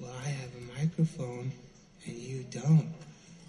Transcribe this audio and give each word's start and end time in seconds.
Well, 0.00 0.12
I 0.24 0.28
have 0.28 0.50
a 0.54 0.78
microphone 0.80 1.50
and 2.06 2.16
you 2.16 2.44
don't. 2.50 2.94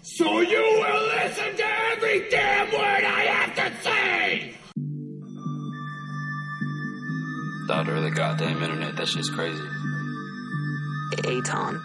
So 0.02 0.40
you 0.40 0.58
will 0.58 1.06
listen 1.06 1.56
to 1.56 1.64
every 1.92 2.28
damn 2.28 2.72
word 2.72 3.04
I 3.04 3.24
have 3.28 3.54
to 3.54 3.82
say! 3.82 4.54
Daughter 7.68 7.94
of 7.94 8.02
the 8.02 8.10
goddamn 8.10 8.62
internet, 8.62 8.96
that 8.96 9.06
shit's 9.06 9.30
crazy. 9.30 9.62
Aton. 11.24 11.80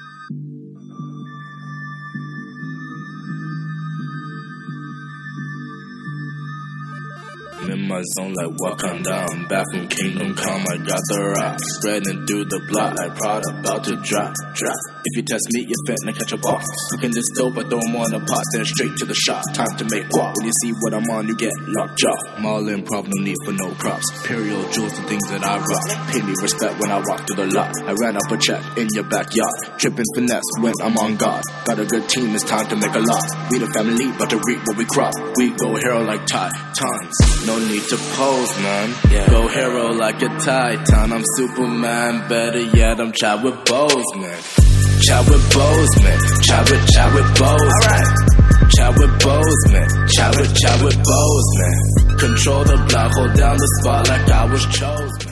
My 7.87 8.01
zone 8.17 8.33
like 8.33 8.53
welcome 8.57 9.01
down. 9.03 9.47
Back 9.47 9.65
from 9.71 9.87
Kingdom 9.87 10.33
Come, 10.33 10.65
I 10.69 10.77
got 10.77 11.01
the 11.09 11.19
rock. 11.37 11.57
Spreading 11.77 12.25
through 12.25 12.45
the 12.45 12.61
block 12.69 12.97
like 12.97 13.13
Prada, 13.15 13.49
about 13.59 13.83
to 13.85 13.95
drop, 14.01 14.33
drop. 14.57 14.79
If 15.05 15.13
you 15.17 15.23
test 15.23 15.45
me, 15.53 15.69
you're 15.69 15.85
finna 15.85 16.17
catch 16.17 16.33
a 16.33 16.37
box. 16.37 16.65
Cooking 16.91 17.13
this 17.13 17.29
dope, 17.37 17.57
I 17.57 17.63
throw 17.69 17.77
'em 17.77 17.95
on 17.95 18.13
a 18.13 18.21
pot, 18.25 18.43
then 18.53 18.65
straight 18.65 18.97
to 18.97 19.05
the 19.05 19.13
shop. 19.13 19.43
Time 19.53 19.69
to 19.77 19.85
make 19.85 20.09
guap. 20.09 20.33
When 20.37 20.49
you 20.49 20.55
see 20.61 20.73
what 20.81 20.93
I'm 20.93 21.05
on, 21.09 21.27
you 21.27 21.35
get 21.35 21.53
locked 21.67 21.99
jaw. 21.99 22.17
I'm 22.37 22.45
in, 22.69 22.81
problem, 22.83 23.11
no 23.15 23.23
need 23.23 23.37
for 23.45 23.53
no 23.53 23.69
props. 23.77 24.05
Imperial 24.17 24.63
jewels, 24.73 24.93
the 24.97 25.05
things 25.05 25.25
that 25.29 25.45
I 25.45 25.57
rock. 25.61 25.87
Pay 26.09 26.21
me 26.21 26.33
respect 26.41 26.79
when 26.81 26.89
I 26.91 26.99
walk 27.05 27.27
through 27.27 27.45
the 27.45 27.47
lot. 27.53 27.69
I 27.85 27.93
ran 27.93 28.17
up 28.17 28.31
a 28.31 28.37
check 28.37 28.61
in 28.77 28.87
your 28.93 29.05
backyard. 29.05 29.77
Tripping 29.77 30.09
finesse 30.15 30.49
when 30.59 30.73
I'm 30.81 30.97
on 30.97 31.17
guard. 31.17 31.43
Got 31.65 31.79
a 31.79 31.85
good 31.85 32.09
team, 32.09 32.33
it's 32.33 32.43
time 32.43 32.67
to 32.67 32.75
make 32.75 32.95
a 32.95 33.03
lot. 33.03 33.25
We 33.51 33.59
the 33.59 33.69
family, 33.77 34.09
but 34.17 34.29
to 34.31 34.41
reap 34.47 34.65
what 34.65 34.77
we 34.77 34.85
crop. 34.85 35.13
We 35.37 35.51
go 35.51 35.75
hero 35.75 36.01
like 36.01 36.25
titans. 36.25 37.34
No 37.45 37.59
need 37.59 37.83
to 37.83 37.97
pose, 37.97 38.57
man. 38.57 38.95
Yeah. 39.11 39.29
Go 39.29 39.47
hero 39.47 39.91
like 39.93 40.19
a 40.23 40.29
titan. 40.39 41.13
I'm 41.13 41.23
Superman. 41.37 42.27
Better 42.27 42.61
yet, 42.61 42.99
I'm 42.99 43.11
Chadwick 43.11 43.53
Boseman. 43.65 45.01
Chadwick 45.03 45.41
Boseman. 45.53 46.43
Chadwick, 46.43 46.81
Chadwick 46.91 47.25
Boseman. 47.37 47.69
Alright. 47.69 48.71
Chadwick 48.75 49.11
Boseman. 49.21 50.09
Chadwick, 50.11 50.49
Chadwick 50.55 50.95
Boseman. 50.95 52.19
Control 52.19 52.63
the 52.63 52.85
block, 52.89 53.11
hold 53.13 53.33
down 53.35 53.57
the 53.57 53.79
spot 53.79 54.09
like 54.09 54.27
I 54.27 54.45
was 54.45 54.65
chosen. 54.65 55.31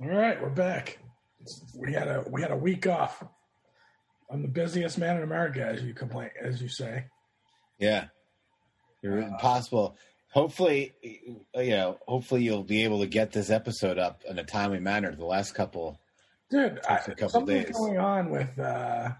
All 0.00 0.08
right, 0.08 0.42
we're 0.42 0.50
back. 0.50 0.98
We 1.76 1.92
had 1.92 2.08
a 2.08 2.24
we 2.30 2.42
had 2.42 2.50
a 2.50 2.56
week 2.56 2.86
off. 2.88 3.22
I'm 4.30 4.42
the 4.42 4.48
busiest 4.48 4.98
man 4.98 5.18
in 5.18 5.22
America, 5.22 5.64
as 5.64 5.82
you 5.82 5.94
complain, 5.94 6.30
as 6.42 6.60
you 6.60 6.68
say. 6.68 7.04
Yeah, 7.78 8.06
you're 9.02 9.22
uh, 9.22 9.28
impossible. 9.28 9.96
Hopefully, 10.38 10.94
you 11.02 11.70
know. 11.70 11.98
Hopefully, 12.06 12.42
you'll 12.44 12.62
be 12.62 12.84
able 12.84 13.00
to 13.00 13.06
get 13.08 13.32
this 13.32 13.50
episode 13.50 13.98
up 13.98 14.22
in 14.28 14.38
a 14.38 14.44
timely 14.44 14.78
manner. 14.78 15.12
The 15.14 15.24
last 15.24 15.52
couple, 15.52 15.98
Dude, 16.48 16.78
I, 16.88 16.98
couple 16.98 17.28
something's 17.28 17.64
days. 17.66 17.76
going 17.76 17.98
on 17.98 18.30
with 18.30 18.56
uh, 18.56 19.10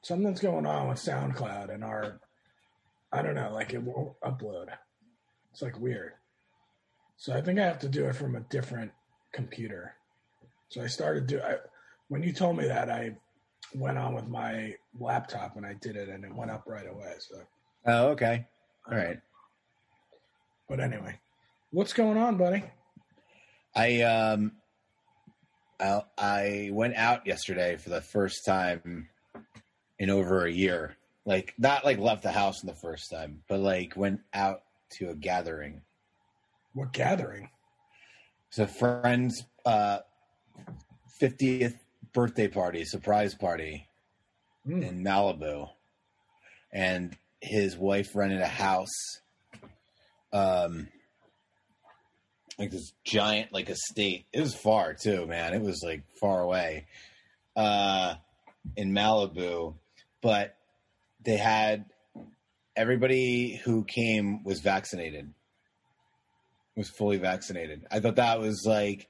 something's 0.00 0.40
going 0.40 0.64
on 0.64 0.88
with 0.88 0.98
SoundCloud 0.98 1.72
and 1.74 1.84
our. 1.84 2.20
I 3.12 3.20
don't 3.20 3.34
know, 3.34 3.52
like 3.52 3.74
it 3.74 3.82
won't 3.82 4.18
upload. 4.20 4.68
It's 5.52 5.60
like 5.60 5.78
weird. 5.78 6.12
So 7.18 7.34
I 7.34 7.42
think 7.42 7.58
I 7.58 7.64
have 7.64 7.78
to 7.80 7.88
do 7.88 8.06
it 8.06 8.16
from 8.16 8.34
a 8.34 8.40
different 8.40 8.92
computer. 9.32 9.94
So 10.70 10.82
I 10.82 10.86
started 10.86 11.26
do. 11.26 11.40
I, 11.40 11.56
when 12.08 12.22
you 12.22 12.32
told 12.32 12.56
me 12.56 12.66
that, 12.66 12.88
I 12.88 13.16
went 13.74 13.98
on 13.98 14.14
with 14.14 14.26
my 14.26 14.74
laptop 14.98 15.56
and 15.56 15.66
I 15.66 15.74
did 15.74 15.96
it, 15.96 16.08
and 16.08 16.24
it 16.24 16.34
went 16.34 16.50
up 16.50 16.64
right 16.66 16.88
away. 16.88 17.12
So, 17.18 17.36
Oh, 17.86 18.08
okay. 18.08 18.46
All 18.90 18.96
right. 18.96 19.18
But 20.68 20.80
anyway, 20.80 21.18
what's 21.70 21.92
going 21.92 22.16
on, 22.16 22.36
buddy? 22.36 22.62
I 23.74 24.02
um, 24.02 24.52
I, 25.80 26.02
I 26.16 26.70
went 26.72 26.96
out 26.96 27.26
yesterday 27.26 27.76
for 27.76 27.90
the 27.90 28.00
first 28.00 28.44
time 28.46 29.08
in 29.98 30.10
over 30.10 30.44
a 30.46 30.52
year. 30.52 30.96
Like 31.24 31.54
not 31.58 31.84
like 31.84 31.98
left 31.98 32.22
the 32.22 32.32
house 32.32 32.62
in 32.62 32.68
the 32.68 32.74
first 32.74 33.10
time, 33.10 33.42
but 33.48 33.60
like 33.60 33.96
went 33.96 34.20
out 34.32 34.62
to 34.98 35.10
a 35.10 35.14
gathering. 35.14 35.82
What 36.72 36.92
gathering? 36.92 37.50
It's 38.48 38.58
a 38.58 38.66
friend's 38.66 39.44
uh, 39.64 39.98
50th 41.20 41.74
birthday 42.12 42.48
party, 42.48 42.84
surprise 42.84 43.34
party 43.34 43.88
Hmm. 44.64 44.82
in 44.82 45.02
Malibu. 45.04 45.68
And 46.72 47.16
his 47.40 47.76
wife 47.76 48.14
rented 48.14 48.40
a 48.40 48.46
house, 48.46 48.94
um, 50.36 50.88
like 52.58 52.70
this 52.70 52.92
giant, 53.04 53.52
like 53.52 53.68
estate. 53.68 54.26
It 54.32 54.40
was 54.40 54.54
far 54.54 54.94
too, 54.94 55.26
man. 55.26 55.54
It 55.54 55.62
was 55.62 55.82
like 55.82 56.02
far 56.20 56.40
away, 56.40 56.86
uh, 57.54 58.14
in 58.76 58.92
Malibu. 58.92 59.74
But 60.22 60.56
they 61.24 61.36
had 61.36 61.86
everybody 62.74 63.60
who 63.64 63.84
came 63.84 64.42
was 64.44 64.60
vaccinated, 64.60 65.32
was 66.76 66.90
fully 66.90 67.18
vaccinated. 67.18 67.86
I 67.90 68.00
thought 68.00 68.16
that 68.16 68.40
was 68.40 68.64
like 68.66 69.08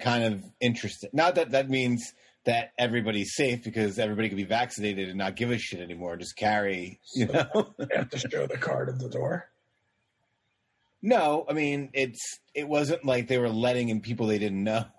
kind 0.00 0.24
of 0.24 0.44
interesting. 0.60 1.10
Not 1.12 1.34
that 1.36 1.52
that 1.52 1.68
means 1.68 2.12
that 2.44 2.72
everybody's 2.78 3.34
safe 3.34 3.62
because 3.64 3.98
everybody 3.98 4.28
can 4.28 4.36
be 4.36 4.44
vaccinated 4.44 5.08
and 5.08 5.18
not 5.18 5.36
give 5.36 5.50
a 5.50 5.58
shit 5.58 5.80
anymore. 5.80 6.16
Just 6.16 6.36
carry, 6.36 7.00
you 7.14 7.26
know. 7.26 7.74
You 7.78 7.88
have 7.94 8.10
to 8.10 8.18
show 8.18 8.46
the 8.46 8.56
card 8.56 8.88
at 8.88 8.98
the 8.98 9.08
door. 9.08 9.50
No, 11.02 11.44
I 11.48 11.52
mean 11.52 11.90
it's 11.94 12.38
it 12.54 12.68
wasn't 12.68 13.04
like 13.04 13.28
they 13.28 13.38
were 13.38 13.48
letting 13.48 13.88
in 13.88 14.00
people 14.00 14.26
they 14.26 14.38
didn't 14.38 14.64
know. 14.64 14.84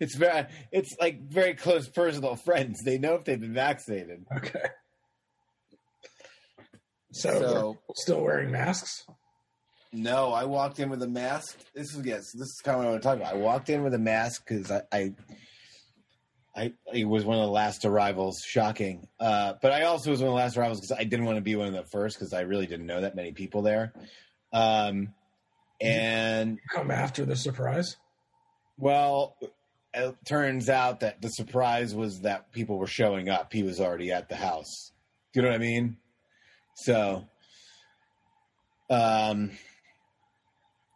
It's 0.00 0.16
very 0.16 0.46
it's 0.72 0.96
like 1.00 1.28
very 1.28 1.54
close 1.54 1.88
personal 1.88 2.34
friends. 2.34 2.82
They 2.84 2.98
know 2.98 3.14
if 3.14 3.24
they've 3.24 3.40
been 3.40 3.54
vaccinated. 3.54 4.26
Okay. 4.36 4.64
So, 7.12 7.30
So- 7.40 7.78
still 7.94 8.22
wearing 8.22 8.50
masks. 8.50 9.06
No, 9.92 10.32
I 10.32 10.44
walked 10.44 10.78
in 10.78 10.88
with 10.88 11.02
a 11.02 11.08
mask. 11.08 11.58
This 11.74 11.94
is 11.94 12.06
yes, 12.06 12.30
this 12.32 12.46
is 12.48 12.60
kind 12.64 12.76
of 12.76 12.78
what 12.84 12.86
I 12.86 12.90
want 12.92 13.02
to 13.02 13.08
talk 13.08 13.16
about. 13.16 13.34
I 13.34 13.36
walked 13.36 13.70
in 13.70 13.82
with 13.82 13.92
a 13.94 13.98
mask 13.98 14.46
because 14.46 14.70
I, 14.70 14.82
I, 14.92 15.14
I, 16.54 16.72
it 16.92 17.04
was 17.04 17.24
one 17.24 17.38
of 17.38 17.44
the 17.44 17.50
last 17.50 17.84
arrivals. 17.84 18.40
Shocking, 18.46 19.08
uh, 19.18 19.54
but 19.60 19.72
I 19.72 19.82
also 19.84 20.10
was 20.12 20.20
one 20.20 20.28
of 20.28 20.32
the 20.32 20.36
last 20.36 20.56
arrivals 20.56 20.80
because 20.80 20.96
I 20.96 21.02
didn't 21.02 21.24
want 21.26 21.38
to 21.38 21.42
be 21.42 21.56
one 21.56 21.66
of 21.66 21.74
the 21.74 21.82
first 21.90 22.18
because 22.18 22.32
I 22.32 22.42
really 22.42 22.66
didn't 22.66 22.86
know 22.86 23.00
that 23.00 23.16
many 23.16 23.32
people 23.32 23.62
there. 23.62 23.92
Um, 24.52 25.14
and 25.80 26.58
Come 26.72 26.90
after 26.90 27.24
the 27.24 27.36
surprise. 27.36 27.96
well, 28.78 29.36
it 29.92 30.16
turns 30.24 30.68
out 30.68 31.00
that 31.00 31.20
the 31.20 31.28
surprise 31.28 31.94
was 31.94 32.20
that 32.20 32.52
people 32.52 32.78
were 32.78 32.86
showing 32.86 33.28
up. 33.28 33.52
He 33.52 33.62
was 33.62 33.80
already 33.80 34.12
at 34.12 34.28
the 34.28 34.36
house. 34.36 34.92
Do 35.32 35.40
you 35.40 35.42
know 35.42 35.48
what 35.50 35.56
I 35.56 35.58
mean? 35.58 35.96
So, 36.76 37.28
um, 38.88 39.50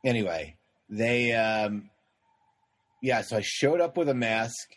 anyway, 0.04 0.56
they, 0.88 1.32
um, 1.32 1.91
yeah, 3.03 3.22
so 3.22 3.36
I 3.36 3.42
showed 3.42 3.81
up 3.81 3.97
with 3.97 4.09
a 4.09 4.15
mask 4.15 4.69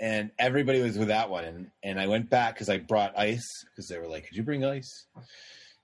and 0.00 0.30
everybody 0.38 0.80
was 0.82 0.98
without 0.98 1.30
one. 1.30 1.44
And, 1.44 1.70
and 1.82 2.00
I 2.00 2.06
went 2.06 2.30
back 2.30 2.54
because 2.54 2.68
I 2.68 2.78
brought 2.78 3.18
ice 3.18 3.46
because 3.64 3.88
they 3.88 3.98
were 3.98 4.06
like, 4.08 4.26
could 4.26 4.36
you 4.36 4.42
bring 4.42 4.64
ice? 4.64 5.06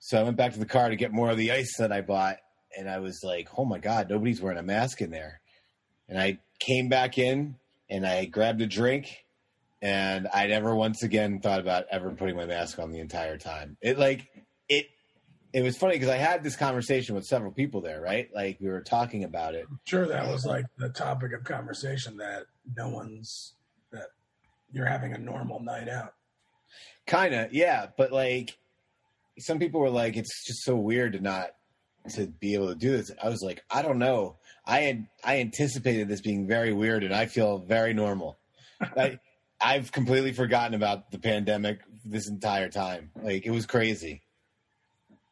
So 0.05 0.19
I 0.19 0.23
went 0.23 0.37
back 0.37 0.53
to 0.53 0.59
the 0.59 0.67
car 0.67 0.89
to 0.89 0.95
get 0.95 1.11
more 1.11 1.31
of 1.31 1.37
the 1.37 1.51
ice 1.51 1.77
that 1.77 1.91
I 1.91 2.01
bought. 2.01 2.37
And 2.77 2.87
I 2.87 2.99
was 2.99 3.21
like, 3.23 3.49
oh 3.57 3.65
my 3.65 3.79
God, 3.79 4.07
nobody's 4.07 4.39
wearing 4.39 4.59
a 4.59 4.63
mask 4.63 5.01
in 5.01 5.09
there. 5.09 5.41
And 6.07 6.21
I 6.21 6.37
came 6.59 6.89
back 6.89 7.17
in 7.17 7.55
and 7.89 8.05
I 8.05 8.25
grabbed 8.25 8.61
a 8.61 8.67
drink 8.67 9.25
and 9.81 10.27
I 10.31 10.45
never 10.45 10.75
once 10.75 11.01
again 11.01 11.39
thought 11.39 11.59
about 11.59 11.85
ever 11.89 12.11
putting 12.11 12.35
my 12.35 12.45
mask 12.45 12.77
on 12.77 12.91
the 12.91 12.99
entire 12.99 13.39
time. 13.39 13.77
It 13.81 13.97
like 13.97 14.27
it 14.69 14.85
it 15.53 15.63
was 15.63 15.75
funny 15.75 15.95
because 15.95 16.09
I 16.09 16.17
had 16.17 16.43
this 16.43 16.55
conversation 16.55 17.15
with 17.15 17.25
several 17.25 17.51
people 17.51 17.81
there, 17.81 17.99
right? 17.99 18.29
Like 18.31 18.59
we 18.61 18.67
were 18.67 18.81
talking 18.81 19.23
about 19.23 19.55
it. 19.55 19.65
Sure, 19.85 20.07
that 20.07 20.27
was 20.27 20.45
like 20.45 20.65
the 20.77 20.89
topic 20.89 21.33
of 21.33 21.43
conversation 21.45 22.17
that 22.17 22.43
no 22.77 22.89
one's 22.89 23.55
that 23.91 24.09
you're 24.71 24.85
having 24.85 25.13
a 25.13 25.17
normal 25.17 25.63
night 25.63 25.89
out. 25.89 26.13
Kind 27.07 27.33
of, 27.33 27.51
yeah, 27.55 27.87
but 27.97 28.11
like 28.11 28.59
some 29.39 29.59
people 29.59 29.79
were 29.79 29.89
like 29.89 30.17
it's 30.17 30.45
just 30.45 30.63
so 30.63 30.75
weird 30.75 31.13
to 31.13 31.19
not 31.19 31.49
to 32.11 32.27
be 32.27 32.53
able 32.53 32.69
to 32.69 32.75
do 32.75 32.91
this. 32.91 33.11
I 33.21 33.29
was 33.29 33.41
like, 33.41 33.63
I 33.69 33.81
don't 33.81 33.99
know. 33.99 34.37
I 34.65 34.81
had 34.81 35.07
I 35.23 35.39
anticipated 35.39 36.07
this 36.07 36.21
being 36.21 36.47
very 36.47 36.73
weird 36.73 37.03
and 37.03 37.13
I 37.13 37.25
feel 37.25 37.59
very 37.59 37.93
normal. 37.93 38.37
I 38.81 39.19
I've 39.59 39.91
completely 39.91 40.33
forgotten 40.33 40.73
about 40.73 41.11
the 41.11 41.19
pandemic 41.19 41.79
this 42.03 42.29
entire 42.29 42.69
time. 42.69 43.11
Like 43.21 43.45
it 43.45 43.51
was 43.51 43.65
crazy. 43.65 44.21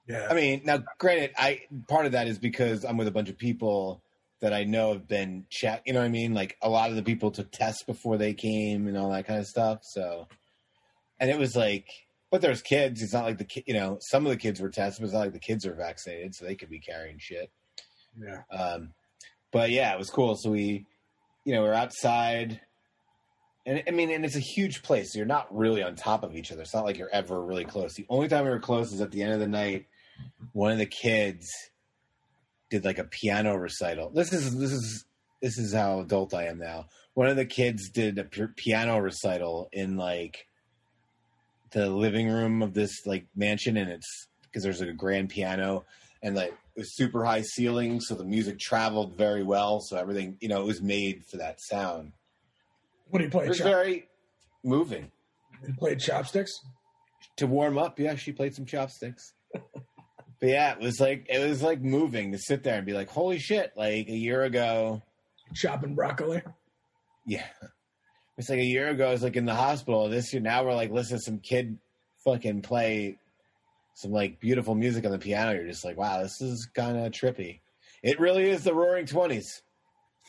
Yeah. 0.07 0.27
I 0.29 0.33
mean, 0.33 0.61
now 0.65 0.83
granted, 0.97 1.31
I 1.37 1.61
part 1.87 2.05
of 2.05 2.11
that 2.13 2.27
is 2.27 2.37
because 2.37 2.83
I'm 2.83 2.97
with 2.97 3.07
a 3.07 3.11
bunch 3.11 3.29
of 3.29 3.37
people 3.37 4.01
that 4.41 4.53
I 4.53 4.65
know 4.65 4.91
have 4.91 5.07
been 5.07 5.45
checked. 5.49 5.87
You 5.87 5.93
know 5.93 5.99
what 5.99 6.05
I 6.05 6.09
mean? 6.09 6.33
Like 6.33 6.57
a 6.61 6.69
lot 6.69 6.89
of 6.89 6.97
the 6.97 7.03
people 7.03 7.31
took 7.31 7.51
tests 7.51 7.83
before 7.83 8.17
they 8.17 8.33
came 8.33 8.87
and 8.87 8.97
all 8.97 9.11
that 9.11 9.25
kind 9.25 9.39
of 9.39 9.47
stuff. 9.47 9.79
So, 9.83 10.27
and 11.19 11.29
it 11.29 11.37
was 11.37 11.55
like, 11.55 11.87
but 12.33 12.41
there's 12.41 12.63
kids. 12.63 13.03
It's 13.03 13.13
not 13.13 13.25
like 13.25 13.37
the 13.37 13.45
ki- 13.45 13.63
you 13.67 13.75
know 13.75 13.99
some 14.01 14.25
of 14.25 14.31
the 14.31 14.37
kids 14.37 14.59
were 14.59 14.69
tested, 14.69 15.01
but 15.01 15.05
it's 15.05 15.13
not 15.13 15.19
like 15.19 15.33
the 15.33 15.39
kids 15.39 15.67
are 15.67 15.75
vaccinated, 15.75 16.33
so 16.33 16.45
they 16.45 16.55
could 16.55 16.69
be 16.69 16.79
carrying 16.79 17.19
shit. 17.19 17.51
yeah. 18.19 18.41
Um, 18.51 18.93
but 19.51 19.69
yeah, 19.69 19.93
it 19.93 19.99
was 19.99 20.09
cool. 20.09 20.35
So 20.35 20.49
we, 20.49 20.87
you 21.45 21.53
know, 21.53 21.61
we're 21.61 21.73
outside 21.73 22.59
And 23.65 23.83
I 23.87 23.91
mean, 23.91 24.09
and 24.11 24.25
it's 24.25 24.35
a 24.35 24.39
huge 24.39 24.81
place. 24.83 25.13
So 25.13 25.19
you're 25.19 25.27
not 25.27 25.55
really 25.55 25.83
on 25.83 25.95
top 25.95 26.23
of 26.23 26.35
each 26.35 26.51
other. 26.51 26.63
It's 26.63 26.73
not 26.73 26.85
like 26.85 26.97
you're 26.97 27.09
ever 27.13 27.41
really 27.43 27.65
close. 27.65 27.93
The 27.93 28.05
only 28.09 28.27
time 28.27 28.45
we 28.45 28.49
were 28.49 28.59
close 28.59 28.91
is 28.91 29.01
at 29.01 29.11
the 29.11 29.21
end 29.21 29.33
of 29.33 29.39
the 29.39 29.47
night. 29.47 29.85
One 30.53 30.71
of 30.71 30.79
the 30.79 30.85
kids 30.87 31.47
did 32.71 32.83
like 32.83 32.99
a 32.99 33.03
piano 33.05 33.55
recital. 33.55 34.09
This 34.09 34.33
is 34.33 34.57
this 34.57 34.71
is 34.71 35.05
this 35.41 35.57
is 35.57 35.73
how 35.73 35.99
adult 35.99 36.33
I 36.33 36.45
am 36.47 36.59
now. 36.59 36.87
One 37.13 37.27
of 37.27 37.35
the 37.35 37.45
kids 37.45 37.89
did 37.89 38.17
a 38.17 38.23
piano 38.23 38.97
recital 38.99 39.69
in 39.71 39.97
like 39.97 40.47
the 41.73 41.89
living 41.89 42.29
room 42.29 42.61
of 42.61 42.73
this 42.73 43.05
like 43.05 43.25
mansion, 43.35 43.77
and 43.77 43.89
it's 43.91 44.27
because 44.43 44.63
there's 44.63 44.79
like 44.79 44.89
a 44.89 44.93
grand 44.93 45.29
piano 45.29 45.83
and 46.21 46.35
like 46.35 46.49
it 46.75 46.79
was 46.79 46.95
super 46.95 47.23
high 47.25 47.41
ceiling, 47.41 47.99
so 47.99 48.15
the 48.15 48.23
music 48.23 48.59
traveled 48.59 49.15
very 49.17 49.43
well. 49.43 49.79
So 49.81 49.97
everything, 49.97 50.37
you 50.39 50.47
know, 50.47 50.61
it 50.61 50.65
was 50.65 50.81
made 50.81 51.23
for 51.29 51.37
that 51.37 51.59
sound. 51.61 52.13
What 53.09 53.19
do 53.19 53.25
you 53.25 53.31
play? 53.31 53.45
It 53.45 53.49
was 53.49 53.57
Chop- 53.59 53.67
very 53.67 54.07
moving. 54.63 55.11
you 55.67 55.73
played 55.75 55.99
chopsticks? 55.99 56.51
To 57.37 57.47
warm 57.47 57.77
up, 57.77 57.99
yeah, 57.99 58.15
she 58.15 58.31
played 58.31 58.53
some 58.55 58.65
chopsticks. 58.65 59.33
but 59.53 59.61
yeah, 60.41 60.73
it 60.73 60.79
was 60.79 60.99
like 60.99 61.25
it 61.29 61.47
was 61.47 61.61
like 61.61 61.81
moving 61.81 62.31
to 62.31 62.37
sit 62.37 62.63
there 62.63 62.75
and 62.77 62.85
be 62.85 62.93
like, 62.93 63.09
"Holy 63.09 63.39
shit!" 63.39 63.71
Like 63.75 64.07
a 64.07 64.15
year 64.15 64.43
ago, 64.43 65.01
Chopping 65.53 65.95
broccoli? 65.95 66.41
yeah, 67.25 67.45
it's 68.37 68.49
like 68.49 68.59
a 68.59 68.63
year 68.63 68.89
ago. 68.89 69.07
I 69.07 69.11
was 69.11 69.23
like 69.23 69.35
in 69.35 69.45
the 69.45 69.55
hospital. 69.55 70.09
This 70.09 70.33
year, 70.33 70.41
now 70.41 70.63
we're 70.63 70.73
like 70.73 70.91
listening 70.91 71.19
to 71.19 71.23
some 71.23 71.39
kid 71.39 71.77
fucking 72.23 72.61
play 72.61 73.17
some 73.95 74.11
like 74.11 74.39
beautiful 74.39 74.75
music 74.75 75.05
on 75.05 75.11
the 75.11 75.19
piano. 75.19 75.53
You're 75.53 75.67
just 75.67 75.85
like, 75.85 75.97
wow, 75.97 76.21
this 76.21 76.41
is 76.41 76.67
kind 76.73 76.97
of 76.97 77.11
trippy. 77.11 77.59
It 78.01 78.19
really 78.19 78.49
is 78.49 78.63
the 78.63 78.73
Roaring 78.73 79.05
Twenties. 79.05 79.61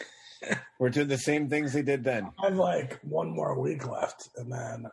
we're 0.78 0.90
doing 0.90 1.08
the 1.08 1.18
same 1.18 1.48
things 1.48 1.72
they 1.72 1.82
did 1.82 2.04
then. 2.04 2.30
I 2.42 2.48
have 2.48 2.56
like 2.56 3.00
one 3.02 3.30
more 3.30 3.58
week 3.58 3.90
left, 3.90 4.28
and 4.36 4.52
then 4.52 4.86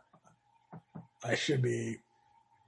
I 1.22 1.34
should 1.34 1.62
be 1.62 1.98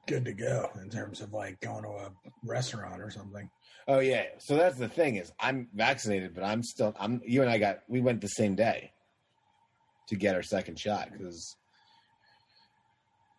good 0.07 0.27
to 0.27 0.33
go 0.33 0.69
in 0.83 0.91
terms 0.91 1.21
of 1.21 1.33
like 1.33 1.61
going 1.61 1.83
to 1.83 1.89
a 1.89 2.11
restaurant 2.45 3.01
or 3.01 3.11
something. 3.11 3.49
Oh 3.89 4.01
yeah. 4.01 4.25
So 4.39 4.57
that's 4.57 4.79
the 4.79 4.89
thing 4.89 5.17
is 5.17 5.33
I'm 5.41 5.69
vaccinated, 5.75 6.35
but 6.35 6.45
I'm 6.45 6.63
still 6.63 6.95
I'm 6.99 7.21
you 7.25 7.41
and 7.41 7.51
I 7.51 7.59
got 7.59 7.81
we 7.89 8.01
went 8.01 8.21
the 8.21 8.29
same 8.29 8.55
day 8.55 8.93
to 10.09 10.17
get 10.17 10.35
our 10.35 10.43
second 10.43 10.79
shot 10.79 11.09
because 11.13 11.57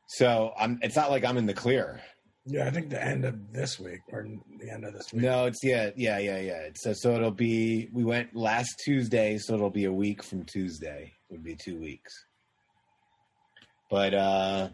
so 0.07 0.53
I'm 0.57 0.79
it's 0.81 0.95
not 0.95 1.09
like 1.11 1.25
I'm 1.25 1.37
in 1.37 1.45
the 1.45 1.53
clear. 1.53 2.01
Yeah, 2.47 2.67
I 2.67 2.69
think 2.69 2.89
the 2.91 3.03
end 3.03 3.25
of 3.25 3.51
this 3.51 3.79
week 3.79 4.01
or 4.11 4.27
the 4.59 4.69
end 4.69 4.85
of 4.85 4.93
this 4.93 5.11
week. 5.11 5.23
No, 5.23 5.45
it's 5.45 5.63
yeah, 5.63 5.89
yeah, 5.95 6.19
yeah, 6.19 6.39
yeah. 6.39 6.69
So 6.75 6.93
so 6.93 7.15
it'll 7.15 7.31
be 7.31 7.89
we 7.91 8.03
went 8.03 8.35
last 8.35 8.79
Tuesday, 8.85 9.37
so 9.39 9.55
it'll 9.55 9.71
be 9.71 9.85
a 9.85 9.91
week 9.91 10.21
from 10.21 10.43
Tuesday. 10.45 11.11
It 11.29 11.33
Would 11.33 11.43
be 11.43 11.55
two 11.55 11.79
weeks. 11.79 12.13
But 13.89 14.13
uh 14.13 14.69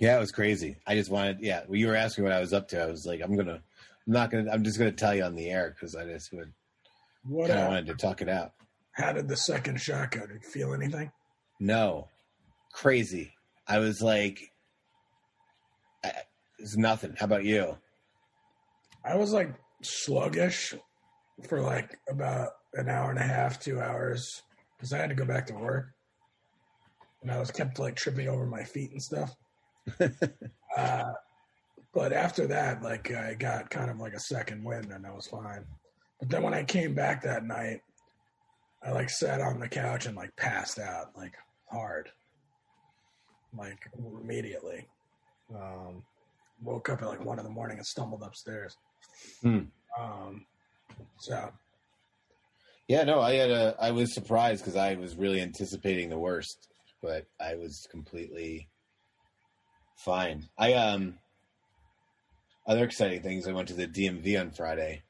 yeah, 0.00 0.16
it 0.16 0.20
was 0.20 0.30
crazy. 0.30 0.76
I 0.86 0.94
just 0.94 1.10
wanted 1.10 1.38
yeah, 1.40 1.64
well, 1.68 1.76
you 1.76 1.88
were 1.88 1.96
asking 1.96 2.24
what 2.24 2.32
I 2.32 2.40
was 2.40 2.52
up 2.54 2.68
to. 2.68 2.82
I 2.82 2.86
was 2.86 3.04
like, 3.04 3.20
I'm 3.22 3.36
gonna 3.36 3.60
I'm 4.06 4.12
not 4.12 4.30
gonna 4.30 4.50
I'm 4.50 4.64
just 4.64 4.78
gonna 4.78 4.92
tell 4.92 5.14
you 5.14 5.24
on 5.24 5.34
the 5.34 5.50
air 5.50 5.74
because 5.74 5.94
I 5.94 6.06
just 6.06 6.32
would 6.32 6.52
What? 7.24 7.50
Uh, 7.50 7.66
wanted 7.68 7.86
to 7.88 7.94
talk 7.94 8.22
it 8.22 8.28
out. 8.30 8.52
How 8.98 9.12
did 9.12 9.28
the 9.28 9.36
second 9.36 9.80
shot 9.80 10.10
go? 10.10 10.26
Did 10.26 10.42
you 10.42 10.50
feel 10.50 10.74
anything? 10.74 11.12
No, 11.60 12.08
crazy. 12.72 13.32
I 13.66 13.78
was 13.78 14.02
like, 14.02 14.40
it's 16.58 16.76
nothing. 16.76 17.14
How 17.16 17.26
about 17.26 17.44
you? 17.44 17.78
I 19.04 19.16
was 19.16 19.32
like 19.32 19.54
sluggish 19.82 20.74
for 21.48 21.60
like 21.60 21.96
about 22.10 22.48
an 22.74 22.88
hour 22.88 23.10
and 23.10 23.18
a 23.18 23.22
half, 23.22 23.60
two 23.60 23.80
hours, 23.80 24.42
because 24.76 24.92
I 24.92 24.98
had 24.98 25.10
to 25.10 25.14
go 25.14 25.24
back 25.24 25.46
to 25.46 25.54
work, 25.54 25.86
and 27.22 27.30
I 27.30 27.38
was 27.38 27.50
kept 27.50 27.78
like 27.78 27.94
tripping 27.94 28.28
over 28.28 28.46
my 28.46 28.64
feet 28.64 28.90
and 28.90 29.02
stuff. 29.02 29.34
uh, 30.76 31.12
but 31.94 32.12
after 32.12 32.48
that, 32.48 32.82
like 32.82 33.12
I 33.12 33.34
got 33.34 33.70
kind 33.70 33.90
of 33.90 33.98
like 33.98 34.14
a 34.14 34.20
second 34.20 34.64
wind, 34.64 34.90
and 34.92 35.06
I 35.06 35.12
was 35.12 35.28
fine. 35.28 35.64
But 36.18 36.30
then 36.30 36.42
when 36.42 36.54
I 36.54 36.64
came 36.64 36.94
back 36.94 37.22
that 37.22 37.44
night, 37.44 37.82
I 38.82 38.92
like 38.92 39.10
sat 39.10 39.40
on 39.40 39.58
the 39.58 39.68
couch 39.68 40.06
and 40.06 40.16
like 40.16 40.34
passed 40.36 40.78
out, 40.78 41.16
like 41.16 41.34
hard, 41.70 42.10
like 43.56 43.88
immediately. 44.22 44.86
Um, 45.54 46.02
woke 46.62 46.88
up 46.88 47.02
at 47.02 47.08
like 47.08 47.24
one 47.24 47.38
in 47.38 47.44
the 47.44 47.50
morning 47.50 47.78
and 47.78 47.86
stumbled 47.86 48.22
upstairs. 48.22 48.76
Hmm. 49.42 49.60
Um, 49.98 50.46
so 51.18 51.50
Yeah, 52.86 53.04
no, 53.04 53.20
I 53.20 53.34
had 53.34 53.50
a. 53.50 53.76
I 53.80 53.90
was 53.90 54.14
surprised 54.14 54.62
because 54.62 54.76
I 54.76 54.94
was 54.94 55.16
really 55.16 55.40
anticipating 55.40 56.08
the 56.08 56.18
worst, 56.18 56.68
but 57.02 57.26
I 57.40 57.56
was 57.56 57.86
completely 57.90 58.68
fine. 59.96 60.48
I 60.56 60.74
um. 60.74 61.18
Other 62.66 62.84
exciting 62.84 63.22
things. 63.22 63.48
I 63.48 63.52
went 63.52 63.68
to 63.68 63.74
the 63.74 63.86
DMV 63.88 64.38
on 64.38 64.50
Friday. 64.50 65.02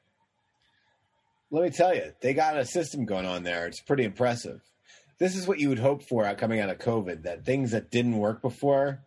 Let 1.51 1.63
me 1.63 1.69
tell 1.71 1.95
you, 1.95 2.13
they 2.21 2.33
got 2.33 2.57
a 2.57 2.65
system 2.65 3.05
going 3.05 3.25
on 3.25 3.43
there. 3.43 3.65
It's 3.67 3.81
pretty 3.81 4.03
impressive. 4.03 4.61
This 5.17 5.35
is 5.35 5.47
what 5.47 5.59
you 5.59 5.69
would 5.69 5.79
hope 5.79 6.03
for 6.03 6.25
out 6.25 6.37
coming 6.37 6.59
out 6.59 6.69
of 6.69 6.77
COVID. 6.77 7.23
That 7.23 7.45
things 7.45 7.71
that 7.71 7.91
didn't 7.91 8.17
work 8.17 8.41
before, 8.41 9.01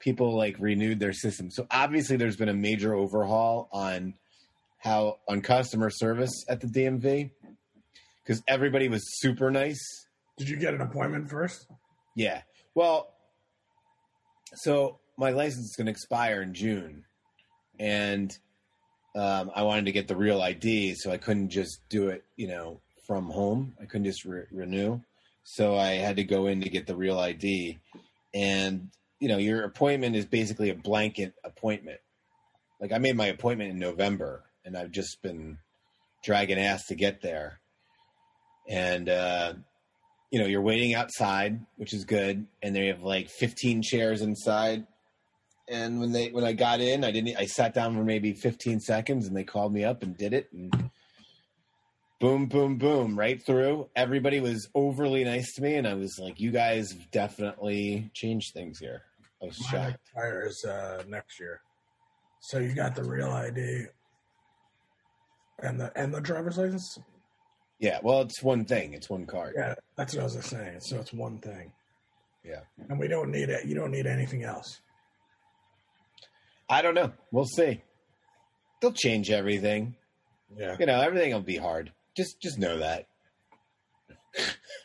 people 0.00 0.36
like 0.36 0.56
renewed 0.58 1.00
their 1.00 1.12
system. 1.12 1.50
So 1.50 1.66
obviously, 1.70 2.16
there's 2.16 2.36
been 2.36 2.48
a 2.48 2.54
major 2.54 2.94
overhaul 2.94 3.68
on 3.72 4.14
how 4.78 5.18
on 5.28 5.40
customer 5.40 5.90
service 5.90 6.44
at 6.48 6.60
the 6.60 6.66
DMV 6.66 7.30
because 8.22 8.42
everybody 8.48 8.88
was 8.88 9.02
super 9.20 9.50
nice. 9.50 9.80
did 10.36 10.48
you 10.48 10.56
get 10.56 10.74
an 10.74 10.80
appointment 10.80 11.30
first? 11.30 11.66
Yeah. 12.14 12.42
Well, 12.74 13.14
so 14.54 14.98
my 15.16 15.30
license 15.30 15.66
is 15.66 15.76
going 15.76 15.86
to 15.86 15.92
expire 15.92 16.42
in 16.42 16.52
June, 16.52 17.04
and 17.78 18.36
um, 19.16 19.50
I 19.54 19.62
wanted 19.62 19.86
to 19.86 19.92
get 19.92 20.08
the 20.08 20.16
real 20.16 20.42
ID, 20.42 20.94
so 20.94 21.10
I 21.10 21.16
couldn't 21.16 21.48
just 21.48 21.80
do 21.88 22.08
it, 22.08 22.24
you 22.36 22.48
know, 22.48 22.80
from 23.06 23.30
home. 23.30 23.74
I 23.80 23.86
couldn't 23.86 24.04
just 24.04 24.24
re- 24.24 24.44
renew, 24.52 25.00
so 25.44 25.76
I 25.76 25.92
had 25.92 26.16
to 26.16 26.24
go 26.24 26.46
in 26.46 26.60
to 26.60 26.68
get 26.68 26.86
the 26.86 26.96
real 26.96 27.18
ID, 27.18 27.78
and 28.34 28.90
you 29.18 29.28
know, 29.28 29.38
your 29.38 29.64
appointment 29.64 30.14
is 30.14 30.26
basically 30.26 30.70
a 30.70 30.74
blanket 30.74 31.34
appointment. 31.42 32.00
Like 32.80 32.92
I 32.92 32.98
made 32.98 33.16
my 33.16 33.26
appointment 33.26 33.70
in 33.70 33.78
November, 33.78 34.44
and 34.64 34.76
I've 34.76 34.90
just 34.90 35.22
been 35.22 35.58
dragging 36.22 36.58
ass 36.58 36.86
to 36.86 36.94
get 36.94 37.22
there, 37.22 37.60
and. 38.68 39.08
uh 39.08 39.54
you 40.32 40.40
know, 40.40 40.46
you're 40.46 40.60
waiting 40.60 40.92
outside, 40.94 41.64
which 41.76 41.94
is 41.94 42.04
good, 42.04 42.46
and 42.60 42.74
they 42.74 42.88
have 42.88 43.02
like 43.02 43.30
15 43.30 43.80
chairs 43.82 44.22
inside. 44.22 44.84
And 45.68 45.98
when 46.00 46.12
they 46.12 46.28
when 46.28 46.44
I 46.44 46.52
got 46.52 46.80
in, 46.80 47.02
I 47.04 47.10
didn't. 47.10 47.36
I 47.36 47.46
sat 47.46 47.74
down 47.74 47.94
for 47.96 48.04
maybe 48.04 48.32
15 48.32 48.78
seconds, 48.80 49.26
and 49.26 49.36
they 49.36 49.42
called 49.44 49.72
me 49.72 49.82
up 49.84 50.02
and 50.04 50.16
did 50.16 50.32
it, 50.32 50.48
and 50.52 50.90
boom, 52.20 52.46
boom, 52.46 52.78
boom, 52.78 53.18
right 53.18 53.44
through. 53.44 53.88
Everybody 53.96 54.38
was 54.40 54.68
overly 54.74 55.24
nice 55.24 55.52
to 55.54 55.62
me, 55.62 55.74
and 55.74 55.86
I 55.86 55.94
was 55.94 56.18
like, 56.20 56.38
"You 56.38 56.52
guys 56.52 56.92
definitely 57.10 58.10
changed 58.14 58.52
things 58.54 58.78
here." 58.78 59.02
I 59.42 59.46
was 59.46 59.58
Mine 59.60 59.70
shocked. 59.70 59.98
expires 60.04 60.64
uh, 60.64 61.02
next 61.08 61.40
year. 61.40 61.60
So 62.40 62.58
you 62.58 62.72
got 62.74 62.94
the 62.94 63.02
real 63.04 63.30
ID 63.30 63.86
and 65.62 65.80
the 65.80 65.90
and 65.98 66.14
the 66.14 66.20
driver's 66.20 66.58
license. 66.58 66.98
Yeah, 67.80 67.98
well, 68.02 68.22
it's 68.22 68.42
one 68.42 68.64
thing. 68.64 68.94
It's 68.94 69.10
one 69.10 69.26
card. 69.26 69.54
Yeah, 69.56 69.74
that's 69.96 70.14
what 70.14 70.20
I 70.20 70.24
was 70.24 70.44
saying. 70.46 70.78
So 70.80 70.98
it's 70.98 71.12
one 71.12 71.38
thing. 71.38 71.72
Yeah. 72.44 72.60
and 72.88 72.98
we 73.00 73.08
don't 73.08 73.30
need 73.32 73.48
it. 73.48 73.66
You 73.66 73.74
don't 73.74 73.90
need 73.90 74.06
anything 74.06 74.44
else. 74.44 74.80
I 76.68 76.82
don't 76.82 76.94
know. 76.94 77.12
We'll 77.30 77.44
see. 77.44 77.82
They'll 78.80 78.92
change 78.92 79.30
everything. 79.30 79.94
Yeah. 80.56 80.76
You 80.78 80.86
know, 80.86 81.00
everything 81.00 81.32
will 81.32 81.40
be 81.40 81.56
hard. 81.56 81.92
Just 82.16 82.40
just 82.40 82.58
know 82.58 82.78
that. 82.78 83.06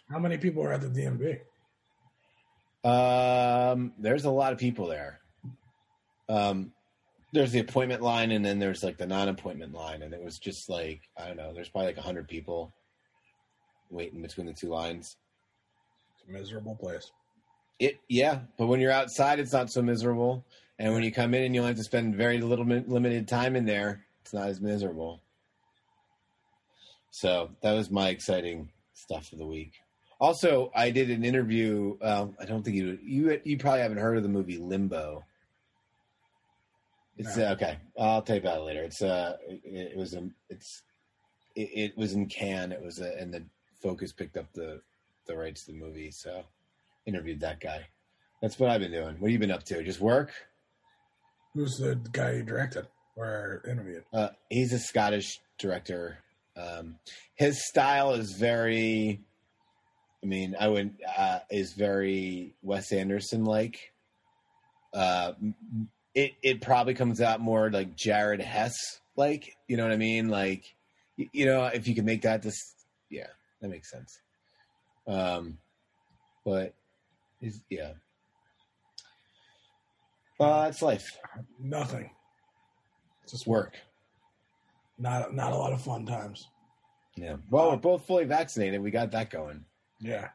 How 0.10 0.20
many 0.20 0.38
people 0.38 0.64
are 0.64 0.74
at 0.74 0.82
the 0.82 0.88
DMV? 0.88 1.40
Um, 2.84 3.94
there's 4.00 4.26
a 4.26 4.32
lot 4.32 4.54
of 4.54 4.60
people 4.60 4.88
there. 4.88 5.20
Um, 6.30 6.72
there's 7.34 7.52
the 7.52 7.60
appointment 7.60 8.02
line, 8.02 8.32
and 8.32 8.44
then 8.44 8.60
there's 8.60 8.84
like 8.84 8.98
the 8.98 9.06
non-appointment 9.06 9.74
line, 9.74 10.02
and 10.02 10.14
it 10.14 10.24
was 10.24 10.40
just 10.40 10.70
like 10.70 11.02
I 11.18 11.28
don't 11.28 11.38
know. 11.38 11.54
There's 11.54 11.70
probably 11.70 11.88
like 11.88 11.98
hundred 11.98 12.28
people 12.28 12.74
waiting 13.90 14.22
between 14.22 14.48
the 14.48 14.54
two 14.54 14.70
lines. 14.70 15.18
It's 16.16 16.28
a 16.28 16.32
miserable 16.32 16.76
place. 16.76 17.12
It 17.80 18.00
yeah, 18.08 18.40
but 18.58 18.68
when 18.68 18.80
you're 18.80 18.92
outside, 18.92 19.40
it's 19.40 19.54
not 19.54 19.72
so 19.72 19.82
miserable, 19.82 20.46
and 20.82 20.94
when 20.94 21.04
you 21.04 21.12
come 21.12 21.36
in 21.36 21.44
and 21.44 21.54
you 21.54 21.62
only 21.62 21.70
have 21.70 21.78
to 21.78 21.84
spend 21.84 22.16
very 22.16 22.42
little 22.42 22.66
limited 22.66 23.28
time 23.28 23.56
in 23.56 23.66
there, 23.66 24.04
it's 24.24 24.34
not 24.34 24.48
as 24.48 24.60
miserable. 24.60 25.22
So 27.12 27.52
that 27.62 27.74
was 27.74 27.92
my 27.92 28.10
exciting 28.10 28.70
stuff 28.94 29.32
of 29.32 29.38
the 29.38 29.46
week. 29.46 29.74
Also, 30.20 30.72
I 30.74 30.90
did 30.90 31.12
an 31.12 31.24
interview. 31.24 31.98
Um, 32.02 32.36
I 32.40 32.46
don't 32.46 32.64
think 32.64 32.78
you 32.78 32.98
you 33.04 33.40
you 33.44 33.58
probably 33.58 33.82
haven't 33.82 34.00
heard 34.00 34.18
of 34.18 34.24
the 34.24 34.30
movie 34.30 34.58
Limbo. 34.58 35.24
It's 37.18 37.38
No. 37.38 37.50
uh, 37.50 37.52
okay. 37.54 37.78
I'll 38.00 38.24
tell 38.24 38.38
you 38.38 38.42
about 38.42 38.62
it 38.62 38.64
later. 38.64 38.84
It's 38.84 39.04
uh, 39.04 39.38
it, 39.48 39.92
it 39.94 39.98
was 39.98 40.16
a 40.16 40.28
it's 40.50 40.82
it, 41.56 41.70
it 41.74 41.98
was 41.98 42.14
in 42.14 42.26
Cannes. 42.26 42.72
It 42.72 42.82
was 42.82 43.00
a, 43.02 43.20
and 43.20 43.32
the 43.32 43.44
Focus 43.84 44.12
picked 44.14 44.38
up 44.38 44.52
the 44.54 44.82
the 45.28 45.36
rights 45.36 45.66
to 45.66 45.74
the 45.74 45.78
movie. 45.78 46.10
So 46.10 46.44
interviewed 47.06 47.40
that 47.42 47.60
guy. 47.60 47.88
That's 48.42 48.58
what 48.58 48.72
I've 48.72 48.82
been 48.82 48.92
doing. 48.92 49.16
What 49.20 49.30
have 49.30 49.32
you 49.32 49.38
been 49.40 49.52
up 49.52 49.64
to? 49.66 49.84
Just 49.84 50.02
work? 50.02 50.32
Who's 51.54 51.78
the 51.78 51.96
guy 52.12 52.34
you 52.34 52.44
directed 52.44 52.88
or 53.16 53.62
interviewed? 53.70 54.04
Uh, 54.14 54.30
he's 54.50 54.72
a 54.74 54.80
Scottish 54.80 55.40
director. 55.58 56.18
Um, 56.56 56.96
his 57.36 57.68
style 57.68 58.14
is 58.14 58.36
very, 58.40 59.22
I 60.24 60.26
mean, 60.28 60.56
I 60.60 60.68
would 60.68 60.96
uh, 61.18 61.40
is 61.50 61.74
very 61.74 62.54
Wes 62.62 62.92
Anderson 62.92 63.44
like. 63.46 63.92
Uh, 64.94 65.34
it 66.14 66.34
it 66.44 66.62
probably 66.62 66.94
comes 66.94 67.22
out 67.22 67.40
more 67.40 67.70
like 67.72 67.96
Jared 67.96 68.42
Hess 68.42 68.76
like. 69.16 69.56
You 69.68 69.78
know 69.78 69.84
what 69.84 69.94
I 69.94 69.98
mean? 69.98 70.30
Like, 70.30 70.64
y- 71.18 71.30
you 71.32 71.46
know, 71.46 71.66
if 71.66 71.88
you 71.88 71.96
can 71.96 72.06
make 72.06 72.22
that 72.24 72.42
this, 72.42 72.76
yeah, 73.10 73.28
that 73.62 73.70
makes 73.70 73.90
sense. 73.90 74.20
Um, 75.08 75.58
but 76.46 76.74
is 77.42 77.62
yeah. 77.70 77.94
Uh, 80.42 80.66
it's 80.68 80.82
life. 80.82 81.20
Nothing. 81.60 82.10
It's 83.24 83.32
Just 83.34 83.46
work. 83.46 83.76
Not 84.98 85.34
not 85.36 85.54
a 85.54 85.56
lot 85.56 85.72
of 85.72 85.82
fun 85.82 86.06
times. 86.06 86.48
Yeah. 87.16 87.36
Well, 87.50 87.72
we're 87.72 87.78
both 87.78 88.08
fully 88.08 88.26
vaccinated. 88.26 88.82
We 88.82 88.90
got 88.90 89.12
that 89.12 89.30
going. 89.30 89.66
Yeah. 90.00 90.30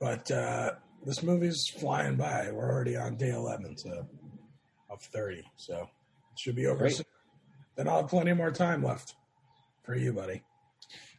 But 0.00 0.28
uh, 0.32 0.72
this 1.04 1.22
movie's 1.22 1.68
flying 1.68 2.16
by. 2.16 2.50
We're 2.50 2.70
already 2.70 2.96
on 2.96 3.16
day 3.16 3.30
11 3.30 3.76
so, 3.76 4.06
of 4.90 5.00
30. 5.00 5.44
So 5.56 5.82
it 5.82 6.38
should 6.38 6.56
be 6.56 6.66
over 6.66 6.78
Great. 6.78 6.96
soon. 6.96 7.06
Then 7.76 7.88
I'll 7.88 8.00
have 8.00 8.10
plenty 8.10 8.32
more 8.32 8.50
time 8.50 8.82
left 8.82 9.14
for 9.84 9.94
you, 9.94 10.12
buddy. 10.12 10.42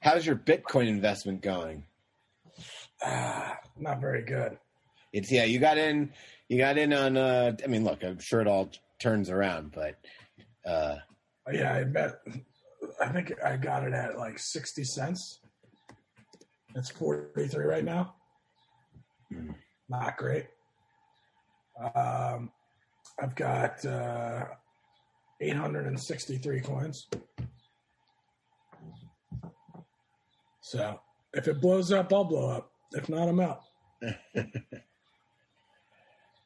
How's 0.01 0.25
your 0.25 0.35
Bitcoin 0.35 0.87
investment 0.87 1.41
going? 1.41 1.85
Ah, 3.01 3.57
not 3.77 4.01
very 4.01 4.23
good. 4.23 4.57
It's 5.13 5.31
yeah, 5.31 5.45
you 5.45 5.59
got 5.59 5.77
in 5.77 6.11
you 6.53 6.59
got 6.59 6.77
in 6.77 6.93
on 6.93 7.17
uh 7.17 7.51
I 7.63 7.67
mean 7.67 7.83
look, 7.83 8.03
I'm 8.03 8.19
sure 8.19 8.39
it 8.39 8.47
all 8.47 8.69
turns 8.99 9.29
around, 9.29 9.71
but 9.73 9.95
uh 10.65 10.97
Yeah, 11.51 11.73
I 11.73 11.83
bet. 11.83 12.19
I 13.01 13.07
think 13.07 13.33
I 13.43 13.57
got 13.57 13.83
it 13.83 13.93
at 13.93 14.17
like 14.17 14.37
60 14.37 14.83
cents. 14.83 15.39
It's 16.75 16.91
43 16.91 17.65
right 17.65 17.83
now. 17.83 18.15
Hmm. 19.31 19.51
Not 19.89 20.17
great. 20.17 20.45
Um, 21.95 22.51
I've 23.21 23.35
got 23.35 23.85
uh, 23.85 24.45
863 25.41 26.61
coins. 26.61 27.07
So 30.61 30.99
if 31.33 31.47
it 31.47 31.61
blows 31.61 31.91
up, 31.91 32.11
I'll 32.13 32.23
blow 32.23 32.49
up. 32.49 32.71
If 32.91 33.09
not, 33.09 33.27
I'm 33.27 33.39
out. 33.39 33.61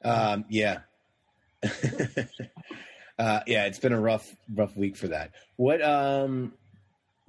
um 0.04 0.46
yeah. 0.50 0.80
uh 1.63 3.39
yeah, 3.48 3.66
it's 3.66 3.80
been 3.80 3.94
a 3.94 4.00
rough 4.00 4.36
rough 4.54 4.75
week 4.77 4.96
for 4.96 5.08
that. 5.10 5.32
What 5.56 5.82
um 5.82 6.54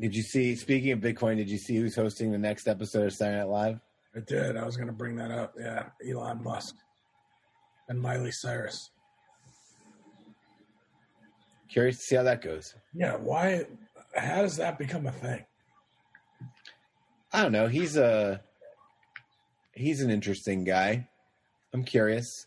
did 0.01 0.15
you 0.15 0.23
see 0.23 0.55
speaking 0.55 0.93
of 0.93 1.01
Bitcoin, 1.01 1.37
did 1.37 1.51
you 1.51 1.59
see 1.59 1.77
who's 1.77 1.97
hosting 1.97 2.31
the 2.31 2.39
next 2.39 2.69
episode 2.69 3.07
of 3.07 3.13
Saturday 3.13 3.39
Night 3.39 3.49
Live? 3.49 3.81
I 4.15 4.21
did. 4.21 4.57
I 4.57 4.65
was 4.65 4.77
going 4.77 4.87
to 4.87 4.93
bring 4.93 5.17
that 5.17 5.31
up. 5.31 5.55
Yeah, 5.59 5.87
Elon 6.09 6.43
Musk 6.43 6.75
and 7.89 8.01
Miley 8.01 8.31
Cyrus. 8.33 8.91
Curious 11.69 11.99
to 11.99 12.03
see 12.03 12.17
how 12.17 12.23
that 12.23 12.43
goes. 12.43 12.75
Yeah, 12.95 13.17
why? 13.17 13.67
How 14.15 14.43
does 14.43 14.57
that 14.57 14.79
become 14.79 15.07
a 15.07 15.13
thing? 15.13 15.45
I 17.33 17.43
don't 17.43 17.53
know. 17.53 17.69
He's 17.69 17.97
a 17.97 18.41
he's 19.75 20.01
an 20.01 20.11
interesting 20.11 20.65
guy. 20.65 21.09
I'm 21.75 21.85
curious. 21.85 22.47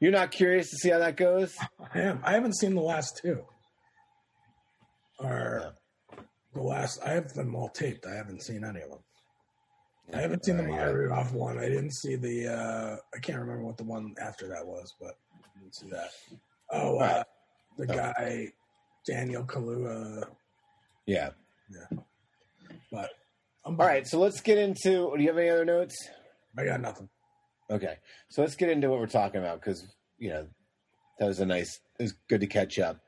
You're 0.00 0.12
not 0.12 0.30
curious 0.30 0.68
to 0.70 0.76
see 0.76 0.90
how 0.90 0.98
that 0.98 1.16
goes? 1.16 1.54
I 1.94 2.00
am. 2.00 2.20
I 2.24 2.32
haven't 2.32 2.56
seen 2.58 2.74
the 2.74 2.82
last 2.82 3.20
two. 3.22 3.44
Or 5.18 5.74
the 6.54 6.62
last. 6.62 7.00
I 7.04 7.10
have 7.10 7.32
them 7.34 7.54
all 7.54 7.68
taped. 7.68 8.06
I 8.06 8.14
haven't 8.14 8.42
seen 8.42 8.64
any 8.64 8.80
of 8.82 8.90
them. 8.90 8.98
I 10.12 10.20
haven't 10.20 10.44
seen 10.44 10.56
the 10.58 10.64
yeah. 10.64 10.84
Rudolph 10.90 11.32
one. 11.32 11.58
I 11.58 11.68
didn't 11.68 11.94
see 11.94 12.16
the. 12.16 12.48
uh 12.52 12.96
I 13.14 13.18
can't 13.20 13.38
remember 13.38 13.64
what 13.64 13.76
the 13.78 13.84
one 13.84 14.14
after 14.20 14.48
that 14.48 14.66
was, 14.66 14.92
but 15.00 15.12
I 15.34 15.60
didn't 15.60 15.74
see 15.76 15.88
that. 15.90 16.10
Oh, 16.70 16.98
uh, 16.98 17.22
the 17.78 17.84
Oh. 17.90 17.96
guy 17.96 18.48
Daniel 19.06 19.44
Kaluuya. 19.44 20.24
Yeah. 21.06 21.30
But 22.90 23.10
I'm 23.64 23.80
All 23.80 23.86
right, 23.86 24.06
so 24.06 24.18
let's 24.18 24.40
get 24.40 24.58
into. 24.58 25.12
Do 25.16 25.22
you 25.22 25.28
have 25.28 25.38
any 25.38 25.48
other 25.48 25.64
notes? 25.64 25.94
I 26.58 26.64
got 26.64 26.80
nothing. 26.80 27.08
Okay, 27.70 27.96
so 28.28 28.42
let's 28.42 28.56
get 28.56 28.68
into 28.68 28.90
what 28.90 28.98
we're 28.98 29.06
talking 29.06 29.40
about 29.40 29.60
because 29.60 29.86
you 30.18 30.30
know 30.30 30.46
that 31.18 31.26
was 31.26 31.40
a 31.40 31.46
nice. 31.46 31.80
It 31.98 32.02
was 32.02 32.14
good 32.28 32.40
to 32.40 32.46
catch 32.46 32.78
up, 32.78 32.98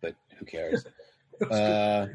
but 0.00 0.14
who 0.38 0.46
cares? 0.46 0.86
uh, 1.50 2.06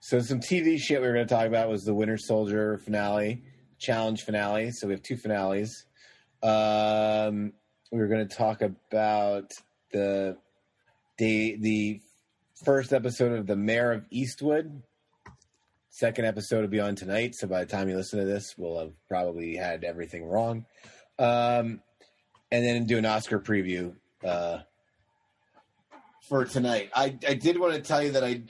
so 0.00 0.20
some 0.20 0.40
TV 0.40 0.78
shit 0.78 1.00
we 1.00 1.06
were 1.06 1.14
going 1.14 1.26
to 1.26 1.34
talk 1.34 1.46
about 1.46 1.68
was 1.68 1.84
the 1.84 1.94
Winter 1.94 2.18
Soldier 2.18 2.78
finale, 2.78 3.42
challenge 3.78 4.22
finale. 4.22 4.70
So 4.72 4.86
we 4.86 4.92
have 4.92 5.02
two 5.02 5.16
finales. 5.16 5.86
Um, 6.42 7.52
we 7.90 7.98
were 7.98 8.08
going 8.08 8.28
to 8.28 8.36
talk 8.36 8.60
about 8.62 9.50
the 9.92 10.36
the 11.18 11.56
the 11.60 12.00
first 12.64 12.92
episode 12.92 13.32
of 13.32 13.46
the 13.46 13.56
Mare 13.56 13.92
of 13.92 14.04
Eastwood. 14.10 14.82
Second 15.96 16.26
episode 16.26 16.60
will 16.60 16.68
be 16.68 16.78
on 16.78 16.94
tonight, 16.94 17.34
so 17.34 17.46
by 17.46 17.64
the 17.64 17.70
time 17.70 17.88
you 17.88 17.96
listen 17.96 18.18
to 18.18 18.26
this, 18.26 18.54
we'll 18.58 18.78
have 18.78 18.92
probably 19.08 19.56
had 19.56 19.82
everything 19.82 20.26
wrong. 20.26 20.66
Um, 21.18 21.80
and 22.52 22.62
then 22.66 22.84
do 22.84 22.98
an 22.98 23.06
Oscar 23.06 23.40
preview 23.40 23.94
uh, 24.22 24.58
for 26.28 26.44
tonight. 26.44 26.90
I, 26.94 27.16
I 27.26 27.32
did 27.32 27.58
want 27.58 27.72
to 27.76 27.80
tell 27.80 28.02
you 28.02 28.12
that 28.12 28.22
I 28.22 28.42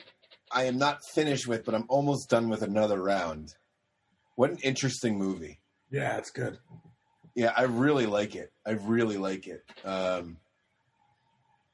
I 0.50 0.64
am 0.64 0.76
not 0.76 1.04
finished 1.14 1.46
with, 1.46 1.64
but 1.64 1.76
I'm 1.76 1.84
almost 1.88 2.28
done 2.28 2.48
with 2.48 2.62
another 2.62 3.00
round. 3.00 3.54
What 4.34 4.50
an 4.50 4.58
interesting 4.64 5.16
movie! 5.16 5.60
Yeah, 5.88 6.16
it's 6.16 6.30
good. 6.30 6.58
Yeah, 7.36 7.52
I 7.56 7.62
really 7.62 8.06
like 8.06 8.34
it. 8.34 8.50
I 8.66 8.72
really 8.72 9.18
like 9.18 9.46
it. 9.46 9.62
Um, 9.84 10.38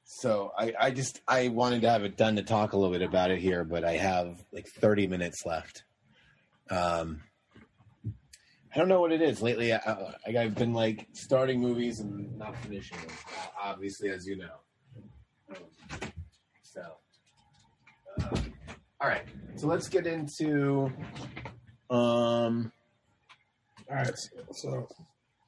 so 0.04 0.52
I, 0.58 0.72
I 0.78 0.90
just 0.90 1.20
I 1.26 1.48
wanted 1.48 1.82
to 1.82 1.90
have 1.90 2.04
it 2.04 2.16
done 2.16 2.36
to 2.36 2.42
talk 2.42 2.72
a 2.72 2.76
little 2.76 2.92
bit 2.92 3.02
about 3.02 3.30
it 3.30 3.38
here, 3.38 3.64
but 3.64 3.84
I 3.84 3.92
have 3.92 4.42
like 4.52 4.66
30 4.68 5.06
minutes 5.06 5.44
left. 5.46 5.84
Um, 6.70 7.22
I 8.74 8.78
don't 8.78 8.88
know 8.88 9.00
what 9.00 9.12
it 9.12 9.20
is 9.20 9.42
lately. 9.42 9.72
I, 9.72 9.76
I, 9.76 10.38
I've 10.38 10.54
been 10.54 10.72
like 10.72 11.06
starting 11.12 11.60
movies 11.60 12.00
and 12.00 12.38
not 12.38 12.56
finishing 12.56 12.98
them, 12.98 13.10
uh, 13.36 13.68
obviously, 13.70 14.08
as 14.08 14.26
you 14.26 14.36
know. 14.36 15.56
So, 16.62 16.80
uh, 18.20 18.36
all 19.00 19.08
right. 19.08 19.24
So 19.56 19.66
let's 19.66 19.88
get 19.88 20.06
into. 20.06 20.90
Um, 21.90 22.72
All 23.90 23.96
right, 23.96 24.16
so, 24.16 24.30
so 24.52 24.88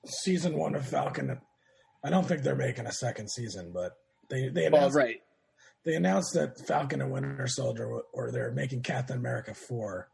season 0.04 0.58
one 0.58 0.74
of 0.74 0.86
Falcon. 0.86 1.38
I 2.04 2.10
don't 2.10 2.26
think 2.26 2.42
they're 2.42 2.54
making 2.54 2.86
a 2.86 2.92
second 2.92 3.30
season, 3.30 3.72
but 3.72 3.92
they 4.28 4.48
they 4.48 4.68
well, 4.68 4.80
announced, 4.80 4.96
right. 4.96 5.22
they 5.84 5.94
announced 5.94 6.34
that 6.34 6.58
Falcon 6.66 7.00
and 7.02 7.10
Winter 7.10 7.46
Soldier, 7.46 7.86
or 8.12 8.30
they're 8.30 8.52
making 8.52 8.82
Captain 8.82 9.16
America 9.16 9.54
four 9.54 10.08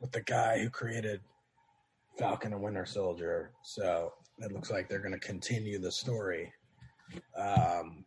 with 0.00 0.12
the 0.12 0.22
guy 0.22 0.58
who 0.58 0.70
created 0.70 1.20
Falcon 2.18 2.52
and 2.52 2.62
Winter 2.62 2.86
Soldier. 2.86 3.52
So 3.62 4.12
it 4.38 4.52
looks 4.52 4.70
like 4.70 4.88
they're 4.88 5.00
going 5.00 5.12
to 5.12 5.18
continue 5.18 5.78
the 5.78 5.92
story. 5.92 6.52
Um, 7.36 8.04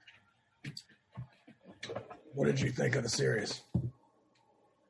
what 2.33 2.45
did 2.45 2.59
you 2.59 2.71
think 2.71 2.95
of 2.95 3.03
the 3.03 3.09
series? 3.09 3.61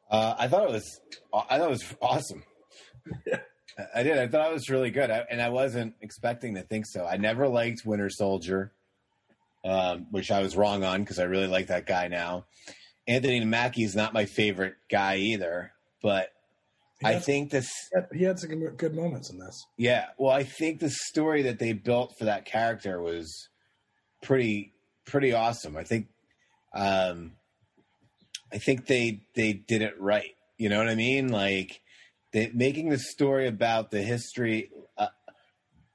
Uh, 0.10 0.36
I 0.38 0.48
thought 0.48 0.64
it 0.64 0.72
was. 0.72 1.00
I 1.34 1.58
thought 1.58 1.68
it 1.68 1.72
was 1.72 1.96
awesome. 2.02 2.44
Yeah. 3.26 3.38
I- 3.38 3.40
I 3.96 4.04
did. 4.04 4.20
I 4.20 4.28
thought 4.28 4.52
it 4.52 4.54
was 4.54 4.70
really 4.70 4.92
good, 4.92 5.10
I, 5.10 5.26
and 5.32 5.42
I 5.42 5.50
wasn't 5.50 5.96
expecting 6.00 6.54
to 6.54 6.62
think 6.62 6.86
so. 6.86 7.08
I 7.08 7.18
never 7.18 7.48
liked 7.48 7.82
Winter 7.88 8.08
Soldier, 8.08 8.72
um, 9.64 10.08
which 10.12 10.32
I 10.32 10.42
was 10.42 10.56
wrong 10.56 10.84
on 10.84 11.02
because 11.02 11.20
I 11.20 11.24
really 11.24 11.48
like 11.48 11.68
that 11.68 11.86
guy 11.86 12.08
now. 12.08 12.46
Anthony 13.08 13.44
Mackie 13.44 13.84
is 13.84 13.96
not 13.96 14.14
my 14.14 14.26
favorite 14.26 14.76
guy 14.90 15.18
either, 15.18 15.74
but 16.02 16.30
I 17.04 17.20
think 17.20 17.52
this. 17.52 17.70
he 18.14 18.24
had- 18.24 18.40
some 18.40 18.50
good- 18.50 18.78
good 18.78 18.96
moments 18.96 19.30
in 19.30 19.38
this. 19.38 19.62
Yeah, 19.78 20.08
well, 20.18 20.32
I 20.32 20.44
think 20.44 20.80
the 20.80 20.90
story 20.90 21.42
that 21.44 21.60
they 21.60 21.74
built 21.74 22.18
for 22.18 22.26
that 22.26 22.46
character 22.46 23.02
was 23.02 23.50
pretty 24.22 24.72
pretty 25.06 25.34
awesome. 25.34 25.76
I 25.76 25.84
think, 25.84 26.08
um, 26.74 27.34
I 28.54 28.58
think 28.58 28.86
they 28.88 29.24
they 29.36 29.52
did 29.52 29.82
it 29.82 30.00
right. 30.00 30.36
You 30.58 30.70
know 30.70 30.78
what 30.78 30.88
I 30.88 30.96
mean? 30.96 31.28
Like 31.30 31.82
they, 32.32 32.50
making 32.54 32.88
the 32.90 33.00
story 33.00 33.48
about 33.48 33.92
the 33.92 34.02
history. 34.02 34.70
Uh, 34.98 35.08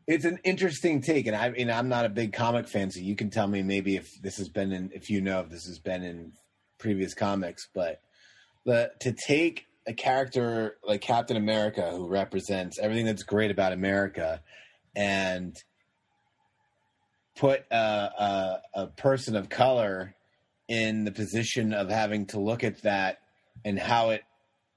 it's 0.08 0.24
an 0.24 0.38
interesting 0.42 1.02
take, 1.02 1.26
and 1.26 1.36
I 1.36 1.50
mean, 1.50 1.70
I'm 1.70 1.90
not 1.90 2.06
a 2.06 2.08
big 2.08 2.32
comic 2.32 2.66
fan, 2.66 2.90
so 2.90 2.98
you 2.98 3.14
can 3.14 3.28
tell 3.28 3.46
me 3.46 3.62
maybe 3.62 3.94
if 3.94 4.20
this 4.22 4.38
has 4.38 4.48
been 4.48 4.72
in, 4.72 4.90
if 4.94 5.10
you 5.10 5.20
know 5.20 5.40
if 5.40 5.50
this 5.50 5.66
has 5.66 5.78
been 5.78 6.02
in 6.02 6.32
previous 6.78 7.12
comics, 7.12 7.68
but 7.74 8.00
the 8.64 8.90
to 9.00 9.12
take 9.12 9.66
a 9.86 9.92
character 9.92 10.78
like 10.82 11.02
Captain 11.02 11.36
America 11.36 11.90
who 11.90 12.08
represents 12.08 12.78
everything 12.78 13.04
that's 13.04 13.22
great 13.22 13.50
about 13.50 13.74
America, 13.74 14.40
and 14.96 15.62
put 17.36 17.66
a, 17.70 17.76
a, 17.76 18.62
a 18.74 18.86
person 18.86 19.36
of 19.36 19.50
color 19.50 20.14
in 20.68 21.04
the 21.04 21.12
position 21.12 21.74
of 21.74 21.90
having 21.90 22.24
to 22.26 22.40
look 22.40 22.64
at 22.64 22.82
that 22.82 23.18
and 23.62 23.78
how 23.78 24.10
it, 24.10 24.22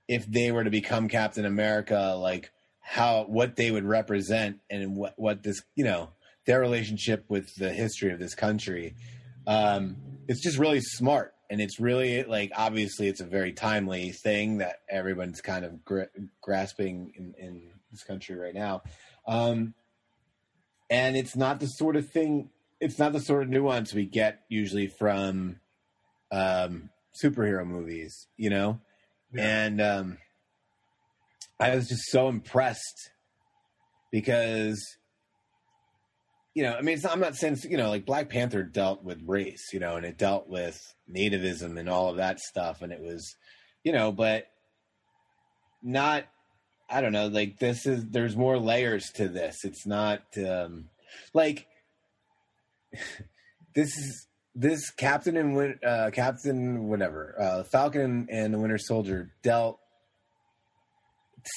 if 0.09 0.25
they 0.25 0.51
were 0.51 0.65
to 0.65 0.69
become 0.69 1.07
Captain 1.07 1.45
America, 1.45 2.15
like 2.17 2.51
how 2.81 3.23
what 3.23 3.55
they 3.55 3.71
would 3.71 3.85
represent 3.85 4.59
and 4.69 4.95
what 4.97 5.13
what 5.17 5.43
this 5.43 5.61
you 5.75 5.83
know 5.83 6.09
their 6.45 6.59
relationship 6.59 7.25
with 7.29 7.55
the 7.55 7.71
history 7.71 8.11
of 8.11 8.19
this 8.19 8.35
country. 8.35 8.95
Um, 9.47 9.97
it's 10.27 10.41
just 10.41 10.57
really 10.57 10.81
smart 10.81 11.33
and 11.51 11.59
it's 11.59 11.79
really 11.79 12.23
like 12.23 12.51
obviously 12.55 13.07
it's 13.07 13.19
a 13.19 13.25
very 13.25 13.51
timely 13.51 14.11
thing 14.11 14.59
that 14.59 14.77
everyone's 14.89 15.41
kind 15.41 15.65
of 15.65 15.83
gr- 15.83 16.03
grasping 16.41 17.11
in, 17.15 17.35
in, 17.37 17.61
this 17.91 18.03
country 18.05 18.37
right 18.37 18.53
now 18.53 18.81
um, 19.27 19.73
and 20.89 21.17
it's 21.17 21.35
not 21.35 21.59
the 21.59 21.65
sort 21.65 21.97
of 21.97 22.09
thing 22.09 22.49
it's 22.79 22.97
not 22.97 23.11
the 23.11 23.19
sort 23.19 23.43
of 23.43 23.49
nuance 23.49 23.93
we 23.93 24.05
get 24.05 24.45
usually 24.47 24.87
from 24.87 25.59
um, 26.31 26.89
superhero 27.21 27.67
movies 27.67 28.27
you 28.37 28.49
know 28.49 28.79
yeah. 29.33 29.65
and 29.65 29.81
um, 29.81 30.17
i 31.61 31.75
was 31.75 31.87
just 31.87 32.11
so 32.11 32.27
impressed 32.27 33.11
because 34.11 34.97
you 36.53 36.63
know, 36.63 36.75
I 36.75 36.81
mean, 36.81 36.99
I'm 37.09 37.19
not 37.19 37.35
saying, 37.35 37.59
you 37.69 37.77
know, 37.77 37.89
like 37.89 38.05
Black 38.05 38.29
Panther 38.29 38.63
dealt 38.63 39.03
with 39.03 39.21
race, 39.25 39.69
you 39.71 39.79
know, 39.79 39.95
and 39.95 40.05
it 40.05 40.17
dealt 40.17 40.49
with 40.49 40.81
nativism 41.09 41.79
and 41.79 41.89
all 41.89 42.09
of 42.09 42.17
that 42.17 42.39
stuff. 42.39 42.81
And 42.81 42.91
it 42.91 42.99
was, 42.99 43.35
you 43.83 43.93
know, 43.93 44.11
but 44.11 44.47
not, 45.81 46.25
I 46.89 46.99
don't 46.99 47.13
know, 47.13 47.27
like 47.27 47.59
this 47.59 47.85
is, 47.85 48.05
there's 48.09 48.35
more 48.35 48.57
layers 48.57 49.11
to 49.15 49.29
this. 49.29 49.63
It's 49.63 49.85
not, 49.85 50.23
um, 50.37 50.89
like, 51.33 51.67
this 53.75 53.97
is, 53.97 54.27
this 54.53 54.89
Captain 54.89 55.37
and, 55.37 55.79
uh, 55.85 56.11
Captain, 56.11 56.89
whatever, 56.89 57.35
uh, 57.39 57.63
Falcon 57.63 58.27
and 58.29 58.53
the 58.53 58.59
Winter 58.59 58.77
Soldier 58.77 59.31
dealt, 59.41 59.79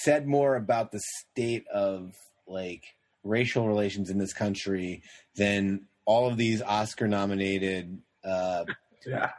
said 0.02 0.26
more 0.26 0.56
about 0.56 0.92
the 0.92 1.00
state 1.30 1.66
of, 1.68 2.12
like, 2.46 2.84
racial 3.22 3.66
relations 3.66 4.10
in 4.10 4.18
this 4.18 4.32
country 4.32 5.02
than 5.36 5.86
all 6.04 6.28
of 6.28 6.36
these 6.36 6.62
Oscar 6.62 7.08
nominated 7.08 7.98
uh, 8.24 8.64
yeah. 9.06 9.30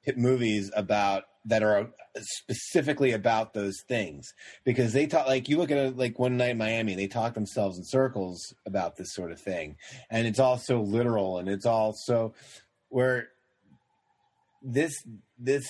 hit 0.00 0.18
movies 0.18 0.70
about 0.74 1.24
that 1.46 1.62
are 1.62 1.90
specifically 2.16 3.12
about 3.12 3.52
those 3.54 3.82
things 3.86 4.32
because 4.64 4.92
they 4.92 5.06
talk 5.06 5.26
like 5.26 5.48
you 5.48 5.58
look 5.58 5.70
at 5.70 5.76
it 5.76 5.96
like 5.96 6.18
one 6.18 6.36
night 6.36 6.50
in 6.50 6.58
Miami 6.58 6.94
they 6.94 7.06
talk 7.06 7.34
themselves 7.34 7.76
in 7.76 7.84
circles 7.84 8.54
about 8.64 8.96
this 8.96 9.12
sort 9.12 9.32
of 9.32 9.40
thing 9.40 9.76
and 10.10 10.26
it's 10.26 10.38
all 10.38 10.56
so 10.56 10.80
literal 10.80 11.38
and 11.38 11.48
it's 11.48 11.66
all 11.66 11.92
so 11.92 12.32
where 12.88 13.28
this 14.62 15.04
this 15.38 15.66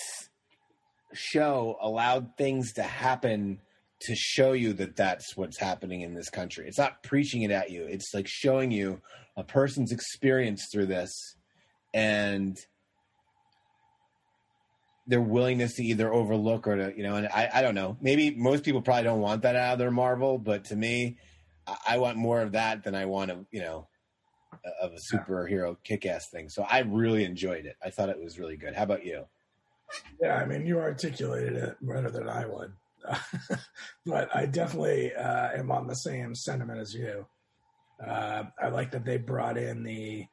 show 1.12 1.76
allowed 1.80 2.36
things 2.36 2.74
to 2.74 2.82
happen 2.82 3.58
to 4.06 4.14
show 4.14 4.52
you 4.52 4.73
that 4.75 4.96
that's 4.96 5.37
what's 5.37 5.58
happening 5.58 6.02
in 6.02 6.14
this 6.14 6.30
country. 6.30 6.66
It's 6.66 6.78
not 6.78 7.02
preaching 7.02 7.42
it 7.42 7.50
at 7.50 7.70
you. 7.70 7.84
It's 7.84 8.12
like 8.14 8.26
showing 8.28 8.70
you 8.70 9.00
a 9.37 9.44
person's 9.44 9.92
experience 9.92 10.68
through 10.73 10.87
this 10.87 11.37
and 11.92 12.56
their 15.06 15.20
willingness 15.20 15.75
to 15.75 15.82
either 15.84 16.12
overlook 16.12 16.66
or 16.66 16.76
to, 16.76 16.96
you 16.96 17.02
know, 17.02 17.16
and 17.16 17.26
I, 17.28 17.50
I 17.54 17.62
don't 17.62 17.75
know. 17.75 17.96
Maybe 18.00 18.30
most 18.34 18.64
people 18.64 18.80
probably 18.80 19.04
don't 19.04 19.20
want 19.20 19.42
that 19.42 19.54
out 19.56 19.75
of 19.75 19.78
their 19.78 19.90
Marvel, 19.90 20.38
but 20.38 20.64
to 20.66 20.76
me, 20.76 21.18
I, 21.66 21.76
I 21.88 21.99
want 21.99 22.16
more 22.16 22.40
of 22.40 22.52
that 22.52 22.84
than 22.84 22.94
I 22.94 23.04
want 23.06 23.30
of, 23.30 23.44
you 23.50 23.61
know, 23.61 23.87
of 24.80 24.92
a 24.92 25.14
superhero 25.14 25.76
kick 25.84 26.06
ass 26.06 26.30
thing. 26.30 26.49
So 26.49 26.62
I 26.62 26.80
really 26.80 27.25
enjoyed 27.25 27.67
it. 27.67 27.76
I 27.84 27.90
thought 27.90 28.08
it 28.08 28.23
was 28.23 28.38
really 28.38 28.56
good. 28.56 28.75
How 28.75 28.84
about 28.84 29.04
you? 29.04 29.26
Yeah, 30.23 30.36
I 30.36 30.47
mean, 30.47 30.67
you 30.67 30.78
articulated 30.78 31.54
it 31.56 31.76
better 31.82 32.10
than 32.10 32.28
I 32.28 32.47
would. 32.47 32.73
but 34.06 34.34
I 34.34 34.47
definitely 34.47 35.14
uh, 35.14 35.50
am 35.52 35.71
on 35.71 35.86
the 35.86 35.95
same 35.95 36.34
sentiment 36.34 36.80
as 36.80 36.95
you. 36.95 37.26
Uh, 38.04 38.45
I 38.60 38.69
like 38.69 38.90
that 38.93 39.04
they 39.04 39.19
brought 39.19 39.56
in 39.56 39.82
the 39.82 40.26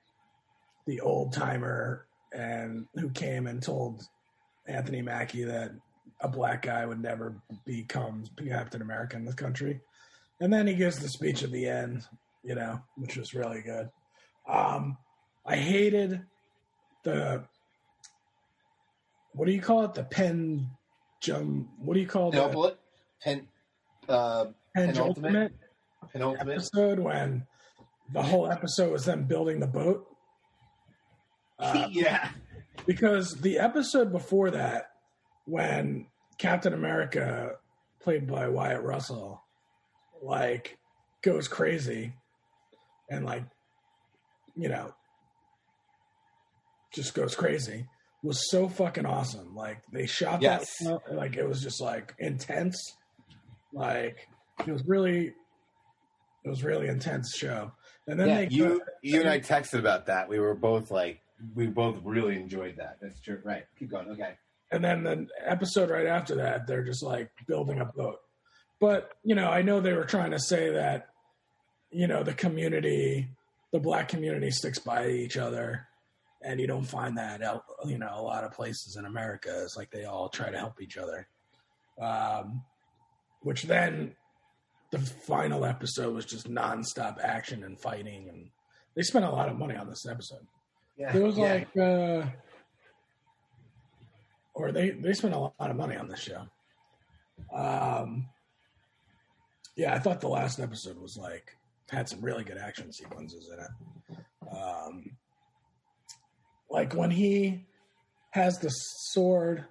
the 0.88 1.00
old 1.02 1.32
timer 1.32 2.08
and 2.34 2.88
who 2.96 3.10
came 3.12 3.46
and 3.46 3.62
told 3.62 4.04
Anthony 4.68 5.02
Mackie 5.02 5.44
that 5.44 5.72
a 6.22 6.28
black 6.28 6.64
guy 6.64 6.86
would 6.86 7.02
never 7.02 7.36
become 7.66 8.24
Captain 8.48 8.82
America 8.82 9.16
in 9.16 9.26
this 9.26 9.36
country. 9.36 9.80
And 10.40 10.52
then 10.52 10.66
he 10.66 10.74
gives 10.74 10.98
the 10.98 11.08
speech 11.08 11.44
at 11.44 11.52
the 11.52 11.68
end, 11.68 12.04
you 12.44 12.56
know, 12.56 12.82
which 12.98 13.16
was 13.16 13.36
really 13.36 13.62
good. 13.62 13.90
Um, 14.50 14.98
I 15.46 15.56
hated 15.56 16.22
the 17.04 17.44
what 19.34 19.46
do 19.46 19.54
you 19.54 19.62
call 19.62 19.86
it? 19.86 19.94
The 19.94 20.04
pen 20.04 20.70
What 21.30 21.94
do 21.94 22.00
you 22.00 22.08
call 22.08 22.32
that? 22.32 22.78
Pen, 23.24 23.48
uh, 24.10 24.46
penultimate, 24.76 25.54
penultimate? 26.12 26.58
Episode 26.58 27.00
when 27.00 27.46
the 28.12 28.24
whole 28.24 28.52
episode 28.52 28.92
was 28.92 29.06
them 29.06 29.26
building 29.26 29.60
the 29.60 29.68
boat. 29.68 30.08
Uh, 31.60 31.88
yeah, 31.92 32.30
because 32.88 33.36
the 33.36 33.60
episode 33.60 34.12
before 34.12 34.50
that, 34.52 34.92
when 35.46 36.08
Captain 36.40 36.74
America, 36.74 37.52
played 38.00 38.26
by 38.26 38.48
Wyatt 38.48 38.82
Russell, 38.82 39.44
like 40.24 40.80
goes 41.22 41.48
crazy, 41.48 42.14
and 43.12 43.26
like, 43.26 43.44
you 44.56 44.70
know, 44.70 44.92
just 46.92 47.14
goes 47.14 47.36
crazy 47.36 47.86
was 48.24 48.50
so 48.50 48.68
fucking 48.68 49.06
awesome. 49.06 49.56
Like 49.56 49.80
they 49.92 50.06
shot 50.06 50.42
yes. 50.42 50.70
that, 50.82 51.02
like 51.12 51.36
it 51.36 51.48
was 51.48 51.62
just 51.62 51.82
like 51.82 52.14
intense. 52.20 52.78
Like 53.74 54.28
it 54.66 54.72
was 54.72 54.86
really, 54.86 55.34
it 56.44 56.50
was 56.50 56.64
really 56.64 56.88
intense 56.88 57.36
show. 57.36 57.72
And 58.08 58.20
then 58.20 58.28
yeah, 58.28 58.36
they 58.36 58.48
you 58.50 58.82
you 59.02 59.20
and 59.22 59.30
I 59.30 59.40
texted 59.40 59.80
about 59.80 60.08
that. 60.08 60.30
We 60.30 60.40
were 60.40 60.56
both 60.56 60.92
like, 60.92 61.22
we 61.56 61.68
both 61.68 61.98
really 62.04 62.36
enjoyed 62.36 62.76
that. 62.78 62.98
That's 63.02 63.20
true. 63.22 63.40
Right. 63.44 63.64
Keep 63.80 63.92
going. 63.92 64.10
Okay. 64.10 64.34
And 64.72 64.84
then 64.84 65.04
the 65.04 65.28
episode 65.44 65.90
right 65.90 66.08
after 66.08 66.36
that, 66.36 66.68
they're 66.68 66.84
just 66.84 67.04
like 67.04 67.32
building 67.48 67.80
a 67.80 67.86
boat. 67.86 68.20
But 68.80 69.12
you 69.24 69.36
know, 69.36 69.50
I 69.50 69.62
know 69.62 69.80
they 69.80 69.94
were 69.94 70.06
trying 70.06 70.32
to 70.32 70.40
say 70.40 70.72
that, 70.74 71.08
you 71.92 72.08
know, 72.08 72.24
the 72.24 72.34
community, 72.34 73.30
the 73.72 73.80
black 73.80 74.10
community 74.10 74.52
sticks 74.52 74.80
by 74.80 75.08
each 75.08 75.38
other 75.38 75.88
and 76.44 76.60
you 76.60 76.68
don't 76.68 76.84
find 76.84 77.18
that 77.18 77.42
out 77.42 77.64
you 77.86 77.98
know 77.98 78.12
a 78.16 78.22
lot 78.22 78.44
of 78.44 78.52
places 78.52 78.96
in 78.96 79.06
america. 79.06 79.62
It's 79.64 79.78
like 79.78 79.92
they 79.92 80.06
all 80.06 80.30
try 80.30 80.50
to 80.50 80.58
help 80.58 80.82
each 80.82 80.98
other. 80.98 81.28
Um, 82.00 82.64
which 83.42 83.64
then 83.64 84.16
the 84.92 85.00
final 85.00 85.66
episode 85.66 86.14
was 86.14 86.26
just 86.26 86.50
nonstop 86.50 87.20
action 87.24 87.64
and 87.64 87.80
fighting 87.80 88.30
and 88.30 88.50
they 88.96 89.02
spent 89.04 89.26
a 89.26 89.30
lot 89.30 89.50
of 89.50 89.58
money 89.58 89.76
on 89.76 89.90
this 89.90 90.06
episode. 90.06 90.46
Yeah. 90.98 91.16
It 91.16 91.24
was 91.24 91.38
yeah. 91.38 91.54
like 91.54 91.78
uh, 91.78 92.26
or 94.54 94.72
they 94.72 94.92
they 94.92 95.14
spent 95.14 95.34
a 95.34 95.40
lot 95.40 95.54
of 95.60 95.76
money 95.76 95.96
on 95.96 96.08
this 96.08 96.20
show. 96.20 96.44
Um 97.54 98.28
yeah 99.78 99.96
i 99.96 100.00
thought 100.00 100.20
the 100.20 100.28
last 100.28 100.60
episode 100.60 101.00
was 101.02 101.18
like 101.18 101.56
had 101.90 102.08
some 102.08 102.22
really 102.22 102.44
good 102.44 102.58
action 102.58 102.92
sequences 102.92 103.50
in 103.52 103.60
it. 103.60 104.56
Um 104.56 105.12
like 106.72 106.94
when 106.94 107.12
he 107.12 107.66
has 108.32 108.60
the 108.60 108.70
sword. 108.70 109.66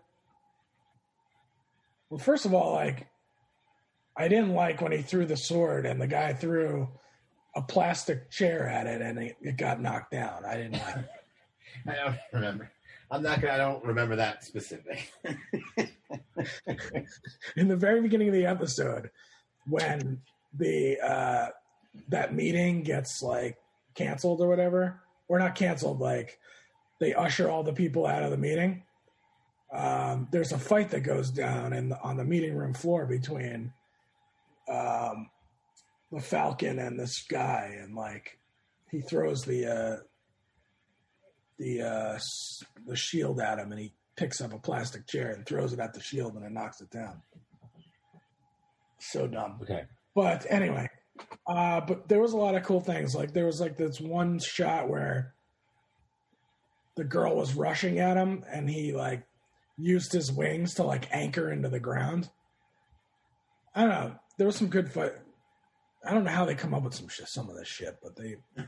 Well, 2.11 2.19
first 2.19 2.45
of 2.45 2.55
all, 2.55 2.75
like 2.75 3.07
I 4.17 4.29
didn't 4.29 4.55
like 4.55 4.81
when 4.81 4.93
he 4.93 5.03
threw 5.03 5.25
the 5.27 5.37
sword 5.37 5.87
and 5.87 6.01
the 6.01 6.07
guy 6.07 6.33
threw 6.35 6.89
a 7.57 7.63
plastic 7.63 8.31
chair 8.31 8.69
at 8.69 8.87
it 8.87 9.01
and 9.01 9.19
it, 9.19 9.37
it 9.41 9.57
got 9.57 9.81
knocked 9.81 10.13
down. 10.13 10.45
I 10.45 10.57
didn't 10.57 10.75
like. 10.75 11.07
I 11.87 11.95
don't 11.95 12.17
remember. 12.33 12.71
I'm 13.11 13.23
not 13.23 13.41
gonna. 13.41 13.55
I 13.55 13.57
don't 13.57 13.85
remember 13.85 14.17
that 14.17 14.45
specific. 14.45 15.13
In 17.57 17.69
the 17.69 17.77
very 17.77 18.03
beginning 18.03 18.29
of 18.29 18.35
the 18.35 18.47
episode, 18.47 19.11
when 19.67 20.21
the 20.57 20.99
uh, 21.01 21.49
that 22.09 22.35
meeting 22.35 22.83
gets 22.83 23.23
like 23.23 23.57
canceled 23.95 24.41
or 24.41 24.49
whatever, 24.49 25.01
or 25.29 25.39
not 25.39 25.55
canceled, 25.55 26.01
like 26.01 26.39
they 27.01 27.15
usher 27.15 27.51
all 27.51 27.65
the 27.65 27.73
people 27.73 28.07
out 28.07 28.23
of 28.23 28.31
the 28.31 28.37
meeting. 28.37 28.85
Um, 29.73 30.29
there's 30.31 30.53
a 30.53 30.59
fight 30.59 30.91
that 30.91 31.01
goes 31.01 31.31
down 31.31 31.73
in 31.73 31.89
the, 31.89 32.01
on 32.01 32.17
the 32.17 32.25
meeting 32.25 32.55
room 32.55 32.75
floor 32.75 33.07
between 33.07 33.73
um, 34.69 35.31
the 36.13 36.21
Falcon 36.21 36.79
and 36.79 36.99
this 36.99 37.25
guy, 37.29 37.77
and 37.81 37.95
like 37.95 38.39
he 38.91 39.01
throws 39.01 39.43
the 39.43 39.67
uh, 39.67 39.97
the 41.59 41.83
uh, 41.83 42.19
the 42.87 42.97
shield 42.97 43.41
at 43.41 43.59
him, 43.59 43.73
and 43.73 43.81
he 43.81 43.93
picks 44.17 44.41
up 44.41 44.53
a 44.53 44.59
plastic 44.59 45.07
chair 45.07 45.31
and 45.31 45.47
throws 45.47 45.73
it 45.73 45.79
at 45.79 45.95
the 45.95 46.01
shield, 46.01 46.35
and 46.35 46.45
it 46.45 46.53
knocks 46.53 46.81
it 46.81 46.91
down. 46.91 47.23
So 48.99 49.27
dumb. 49.27 49.59
Okay. 49.63 49.85
But 50.15 50.47
anyway, 50.51 50.89
uh, 51.47 51.81
but 51.81 52.09
there 52.09 52.21
was 52.21 52.33
a 52.33 52.37
lot 52.37 52.57
of 52.57 52.65
cool 52.65 52.81
things. 52.81 53.15
Like 53.15 53.33
there 53.33 53.47
was 53.47 53.61
like 53.61 53.79
this 53.79 54.01
one 54.01 54.41
shot 54.41 54.89
where 54.89 55.35
the 56.97 57.05
girl 57.05 57.37
was 57.37 57.55
rushing 57.55 57.99
at 57.99 58.17
him, 58.17 58.45
and 58.51 58.69
he 58.69 58.93
like 58.93 59.23
used 59.77 60.13
his 60.13 60.31
wings 60.31 60.75
to 60.75 60.83
like 60.83 61.09
anchor 61.11 61.51
into 61.51 61.69
the 61.69 61.81
ground. 61.81 62.31
I 63.75 63.81
don't 63.83 63.91
know. 63.91 64.15
There 64.37 64.47
was 64.47 64.57
some 64.57 64.69
good 64.69 64.91
fight. 64.91 65.13
I 66.05 66.13
don't 66.13 66.25
know 66.25 66.31
how 66.31 66.45
they 66.45 66.55
come 66.55 66.75
up 66.75 66.83
with 66.83 66.95
some 66.95 67.09
shit, 67.09 67.29
some 67.29 67.49
of 67.51 67.57
this 67.57 67.69
shit, 67.69 67.99
but 68.03 68.17
they 68.17 68.37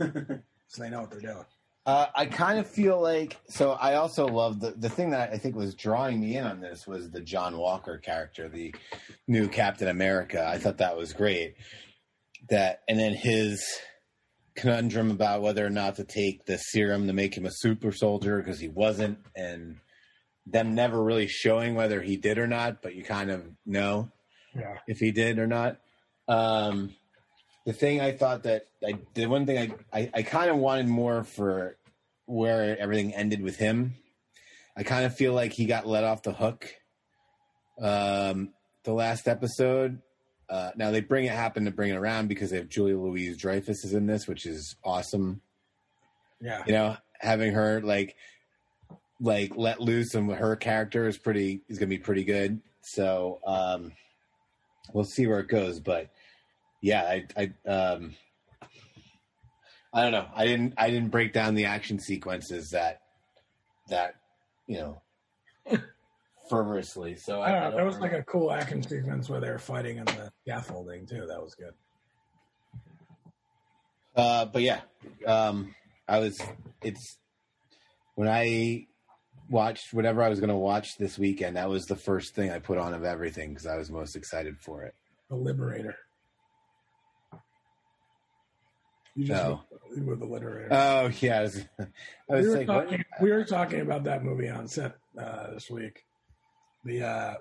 so 0.69 0.83
they 0.83 0.91
know 0.91 1.01
what 1.01 1.11
they're 1.11 1.21
doing. 1.21 1.45
Uh, 1.85 2.07
I 2.15 2.27
kind 2.27 2.61
of 2.61 2.69
feel 2.69 3.01
like 3.01 3.39
so. 3.49 3.73
I 3.73 3.95
also 3.95 4.27
love 4.27 4.61
the 4.61 4.71
the 4.71 4.89
thing 4.89 5.11
that 5.11 5.33
I 5.33 5.39
think 5.39 5.57
was 5.57 5.75
drawing 5.75 6.21
me 6.21 6.37
in 6.37 6.45
on 6.45 6.61
this 6.61 6.87
was 6.87 7.11
the 7.11 7.21
John 7.21 7.57
Walker 7.59 7.99
character, 7.99 8.49
the 8.49 8.73
new 9.27 9.49
Captain 9.49 9.89
America. 9.89 10.47
I 10.47 10.59
thought 10.59 10.79
that 10.79 10.97
was 10.97 11.13
great. 11.13 11.57
That 12.51 12.83
and 12.89 12.99
then 12.99 13.15
his 13.15 13.65
conundrum 14.55 15.11
about 15.11 15.43
whether 15.43 15.65
or 15.65 15.71
not 15.71 15.97
to 15.97 16.05
take 16.05 16.45
the 16.47 16.57
serum 16.59 17.07
to 17.07 17.12
make 17.12 17.35
him 17.37 17.47
a 17.47 17.51
super 17.53 17.93
soldier 17.93 18.38
because 18.38 18.61
he 18.61 18.69
wasn't, 18.69 19.19
and 19.37 19.77
them 20.47 20.75
never 20.75 21.03
really 21.03 21.29
showing 21.29 21.75
whether 21.75 22.03
he 22.03 22.17
did 22.17 22.38
or 22.38 22.47
not, 22.47 22.83
but 22.83 22.95
you 22.95 23.05
kind 23.05 23.31
of 23.31 23.45
know 23.65 24.11
Yeah. 24.55 24.79
if 24.88 24.99
he 24.99 25.11
did 25.12 25.38
or 25.38 25.47
not. 25.47 25.79
Um, 26.29 26.95
the 27.65 27.73
thing 27.73 28.01
I 28.01 28.12
thought 28.12 28.43
that 28.43 28.67
I 28.85 28.99
the 29.15 29.27
one 29.27 29.47
thing 29.47 29.73
I 29.93 29.99
I, 30.01 30.11
I 30.15 30.23
kind 30.23 30.51
of 30.51 30.57
wanted 30.57 30.88
more 30.88 31.23
for 31.25 31.77
where 32.27 32.77
everything 32.79 33.15
ended 33.15 33.41
with 33.43 33.57
him. 33.57 33.95
I 34.77 34.83
kind 34.83 35.05
of 35.05 35.15
feel 35.17 35.33
like 35.33 35.53
he 35.53 35.67
got 35.67 35.87
let 35.87 36.03
off 36.05 36.23
the 36.23 36.33
hook. 36.33 36.67
Um, 37.81 38.53
the 38.85 38.93
last 38.93 39.29
episode. 39.29 40.01
Uh, 40.53 40.71
now 40.77 40.91
they 40.91 41.01
bring 41.01 41.25
it 41.25 41.33
happen 41.33 41.65
to 41.65 41.71
bring 41.71 41.88
it 41.93 41.97
around 41.97 42.29
because 42.29 42.51
they 42.51 42.59
have 42.59 42.69
Julia 42.69 42.99
Louise 42.99 43.38
Dreyfus 43.38 43.87
is 43.87 43.95
in 43.95 44.07
this, 44.07 44.29
which 44.29 44.45
is 44.45 44.77
awesome. 44.85 45.41
Yeah. 46.43 46.62
You 46.67 46.75
know, 46.75 46.97
having 47.19 47.55
her 47.55 47.81
like 47.81 48.17
like 49.19 49.53
let 49.57 49.81
loose 49.81 50.15
and 50.15 50.31
her 50.31 50.55
character 50.57 51.09
is 51.09 51.17
pretty 51.17 51.62
is 51.71 51.79
gonna 51.79 51.88
be 51.88 51.97
pretty 51.97 52.25
good. 52.25 52.61
So 52.83 53.41
um 53.47 53.93
we'll 54.93 55.05
see 55.05 55.27
where 55.27 55.41
it 55.41 55.49
goes. 55.49 55.81
But 55.81 56.11
yeah, 56.83 57.03
I 57.03 57.27
I 57.35 57.71
um 57.71 58.15
I 59.95 60.03
don't 60.03 60.12
know. 60.12 60.27
I 60.37 60.47
didn't 60.47 60.75
I 60.77 60.91
didn't 60.91 61.09
break 61.09 61.33
down 61.33 61.55
the 61.55 61.65
action 61.65 61.99
sequences 61.99 62.73
that 62.73 63.01
that 63.88 64.17
you 64.67 64.77
know 64.77 65.03
fervorously. 66.53 67.17
So 67.17 67.41
I 67.41 67.51
don't 67.51 67.71
know. 67.71 67.77
There 67.77 67.87
was 67.87 67.99
like 67.99 68.12
a 68.12 68.23
cool 68.25 68.53
action 68.53 68.83
sequence 68.83 69.31
where 69.31 69.41
they 69.41 69.49
were 69.49 69.59
fighting 69.59 69.97
in 69.97 70.05
the 70.05 70.31
scaffolding 70.43 71.07
too. 71.07 71.25
That 71.27 71.43
was 71.43 71.55
good. 71.55 71.73
Uh, 74.15 74.45
but 74.45 74.61
yeah, 74.61 74.81
um, 75.27 75.75
I 76.07 76.19
was. 76.19 76.41
It's 76.83 77.17
when 78.17 78.29
I 78.29 78.87
watched 79.49 79.95
whatever 79.95 80.23
I 80.23 80.29
was 80.29 80.41
going 80.41 80.51
to 80.51 80.57
watch 80.57 80.99
this 80.99 81.19
weekend. 81.19 81.57
That 81.57 81.71
was 81.71 81.87
the 81.87 81.97
first 81.97 82.35
thing 82.35 82.51
I 82.51 82.59
put 82.59 82.77
on 82.77 82.93
of 82.93 83.05
everything 83.05 83.51
because 83.51 83.67
I 83.67 83.77
was 83.77 83.91
most 83.91 84.15
excited 84.15 84.59
for 84.61 84.83
it. 84.83 84.95
The 85.31 85.37
Liberator. 85.37 85.97
You 89.15 89.27
just 89.27 89.43
No. 89.43 89.62
went 89.91 90.07
with 90.07 90.21
the 90.21 90.27
Liberator. 90.27 90.69
Oh 90.71 91.11
yeah, 91.21 91.38
I 91.38 91.43
was. 91.43 91.65
I 91.81 91.85
we, 92.29 92.49
were 92.49 92.57
like, 92.59 92.69
what? 92.69 92.85
talking, 92.91 93.05
we 93.23 93.31
were 93.31 93.45
talking 93.45 93.81
about 93.81 94.05
that 94.05 94.23
movie 94.23 94.51
on 94.51 94.69
set 94.69 94.97
uh, 95.19 95.51
this 95.53 95.71
week. 95.71 96.05
The 96.85 97.07
uh, 97.07 97.35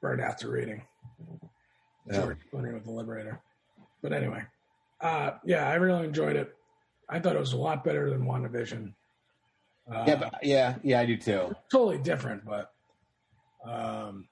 Burn 0.00 0.20
After 0.20 0.50
Reading. 0.50 0.82
George 2.10 2.38
Clooney 2.52 2.72
with 2.72 2.84
the 2.84 2.90
Liberator. 2.90 3.40
But 4.02 4.12
anyway, 4.12 4.42
uh, 5.00 5.32
yeah, 5.44 5.68
I 5.68 5.74
really 5.74 6.04
enjoyed 6.04 6.36
it. 6.36 6.54
I 7.08 7.20
thought 7.20 7.36
it 7.36 7.40
was 7.40 7.52
a 7.52 7.58
lot 7.58 7.84
better 7.84 8.10
than 8.10 8.24
WandaVision. 8.24 8.94
Uh, 9.90 10.04
yeah, 10.06 10.16
but, 10.16 10.34
yeah, 10.42 10.74
yeah, 10.82 11.00
I 11.00 11.06
do 11.06 11.16
too. 11.16 11.54
totally 11.70 11.98
different, 11.98 12.44
but 12.44 12.72
um, 13.64 14.28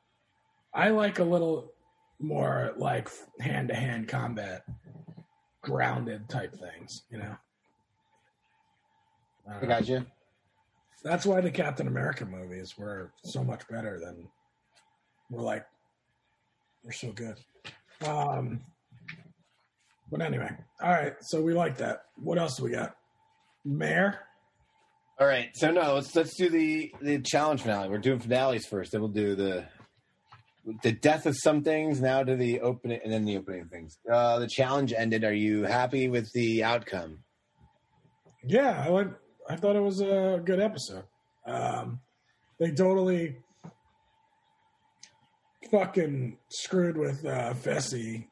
I 0.73 0.90
like 0.90 1.18
a 1.18 1.25
little 1.25 1.73
more 2.18 2.73
like 2.77 3.09
hand 3.40 3.68
to 3.68 3.75
hand 3.75 4.09
combat, 4.09 4.64
grounded 5.62 6.29
type 6.29 6.55
things. 6.55 7.03
You 7.11 7.18
know, 7.18 7.37
I 9.61 9.66
got 9.66 9.88
you. 9.88 10.07
That's 11.03 11.25
why 11.25 11.41
the 11.41 11.51
Captain 11.51 11.87
America 11.87 12.27
movies 12.27 12.77
were 12.77 13.13
so 13.25 13.43
much 13.43 13.67
better 13.69 13.99
than 13.99 14.29
we're 15.31 15.43
like 15.43 15.65
we're 16.85 16.93
so 16.93 17.13
good. 17.13 17.37
Um, 18.07 18.61
but 20.11 20.21
anyway, 20.21 20.51
all 20.83 20.91
right. 20.91 21.15
So 21.21 21.43
we 21.43 21.55
like 21.55 21.79
that. 21.79 22.05
What 22.17 22.39
else 22.39 22.57
do 22.57 22.65
we 22.65 22.71
got? 22.73 22.97
Mare. 23.65 24.21
All 25.21 25.27
right, 25.27 25.51
so 25.53 25.71
no, 25.71 25.97
let's 25.97 26.17
let's 26.17 26.35
do 26.35 26.49
the 26.49 26.91
the 27.03 27.21
challenge 27.21 27.61
finale. 27.61 27.91
We're 27.91 27.99
doing 27.99 28.21
finales 28.21 28.65
first, 28.65 28.93
then 28.93 29.03
we'll 29.03 29.11
do 29.11 29.35
the 29.35 29.67
the 30.83 30.93
death 30.93 31.27
of 31.27 31.37
some 31.37 31.63
things. 31.63 32.01
Now 32.01 32.23
to 32.23 32.37
the 32.37 32.61
opening, 32.61 33.01
and 33.05 33.13
then 33.13 33.27
the 33.27 33.37
opening 33.37 33.69
things. 33.69 33.99
Uh, 34.11 34.39
the 34.39 34.49
challenge 34.49 34.95
ended. 34.97 35.25
Are 35.25 35.35
you 35.35 35.65
happy 35.65 36.09
with 36.09 36.33
the 36.33 36.65
outcome? 36.65 37.19
Yeah, 38.43 38.83
I 38.87 38.89
like. 38.89 39.09
I 39.48 39.57
thought 39.57 39.76
it 39.76 39.83
was 39.83 40.00
a 40.00 40.40
good 40.44 40.61
episode. 40.61 41.05
Um, 41.46 42.00
they 42.59 42.70
totally 42.72 43.37
fucking 45.70 46.38
screwed 46.48 46.96
with 46.96 47.24
uh, 47.24 47.55
Fessy 47.55 48.26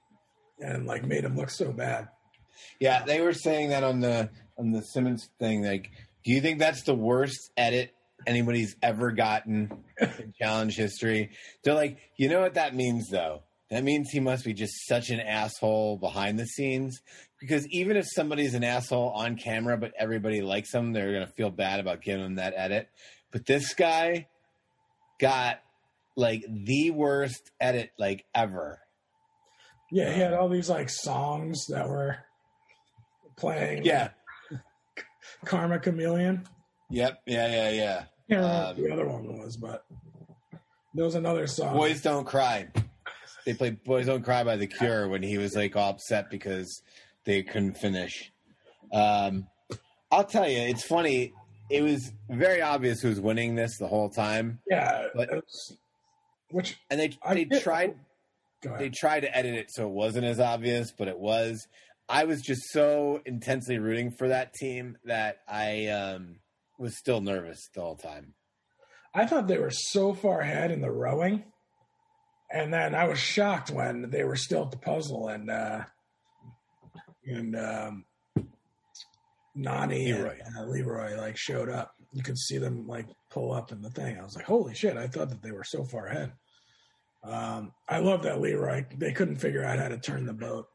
and 0.60 0.86
like 0.86 1.04
made 1.04 1.24
him 1.24 1.36
look 1.36 1.50
so 1.50 1.72
bad. 1.72 2.08
Yeah, 2.80 3.04
they 3.04 3.20
were 3.20 3.32
saying 3.32 3.70
that 3.70 3.84
on 3.84 4.00
the 4.00 4.30
on 4.58 4.72
the 4.72 4.82
Simmons 4.82 5.28
thing. 5.38 5.64
Like, 5.64 5.90
do 6.24 6.32
you 6.32 6.40
think 6.40 6.58
that's 6.58 6.82
the 6.82 6.94
worst 6.94 7.50
edit 7.56 7.92
anybody's 8.26 8.76
ever 8.82 9.12
gotten 9.12 9.70
in 10.00 10.34
challenge 10.40 10.76
history? 10.76 11.30
They're 11.62 11.74
like, 11.74 11.98
you 12.16 12.28
know 12.28 12.40
what 12.40 12.54
that 12.54 12.74
means 12.74 13.08
though? 13.08 13.42
That 13.70 13.84
means 13.84 14.10
he 14.10 14.20
must 14.20 14.44
be 14.44 14.54
just 14.54 14.86
such 14.86 15.10
an 15.10 15.20
asshole 15.20 15.98
behind 15.98 16.38
the 16.38 16.46
scenes. 16.46 17.00
Because 17.38 17.66
even 17.68 17.96
if 17.96 18.06
somebody's 18.08 18.54
an 18.54 18.64
asshole 18.64 19.10
on 19.10 19.36
camera, 19.36 19.76
but 19.76 19.92
everybody 19.98 20.40
likes 20.40 20.72
him, 20.72 20.92
they're 20.92 21.12
gonna 21.12 21.26
feel 21.26 21.50
bad 21.50 21.78
about 21.78 22.02
giving 22.02 22.24
him 22.24 22.34
that 22.36 22.54
edit. 22.56 22.88
But 23.30 23.46
this 23.46 23.74
guy 23.74 24.26
got 25.20 25.60
like 26.16 26.44
the 26.48 26.90
worst 26.90 27.50
edit 27.60 27.92
like 27.98 28.24
ever. 28.34 28.80
Yeah, 29.90 30.12
he 30.12 30.20
had 30.20 30.34
all 30.34 30.48
these 30.48 30.68
like 30.70 30.90
songs 30.90 31.66
that 31.68 31.88
were 31.88 32.18
playing. 33.36 33.84
Yeah. 33.84 34.10
Karma 35.44 35.78
Chameleon. 35.78 36.46
Yep. 36.90 37.22
Yeah. 37.26 37.48
Yeah. 37.48 37.70
Yeah. 37.70 38.04
can't 38.28 38.44
Um, 38.78 38.82
the 38.82 38.92
other 38.92 39.06
one 39.06 39.38
was, 39.38 39.56
but 39.56 39.84
there 40.94 41.04
was 41.04 41.14
another 41.14 41.46
song. 41.46 41.76
Boys 41.76 42.02
Don't 42.02 42.24
Cry. 42.24 42.68
They 43.48 43.54
played 43.54 43.82
Boys 43.82 44.04
Don't 44.04 44.22
Cry 44.22 44.44
by 44.44 44.56
The 44.56 44.66
Cure 44.66 45.08
when 45.08 45.22
he 45.22 45.38
was 45.38 45.56
like 45.56 45.74
all 45.74 45.88
upset 45.92 46.28
because 46.28 46.82
they 47.24 47.42
couldn't 47.42 47.78
finish. 47.78 48.30
Um, 48.92 49.46
I'll 50.10 50.24
tell 50.26 50.46
you, 50.46 50.58
it's 50.58 50.84
funny. 50.84 51.32
It 51.70 51.80
was 51.80 52.12
very 52.28 52.60
obvious 52.60 53.00
who 53.00 53.08
was 53.08 53.22
winning 53.22 53.54
this 53.54 53.78
the 53.78 53.86
whole 53.86 54.10
time, 54.10 54.58
yeah, 54.70 55.06
But- 55.14 55.30
was- 55.30 55.78
which 56.50 56.76
and 56.90 57.00
they 57.00 57.16
I 57.22 57.32
they 57.32 57.58
tried 57.58 57.94
they 58.78 58.90
tried 58.90 59.20
to 59.20 59.34
edit 59.34 59.54
it 59.54 59.70
so 59.70 59.86
it 59.86 59.92
wasn't 59.94 60.26
as 60.26 60.40
obvious, 60.40 60.92
but 60.92 61.08
it 61.08 61.18
was. 61.18 61.66
I 62.06 62.24
was 62.24 62.42
just 62.42 62.70
so 62.70 63.22
intensely 63.24 63.78
rooting 63.78 64.10
for 64.10 64.28
that 64.28 64.52
team 64.52 64.98
that 65.06 65.38
I 65.48 65.86
um, 65.86 66.40
was 66.78 66.98
still 66.98 67.22
nervous 67.22 67.66
the 67.74 67.80
whole 67.80 67.96
time. 67.96 68.34
I 69.14 69.24
thought 69.24 69.48
they 69.48 69.56
were 69.58 69.70
so 69.70 70.12
far 70.12 70.40
ahead 70.40 70.70
in 70.70 70.82
the 70.82 70.90
rowing, 70.90 71.44
and 72.50 72.72
then 72.72 72.94
I 72.94 73.04
was 73.04 73.18
shocked 73.18 73.70
when 73.70 74.10
they 74.10 74.24
were 74.24 74.36
still 74.36 74.64
at 74.64 74.70
the 74.70 74.78
puzzle 74.78 75.28
and 75.28 75.50
uh, 75.50 75.82
and 77.26 77.56
um, 77.56 78.04
Nany 79.56 80.06
Leroy. 80.06 80.38
and 80.44 80.56
uh, 80.56 80.64
Leroy 80.64 81.16
like 81.16 81.36
showed 81.36 81.68
up. 81.68 81.94
You 82.12 82.22
could 82.22 82.38
see 82.38 82.58
them 82.58 82.86
like 82.86 83.06
pull 83.30 83.52
up 83.52 83.72
in 83.72 83.82
the 83.82 83.90
thing. 83.90 84.18
I 84.18 84.22
was 84.22 84.36
like, 84.36 84.46
"Holy 84.46 84.74
shit!" 84.74 84.96
I 84.96 85.08
thought 85.08 85.28
that 85.30 85.42
they 85.42 85.52
were 85.52 85.64
so 85.64 85.84
far 85.84 86.06
ahead. 86.06 86.32
Um, 87.22 87.72
I 87.88 87.98
love 87.98 88.22
that 88.22 88.40
Leroy. 88.40 88.86
They 88.96 89.12
couldn't 89.12 89.36
figure 89.36 89.64
out 89.64 89.78
how 89.78 89.88
to 89.88 89.98
turn 89.98 90.24
the 90.24 90.32
boat. 90.32 90.66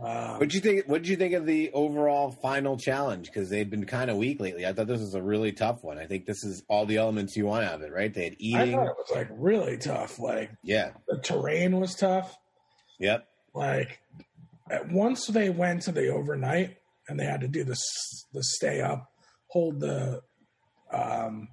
Uh, 0.00 0.34
What'd 0.34 0.54
you 0.54 0.60
think? 0.60 0.86
What'd 0.86 1.08
you 1.08 1.16
think 1.16 1.34
of 1.34 1.44
the 1.44 1.72
overall 1.72 2.30
final 2.30 2.76
challenge? 2.76 3.26
Because 3.26 3.50
they've 3.50 3.68
been 3.68 3.84
kind 3.84 4.10
of 4.10 4.16
weak 4.16 4.38
lately. 4.40 4.64
I 4.64 4.72
thought 4.72 4.86
this 4.86 5.00
was 5.00 5.14
a 5.14 5.22
really 5.22 5.50
tough 5.50 5.82
one. 5.82 5.98
I 5.98 6.06
think 6.06 6.24
this 6.24 6.44
is 6.44 6.62
all 6.68 6.86
the 6.86 6.98
elements 6.98 7.36
you 7.36 7.46
want 7.46 7.64
out 7.64 7.74
of 7.74 7.82
it, 7.82 7.92
right? 7.92 8.14
They 8.14 8.24
had 8.24 8.36
eating. 8.38 8.74
I 8.74 8.76
thought 8.76 8.86
it 8.90 8.96
was 8.96 9.10
like 9.16 9.28
really 9.32 9.76
tough. 9.76 10.18
Like 10.20 10.50
Yeah. 10.62 10.90
the 11.08 11.18
terrain 11.18 11.80
was 11.80 11.94
tough. 11.96 12.36
Yep. 13.00 13.26
like 13.54 14.00
once 14.90 15.26
they 15.26 15.50
went 15.50 15.82
to 15.82 15.92
the 15.92 16.08
overnight 16.08 16.76
and 17.08 17.18
they 17.18 17.24
had 17.24 17.40
to 17.40 17.48
do 17.48 17.64
the 17.64 17.76
the 18.34 18.42
stay 18.44 18.80
up 18.82 19.10
hold 19.48 19.80
the 19.80 20.20
um 20.92 21.48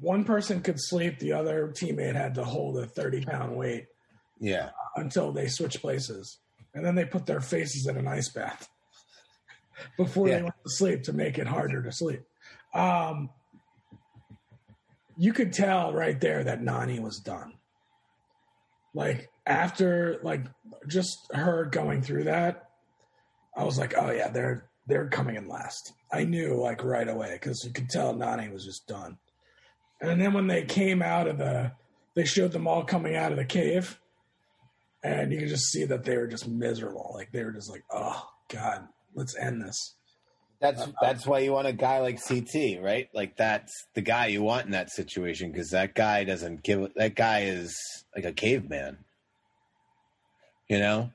one 0.00 0.24
person 0.24 0.60
could 0.60 0.78
sleep, 0.78 1.18
the 1.20 1.32
other 1.32 1.68
teammate 1.68 2.14
had 2.16 2.34
to 2.34 2.44
hold 2.44 2.76
a 2.78 2.86
30 2.86 3.24
pound 3.24 3.56
weight 3.56 3.86
Yeah. 4.40 4.70
until 4.96 5.32
they 5.32 5.46
switch 5.48 5.80
places. 5.80 6.38
And 6.76 6.84
then 6.84 6.94
they 6.94 7.06
put 7.06 7.24
their 7.24 7.40
faces 7.40 7.86
in 7.86 7.96
an 7.96 8.06
ice 8.06 8.28
bath 8.28 8.68
before 9.96 10.28
Yeah. 10.28 10.36
they 10.36 10.42
went 10.42 10.54
to 10.62 10.70
sleep 10.70 11.02
to 11.04 11.12
make 11.14 11.38
it 11.38 11.46
harder 11.46 11.82
to 11.82 11.90
sleep. 11.90 12.22
Um, 12.74 13.30
you 15.16 15.32
could 15.32 15.52
tell 15.54 15.94
right 15.94 16.20
there 16.20 16.44
that 16.44 16.60
Nany 16.60 17.00
was 17.00 17.18
done. 17.18 17.54
Like 18.94 19.30
after 19.46 20.18
like 20.22 20.44
just 20.86 21.18
her 21.32 21.64
going 21.64 22.02
through 22.02 22.24
that, 22.24 22.68
I 23.56 23.64
was 23.64 23.78
like, 23.78 23.94
oh 23.96 24.10
yeah, 24.10 24.28
they're 24.28 24.68
they're 24.86 25.08
coming 25.08 25.36
in 25.36 25.48
last. 25.48 25.94
I 26.12 26.24
knew 26.24 26.60
like 26.60 26.84
right 26.84 27.08
away 27.08 27.30
because 27.32 27.64
you 27.64 27.72
could 27.72 27.88
tell 27.88 28.14
Nany 28.14 28.52
was 28.52 28.64
just 28.64 28.86
done. 28.86 29.16
And 30.00 30.20
then 30.20 30.34
when 30.34 30.46
they 30.46 30.62
came 30.64 31.00
out 31.00 31.26
of 31.26 31.38
the, 31.38 31.72
they 32.14 32.26
showed 32.26 32.52
them 32.52 32.68
all 32.68 32.84
coming 32.84 33.16
out 33.16 33.32
of 33.32 33.38
the 33.38 33.44
cave, 33.46 33.98
and 35.06 35.32
you 35.32 35.38
can 35.38 35.48
just 35.48 35.70
see 35.70 35.84
that 35.84 36.04
they 36.04 36.16
were 36.16 36.26
just 36.26 36.48
miserable. 36.48 37.12
Like 37.14 37.30
they 37.32 37.44
were 37.44 37.52
just 37.52 37.70
like, 37.70 37.84
oh 37.92 38.28
god, 38.48 38.88
let's 39.14 39.36
end 39.36 39.62
this. 39.62 39.94
That's 40.60 40.86
that's 41.02 41.26
why 41.26 41.40
you 41.40 41.52
want 41.52 41.66
a 41.68 41.72
guy 41.72 42.00
like 42.00 42.18
CT, 42.22 42.80
right? 42.80 43.08
Like 43.14 43.36
that's 43.36 43.72
the 43.94 44.00
guy 44.00 44.26
you 44.26 44.42
want 44.42 44.66
in 44.66 44.72
that 44.72 44.90
situation 44.90 45.52
because 45.52 45.70
that 45.70 45.94
guy 45.94 46.24
doesn't 46.24 46.62
give. 46.62 46.92
That 46.96 47.14
guy 47.14 47.40
is 47.42 47.76
like 48.14 48.24
a 48.24 48.32
caveman. 48.32 48.98
You 50.68 50.78
know? 50.80 51.10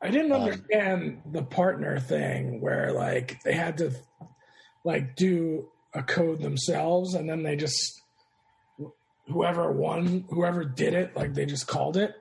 I 0.00 0.10
didn't 0.10 0.30
Um, 0.32 0.42
understand 0.42 1.22
the 1.32 1.42
partner 1.42 1.98
thing 1.98 2.60
where 2.60 2.92
like 2.92 3.42
they 3.42 3.54
had 3.54 3.78
to 3.78 3.92
like 4.84 5.16
do 5.16 5.68
a 5.94 6.02
code 6.02 6.40
themselves 6.40 7.14
and 7.14 7.28
then 7.28 7.42
they 7.42 7.56
just 7.56 8.00
whoever 9.28 9.70
won 9.72 10.24
whoever 10.30 10.64
did 10.64 10.94
it 10.94 11.14
like 11.16 11.34
they 11.34 11.44
just 11.46 11.66
called 11.66 11.96
it 11.96 12.14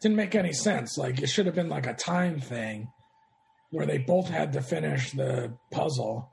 didn't 0.00 0.16
make 0.16 0.34
any 0.34 0.52
sense 0.52 0.96
like 0.98 1.20
it 1.20 1.28
should 1.28 1.46
have 1.46 1.54
been 1.54 1.68
like 1.68 1.86
a 1.86 1.94
time 1.94 2.40
thing 2.40 2.88
where 3.70 3.86
they 3.86 3.98
both 3.98 4.28
had 4.28 4.52
to 4.52 4.60
finish 4.62 5.12
the 5.12 5.52
puzzle 5.70 6.28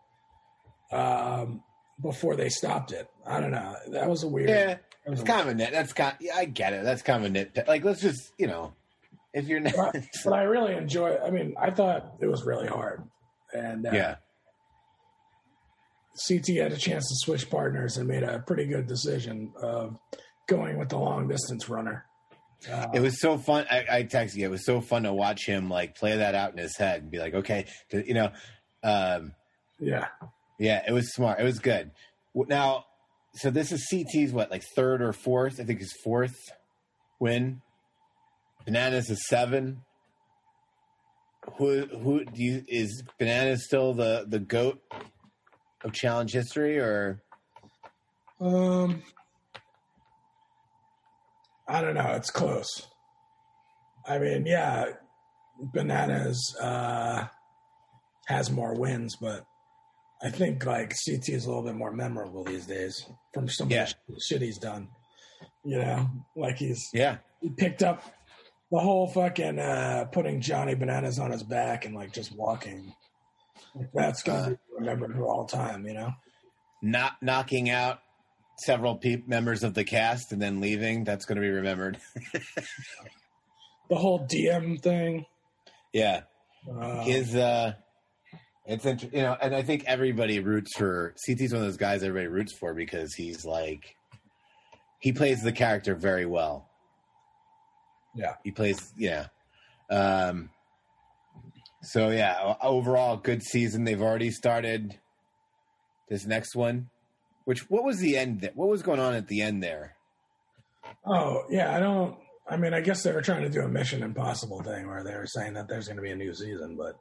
um 0.92 1.64
before 2.02 2.36
they 2.36 2.50
stopped 2.50 2.92
it 2.92 3.08
i 3.26 3.40
don't 3.40 3.52
know 3.52 3.76
that 3.92 4.10
was 4.10 4.24
a 4.24 4.28
weird 4.28 4.50
Yeah, 4.50 4.78
it's 5.06 5.24
kind 5.24 5.42
of 5.42 5.48
a 5.48 5.54
nit. 5.56 5.72
That's 5.72 5.94
kind. 5.94 6.16
Yeah, 6.20 6.36
I 6.36 6.46
get 6.46 6.74
it. 6.74 6.84
That's 6.84 7.02
kind 7.02 7.26
of 7.26 7.32
a 7.32 7.34
nitpick. 7.34 7.68
Like, 7.68 7.84
let's 7.84 8.02
just 8.02 8.32
you 8.38 8.46
know, 8.48 8.74
if 9.34 9.48
you're 9.48 9.60
not. 9.60 9.94
but, 9.94 10.04
but 10.24 10.34
I 10.34 10.44
really 10.44 10.76
enjoy. 10.76 11.18
I 11.18 11.32
mean, 11.32 11.56
I 11.60 11.72
thought 11.72 12.14
it 12.20 12.28
was 12.28 12.44
really 12.44 12.68
hard, 12.68 13.04
and 13.52 13.88
uh, 13.88 13.92
yeah, 13.92 14.16
CT 16.28 16.48
had 16.58 16.72
a 16.72 16.78
chance 16.78 17.08
to 17.08 17.16
switch 17.26 17.50
partners 17.50 17.98
and 17.98 18.08
made 18.08 18.24
a 18.24 18.40
pretty 18.40 18.66
good 18.66 18.88
decision 18.88 19.54
of 19.62 19.98
going 20.48 20.78
with 20.78 20.90
the 20.90 20.98
long 20.98 21.28
distance 21.28 21.70
runner. 21.70 22.06
Uh, 22.70 22.88
it 22.94 23.00
was 23.00 23.22
so 23.22 23.38
fun. 23.38 23.66
I, 23.72 23.86
I 23.90 24.04
texted 24.04 24.36
you. 24.36 24.46
It 24.46 24.52
was 24.52 24.66
so 24.66 24.82
fun 24.82 25.04
to 25.04 25.14
watch 25.14 25.46
him 25.46 25.70
like 25.70 25.96
play 25.96 26.18
that 26.18 26.36
out 26.36 26.52
in 26.52 26.58
his 26.58 26.76
head 26.76 27.02
and 27.02 27.12
be 27.12 27.20
like, 27.20 27.34
okay, 27.34 27.66
you 27.92 28.14
know, 28.14 28.32
um, 28.84 29.34
yeah, 29.80 30.08
Yeah, 30.58 30.82
it 30.86 30.92
was 30.92 31.14
smart. 31.14 31.40
It 31.40 31.44
was 31.44 31.60
good. 31.60 31.92
Now, 32.36 32.86
so 33.36 33.50
this 33.50 33.72
is 33.72 33.88
CT's 33.90 34.34
what, 34.34 34.52
like 34.52 34.64
third 34.76 35.02
or 35.02 35.14
fourth? 35.14 35.60
I 35.60 35.64
think 35.64 35.80
his 35.80 35.94
fourth 36.04 36.36
win. 37.20 37.62
Bananas 38.66 39.10
is 39.10 39.26
seven. 39.28 39.84
Who 41.58 41.86
who 41.86 42.26
do 42.26 42.44
you 42.44 42.64
is 42.68 43.04
Bananas 43.18 43.66
still 43.66 43.94
the 43.94 44.26
the 44.28 44.40
goat 44.40 44.82
of 45.84 45.92
challenge 45.94 46.32
history 46.34 46.78
or 46.80 47.22
um, 48.42 49.04
I 51.68 51.82
don't 51.82 51.94
know. 51.96 52.14
It's 52.16 52.32
close. 52.32 52.88
I 54.08 54.18
mean, 54.18 54.46
yeah, 54.46 54.86
bananas 55.74 56.56
uh, 56.60 57.28
has 58.28 58.50
more 58.50 58.74
wins, 58.76 59.16
but 59.20 59.46
I 60.22 60.30
think 60.30 60.66
like 60.66 60.90
CT 61.06 61.30
is 61.30 61.46
a 61.46 61.48
little 61.50 61.64
bit 61.64 61.76
more 61.76 61.92
memorable 61.92 62.44
these 62.44 62.66
days 62.66 63.06
from 63.34 63.48
some 63.50 63.70
Yeah. 63.70 63.88
shit 64.20 64.42
he's 64.42 64.58
done. 64.58 64.90
You 65.64 65.78
know, 65.80 66.10
like 66.36 66.58
he's 66.58 66.90
yeah 66.94 67.18
he 67.42 67.50
picked 67.50 67.84
up 67.84 68.04
the 68.72 68.80
whole 68.80 69.08
fucking 69.08 69.60
uh 69.60 70.06
putting 70.12 70.42
Johnny 70.42 70.76
Bananas 70.76 71.20
on 71.20 71.32
his 71.32 71.44
back 71.44 71.86
and 71.86 71.94
like 71.96 72.14
just 72.14 72.36
walking. 72.36 72.94
Like, 73.76 73.90
that's 73.94 74.24
gonna 74.24 74.52
be 74.52 74.58
remembered 74.80 75.14
for 75.16 75.26
all 75.26 75.46
time, 75.46 75.86
you 75.86 75.94
know. 75.94 76.12
not 76.82 77.14
knocking 77.22 77.70
out 77.70 78.00
several 78.58 78.96
pe- 78.98 79.24
members 79.28 79.64
of 79.64 79.74
the 79.74 79.84
cast 79.84 80.32
and 80.32 80.42
then 80.42 80.60
leaving? 80.62 81.04
That's 81.04 81.26
going 81.26 81.36
to 81.38 81.42
be 81.42 81.50
remembered. 81.50 81.98
The 83.90 83.96
whole 83.96 84.20
DM 84.28 84.80
thing. 84.80 85.26
yeah. 85.94 86.22
Uh, 86.72 87.02
his 87.04 87.36
uh 87.36 87.74
it's 88.66 88.86
inter- 88.86 89.10
you 89.12 89.22
know 89.24 89.36
and 89.42 89.56
i 89.56 89.64
think 89.64 89.86
everybody 89.88 90.40
roots 90.42 90.76
for 90.78 91.16
ct's 91.16 91.52
one 91.54 91.62
of 91.62 91.68
those 91.68 91.78
guys 91.78 92.04
everybody 92.04 92.28
roots 92.28 92.54
for 92.54 92.74
because 92.76 93.14
he's 93.16 93.46
like 93.46 93.96
he 95.00 95.14
plays 95.14 95.42
the 95.42 95.54
character 95.54 95.96
very 95.96 96.26
well 96.28 96.70
Yeah. 98.14 98.36
he 98.44 98.52
plays 98.52 98.94
yeah 98.98 99.28
um 99.90 100.50
so 101.82 102.10
yeah 102.10 102.56
overall 102.62 103.18
good 103.18 103.42
season 103.44 103.84
they've 103.84 104.02
already 104.02 104.32
started 104.32 105.00
this 106.10 106.26
next 106.26 106.56
one 106.56 106.90
which 107.46 107.70
what 107.70 107.84
was 107.84 108.00
the 108.00 108.18
end 108.18 108.42
th- 108.42 108.54
what 108.56 108.68
was 108.70 108.82
going 108.82 109.00
on 109.00 109.14
at 109.14 109.28
the 109.28 109.42
end 109.42 109.64
there 109.64 109.96
oh 111.06 111.44
yeah, 111.50 111.76
I 111.76 111.80
don't. 111.80 112.18
I 112.50 112.58
mean, 112.58 112.74
I 112.74 112.82
guess 112.82 113.04
they 113.04 113.12
were 113.12 113.22
trying 113.22 113.44
to 113.44 113.50
do 113.50 113.62
a 113.62 113.68
Mission 113.68 114.02
Impossible 114.02 114.64
thing 114.64 114.88
where 114.88 115.04
they 115.04 115.14
were 115.14 115.28
saying 115.28 115.54
that 115.54 115.68
there's 115.68 115.86
going 115.86 115.98
to 115.98 116.02
be 116.02 116.10
a 116.10 116.16
new 116.16 116.34
season, 116.34 116.76
but 116.76 116.98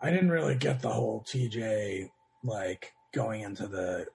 I 0.00 0.10
didn't 0.10 0.30
really 0.30 0.56
get 0.56 0.82
the 0.82 0.90
whole 0.90 1.24
TJ 1.26 2.10
like 2.44 2.92
going 3.14 3.40
into 3.40 3.66
the 3.66 4.06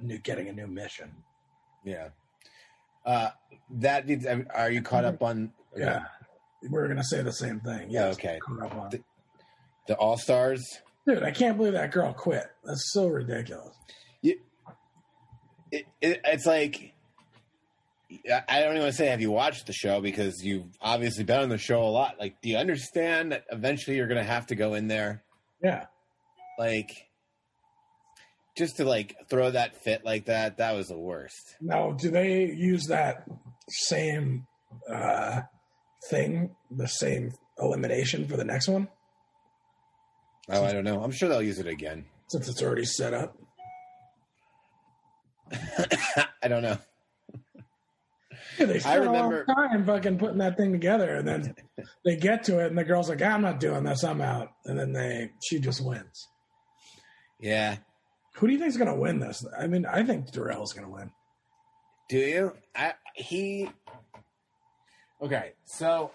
new 0.00 0.18
getting 0.18 0.48
a 0.48 0.52
new 0.52 0.66
mission. 0.66 1.12
yeah 1.84 2.08
uh 3.06 3.30
that 3.70 4.06
needs 4.06 4.26
are 4.26 4.70
you 4.70 4.82
caught 4.82 5.04
up 5.04 5.22
on 5.22 5.52
Yeah, 5.76 6.04
we're 6.68 6.86
going 6.86 6.98
to 6.98 7.04
say 7.04 7.22
the 7.22 7.32
same 7.32 7.60
thing. 7.60 7.90
Yeah, 7.90 8.06
okay. 8.06 8.38
caught 8.40 8.94
the 9.88 9.96
all-stars 9.96 10.62
Dude, 11.06 11.22
I 11.24 11.32
can't 11.32 11.56
believe 11.56 11.72
that 11.72 11.90
girl 11.90 12.12
quit. 12.12 12.44
That's 12.64 12.92
so 12.92 13.08
ridiculous. 13.08 13.74
it, 14.22 14.38
it, 16.00 16.20
it's 16.24 16.46
like 16.46 16.92
I- 18.30 18.42
I 18.48 18.60
don't 18.60 18.70
even 18.72 18.82
want 18.82 18.92
to 18.92 18.96
say 18.96 19.06
have 19.06 19.20
you 19.20 19.30
watched 19.30 19.66
the 19.66 19.72
show 19.72 20.00
because 20.00 20.44
you've 20.44 20.76
obviously 20.80 21.24
been 21.24 21.40
on 21.40 21.48
the 21.48 21.58
show 21.58 21.82
a 21.82 21.88
lot. 21.90 22.16
Like, 22.20 22.40
do 22.42 22.50
you 22.50 22.56
understand 22.58 23.32
that 23.32 23.44
eventually 23.50 23.96
you're 23.96 24.06
going 24.06 24.20
to 24.22 24.30
have 24.30 24.46
to 24.48 24.54
go 24.54 24.74
in 24.74 24.86
there, 24.88 25.24
Yeah. 25.62 25.86
like, 26.58 26.90
just 28.56 28.76
to 28.76 28.84
like 28.84 29.16
throw 29.30 29.50
that 29.50 29.82
fit 29.82 30.04
like 30.04 30.26
that? 30.26 30.58
That 30.58 30.76
was 30.76 30.88
the 30.88 30.98
worst. 30.98 31.56
Now, 31.60 31.92
do 31.92 32.10
they 32.10 32.44
use 32.52 32.84
that 32.88 33.24
same 33.70 34.46
uh, 34.90 35.40
thing, 36.10 36.54
the 36.70 36.86
same 36.88 37.32
elimination 37.58 38.28
for 38.28 38.36
the 38.36 38.44
next 38.44 38.68
one, 38.68 38.88
Oh, 40.50 40.64
I 40.64 40.72
don't 40.72 40.84
know. 40.84 41.02
I'm 41.02 41.10
sure 41.12 41.28
they'll 41.28 41.42
use 41.42 41.58
it 41.58 41.66
again. 41.66 42.04
since 42.28 42.48
it's 42.48 42.62
already 42.62 42.84
set 42.84 43.14
up? 43.14 43.36
I 46.42 46.48
don't 46.48 46.62
know. 46.62 46.78
Yeah, 48.58 48.66
they 48.66 48.76
I 48.76 48.78
spent 48.78 49.00
remember- 49.06 49.44
a 49.48 49.52
long 49.52 49.68
time 49.68 49.86
fucking 49.86 50.18
putting 50.18 50.38
that 50.38 50.56
thing 50.56 50.72
together, 50.72 51.14
and 51.16 51.26
then 51.26 51.54
they 52.04 52.16
get 52.16 52.44
to 52.44 52.58
it, 52.60 52.66
and 52.66 52.76
the 52.78 52.84
girl's 52.84 53.08
like, 53.08 53.22
"I'm 53.22 53.40
not 53.42 53.60
doing 53.60 53.84
this. 53.84 54.04
I'm 54.04 54.20
out." 54.20 54.50
And 54.66 54.78
then 54.78 54.92
they, 54.92 55.30
she 55.42 55.58
just 55.58 55.82
wins. 55.84 56.28
Yeah. 57.40 57.76
Who 58.36 58.46
do 58.46 58.52
you 58.52 58.58
think's 58.58 58.76
gonna 58.76 58.96
win 58.96 59.20
this? 59.20 59.44
I 59.58 59.66
mean, 59.66 59.86
I 59.86 60.02
think 60.02 60.30
Darrell's 60.32 60.72
gonna 60.72 60.90
win. 60.90 61.10
Do 62.08 62.18
you? 62.18 62.52
I 62.74 62.94
he. 63.14 63.70
Okay, 65.20 65.52
so 65.64 66.10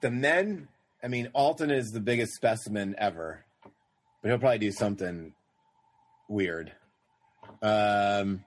the 0.00 0.10
men. 0.10 0.68
I 1.04 1.08
mean, 1.08 1.28
Alton 1.34 1.70
is 1.70 1.90
the 1.90 2.00
biggest 2.00 2.34
specimen 2.34 2.94
ever, 2.96 3.44
but 4.22 4.28
he'll 4.28 4.38
probably 4.38 4.58
do 4.58 4.72
something 4.72 5.34
weird. 6.28 6.72
Um. 7.60 8.44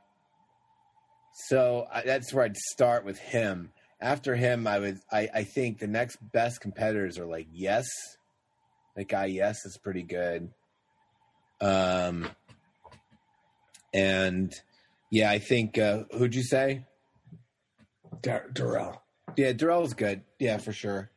So 1.34 1.86
I, 1.94 2.02
that's 2.04 2.34
where 2.34 2.46
I'd 2.46 2.56
start 2.56 3.04
with 3.04 3.20
him. 3.20 3.72
After 4.00 4.36
him, 4.36 4.68
I 4.68 4.80
would. 4.80 5.00
I, 5.12 5.30
I 5.34 5.44
think 5.44 5.80
the 5.80 5.88
next 5.88 6.18
best 6.32 6.62
competitors 6.62 7.18
are 7.20 7.26
like 7.26 7.48
Yes. 7.54 7.86
That 8.96 9.10
guy 9.10 9.26
Yes 9.26 9.66
is 9.66 9.78
pretty 9.78 10.04
good. 10.04 10.50
Um. 11.60 12.30
And 13.94 14.54
yeah, 15.10 15.30
I 15.30 15.40
think. 15.40 15.78
Uh, 15.78 16.04
who'd 16.18 16.36
you 16.36 16.44
say? 16.44 16.86
Dar- 18.22 18.50
Darrell. 18.52 19.02
Yeah, 19.36 19.52
Darrell's 19.52 19.94
good. 19.94 20.22
Yeah, 20.40 20.58
for 20.58 20.72
sure. 20.72 21.10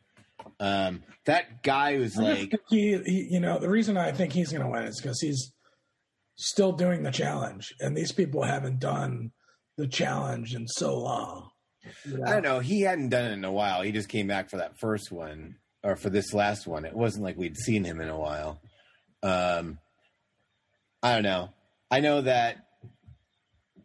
Um, 0.61 1.03
that 1.27 1.62
guy 1.62 1.98
was 1.98 2.16
like, 2.16 2.55
he, 2.68 2.98
he, 3.05 3.29
you 3.31 3.40
know, 3.40 3.59
the 3.59 3.68
reason 3.68 3.96
I 3.96 4.12
think 4.12 4.33
he's 4.33 4.53
gonna 4.53 4.70
win 4.70 4.85
is 4.85 5.01
because 5.01 5.20
he's 5.20 5.53
still 6.37 6.72
doing 6.72 7.03
the 7.03 7.11
challenge, 7.11 7.74
and 7.81 7.96
these 7.96 8.12
people 8.12 8.42
haven't 8.42 8.81
done 8.81 9.33
the 9.77 9.87
challenge 9.87 10.55
in 10.55 10.66
so 10.66 10.98
long. 10.98 11.51
You 12.05 12.22
I 12.24 12.33
don't 12.33 12.42
know. 12.42 12.59
He 12.61 12.83
hadn't 12.83 13.11
done 13.11 13.27
it 13.27 13.33
in 13.33 13.44
a 13.44 13.53
while. 13.53 13.83
He 13.83 13.92
just 13.92 14.09
came 14.09 14.27
back 14.27 14.51
for 14.51 14.57
that 14.59 14.79
first 14.79 15.11
one 15.11 15.57
or 15.83 15.96
for 15.96 16.11
this 16.11 16.35
last 16.35 16.66
one. 16.66 16.85
It 16.85 16.94
wasn't 16.94 17.24
like 17.24 17.37
we'd 17.37 17.57
seen 17.57 17.85
him 17.85 18.01
in 18.01 18.09
a 18.09 18.18
while. 18.18 18.61
Um, 19.22 19.79
I 21.03 21.14
don't 21.14 21.22
know. 21.22 21.51
I 21.90 22.01
know 22.01 22.20
that 22.22 22.59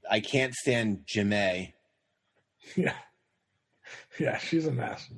I 0.09 0.19
can't 0.19 0.53
stand 0.53 1.05
Jemmye. 1.05 1.73
Yeah, 2.77 2.95
yeah, 4.17 4.37
she's 4.37 4.65
a 4.65 4.71
mess. 4.71 5.11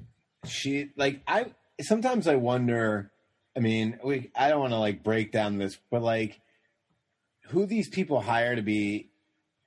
She 0.50 0.90
like 0.96 1.22
I 1.28 1.54
sometimes 1.82 2.28
I 2.28 2.36
wonder. 2.36 3.12
I 3.58 3.62
mean, 3.62 4.00
we 4.04 4.32
I 4.36 4.50
don't 4.50 4.60
want 4.60 4.74
to 4.74 4.80
like 4.80 5.04
break 5.04 5.32
down 5.32 5.58
this, 5.58 5.78
but 5.90 6.02
like 6.02 6.42
who 7.50 7.66
these 7.66 7.90
people 7.90 8.22
hire 8.22 8.56
to 8.56 8.62
be 8.62 9.10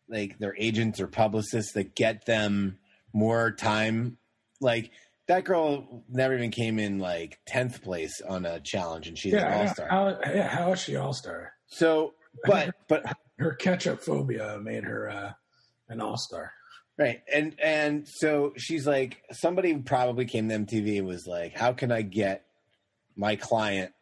like 0.09 0.38
their 0.38 0.55
agents 0.59 1.01
or 1.01 1.07
publicists 1.07 1.73
that 1.73 1.95
get 1.95 2.27
them 2.27 2.79
more 3.12 3.51
time. 3.51 4.19
Like 4.61 4.91
that 5.27 5.45
girl 5.45 6.05
never 6.09 6.35
even 6.35 6.51
came 6.51 6.79
in 6.79 6.99
like 6.99 7.38
tenth 7.47 7.83
place 7.83 8.21
on 8.27 8.45
a 8.47 8.61
challenge, 8.61 9.09
and 9.09 9.19
she's 9.19 9.35
Yeah, 9.35 9.47
an 9.47 9.61
all 9.61 9.75
star. 9.75 9.88
How, 9.88 10.19
yeah, 10.35 10.49
how 10.49 10.73
is 10.73 10.81
she 10.81 10.97
all 10.97 11.12
star? 11.12 11.53
So, 11.67 12.14
but 12.45 12.75
but 12.88 13.05
Her 13.38 13.55
ketchup 13.55 14.03
phobia 14.03 14.59
made 14.61 14.83
her 14.85 15.09
uh, 15.09 15.33
an 15.88 16.01
all 16.01 16.17
star. 16.17 16.53
Right, 16.98 17.22
and 17.32 17.54
and 17.62 18.06
so 18.08 18.52
she's 18.56 18.87
like, 18.87 19.22
somebody 19.32 19.74
probably 19.78 20.24
came 20.24 20.48
to 20.48 20.58
MTV 20.58 20.98
and 20.98 21.06
was 21.06 21.26
like, 21.26 21.56
how 21.56 21.72
can 21.72 21.92
I 21.92 22.02
get 22.02 22.44
my 23.16 23.37
client 23.37 23.92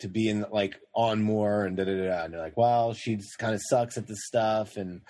to 0.00 0.08
be 0.08 0.28
in 0.28 0.44
like 0.50 0.78
on 0.94 1.22
more 1.22 1.64
and 1.64 1.76
da 1.76 1.84
da 1.84 1.96
da. 1.96 2.08
da. 2.08 2.24
And 2.24 2.34
they're 2.34 2.40
like, 2.40 2.56
well, 2.56 2.92
she 2.94 3.16
just 3.16 3.38
kind 3.38 3.54
of 3.54 3.60
sucks 3.68 3.96
at 3.96 4.06
this 4.06 4.26
stuff, 4.26 4.76
and 4.76 5.00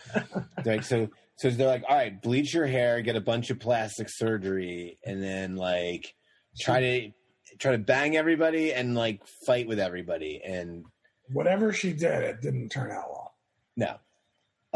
they're 0.62 0.76
like, 0.76 0.84
so 0.84 1.08
so 1.36 1.50
they're 1.50 1.66
like, 1.66 1.84
all 1.88 1.96
right, 1.96 2.20
bleach 2.22 2.54
your 2.54 2.66
hair, 2.66 3.02
get 3.02 3.16
a 3.16 3.20
bunch 3.20 3.50
of 3.50 3.58
plastic 3.58 4.08
surgery, 4.08 4.98
and 5.04 5.22
then 5.22 5.56
like 5.56 6.14
try 6.60 6.80
to 6.80 7.10
try 7.58 7.72
to 7.72 7.78
bang 7.78 8.16
everybody 8.16 8.72
and 8.72 8.94
like 8.94 9.22
fight 9.46 9.66
with 9.66 9.78
everybody, 9.80 10.40
and 10.44 10.84
Whatever 11.32 11.72
she 11.72 11.92
did, 11.94 12.22
it 12.22 12.42
didn't 12.42 12.68
turn 12.68 12.90
out 12.90 13.08
well. 13.08 13.34
no. 13.76 13.96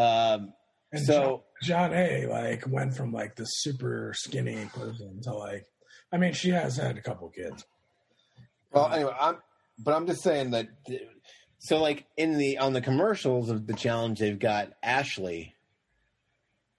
Um, 0.02 0.54
And 0.92 1.04
so 1.04 1.44
John, 1.62 1.90
John 1.90 1.98
A 1.98 2.26
like 2.26 2.64
went 2.66 2.96
from 2.96 3.12
like 3.12 3.36
the 3.36 3.44
super 3.44 4.12
skinny 4.16 4.68
person 4.74 5.20
to 5.22 5.34
like, 5.34 5.66
I 6.12 6.16
mean, 6.16 6.32
she 6.32 6.50
has 6.50 6.76
had 6.76 6.96
a 6.96 7.02
couple 7.02 7.28
kids. 7.28 7.64
Well, 8.72 8.92
anyway, 8.92 9.14
I'm, 9.18 9.38
but 9.78 9.94
I'm 9.94 10.06
just 10.06 10.22
saying 10.22 10.50
that. 10.52 10.68
So, 11.58 11.80
like 11.80 12.06
in 12.16 12.38
the 12.38 12.58
on 12.58 12.72
the 12.72 12.80
commercials 12.80 13.50
of 13.50 13.66
the 13.66 13.74
challenge, 13.74 14.20
they've 14.20 14.38
got 14.38 14.72
Ashley 14.82 15.54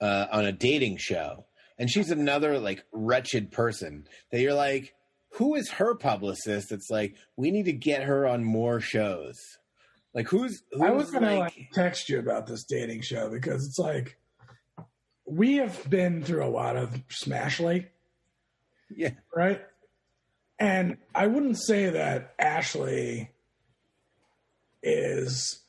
uh, 0.01 0.27
on 0.31 0.45
a 0.45 0.51
dating 0.51 0.97
show, 0.97 1.45
and 1.77 1.89
she's 1.89 2.11
another 2.11 2.59
like 2.59 2.83
wretched 2.91 3.51
person 3.51 4.07
that 4.31 4.39
you're 4.39 4.53
like, 4.53 4.93
who 5.33 5.55
is 5.55 5.69
her 5.71 5.95
publicist? 5.95 6.71
It's 6.71 6.89
like 6.89 7.15
we 7.35 7.51
need 7.51 7.65
to 7.65 7.73
get 7.73 8.03
her 8.03 8.27
on 8.27 8.43
more 8.43 8.79
shows. 8.79 9.35
Like 10.13 10.27
who's? 10.27 10.63
who's 10.71 10.81
I 10.81 10.91
was 10.91 11.11
gonna 11.11 11.39
like, 11.39 11.57
like 11.57 11.71
text 11.73 12.09
you 12.09 12.19
about 12.19 12.47
this 12.47 12.63
dating 12.63 13.01
show 13.01 13.29
because 13.29 13.65
it's 13.65 13.79
like 13.79 14.17
we 15.25 15.57
have 15.57 15.89
been 15.89 16.23
through 16.23 16.43
a 16.43 16.49
lot 16.49 16.75
of 16.75 16.91
Smashly, 17.09 17.87
yeah, 18.89 19.11
right? 19.35 19.61
And 20.57 20.97
I 21.15 21.27
wouldn't 21.27 21.57
say 21.57 21.89
that 21.91 22.33
Ashley 22.37 23.29
is 24.81 25.61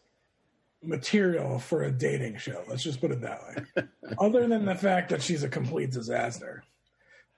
material 0.83 1.59
for 1.59 1.83
a 1.83 1.92
dating 1.92 2.38
show. 2.38 2.64
Let's 2.68 2.83
just 2.83 3.00
put 3.00 3.11
it 3.11 3.20
that 3.20 3.40
way. 3.42 3.85
Other 4.18 4.48
than 4.48 4.64
the 4.64 4.74
fact 4.74 5.11
that 5.11 5.22
she's 5.22 5.42
a 5.42 5.48
complete 5.48 5.90
disaster. 5.90 6.64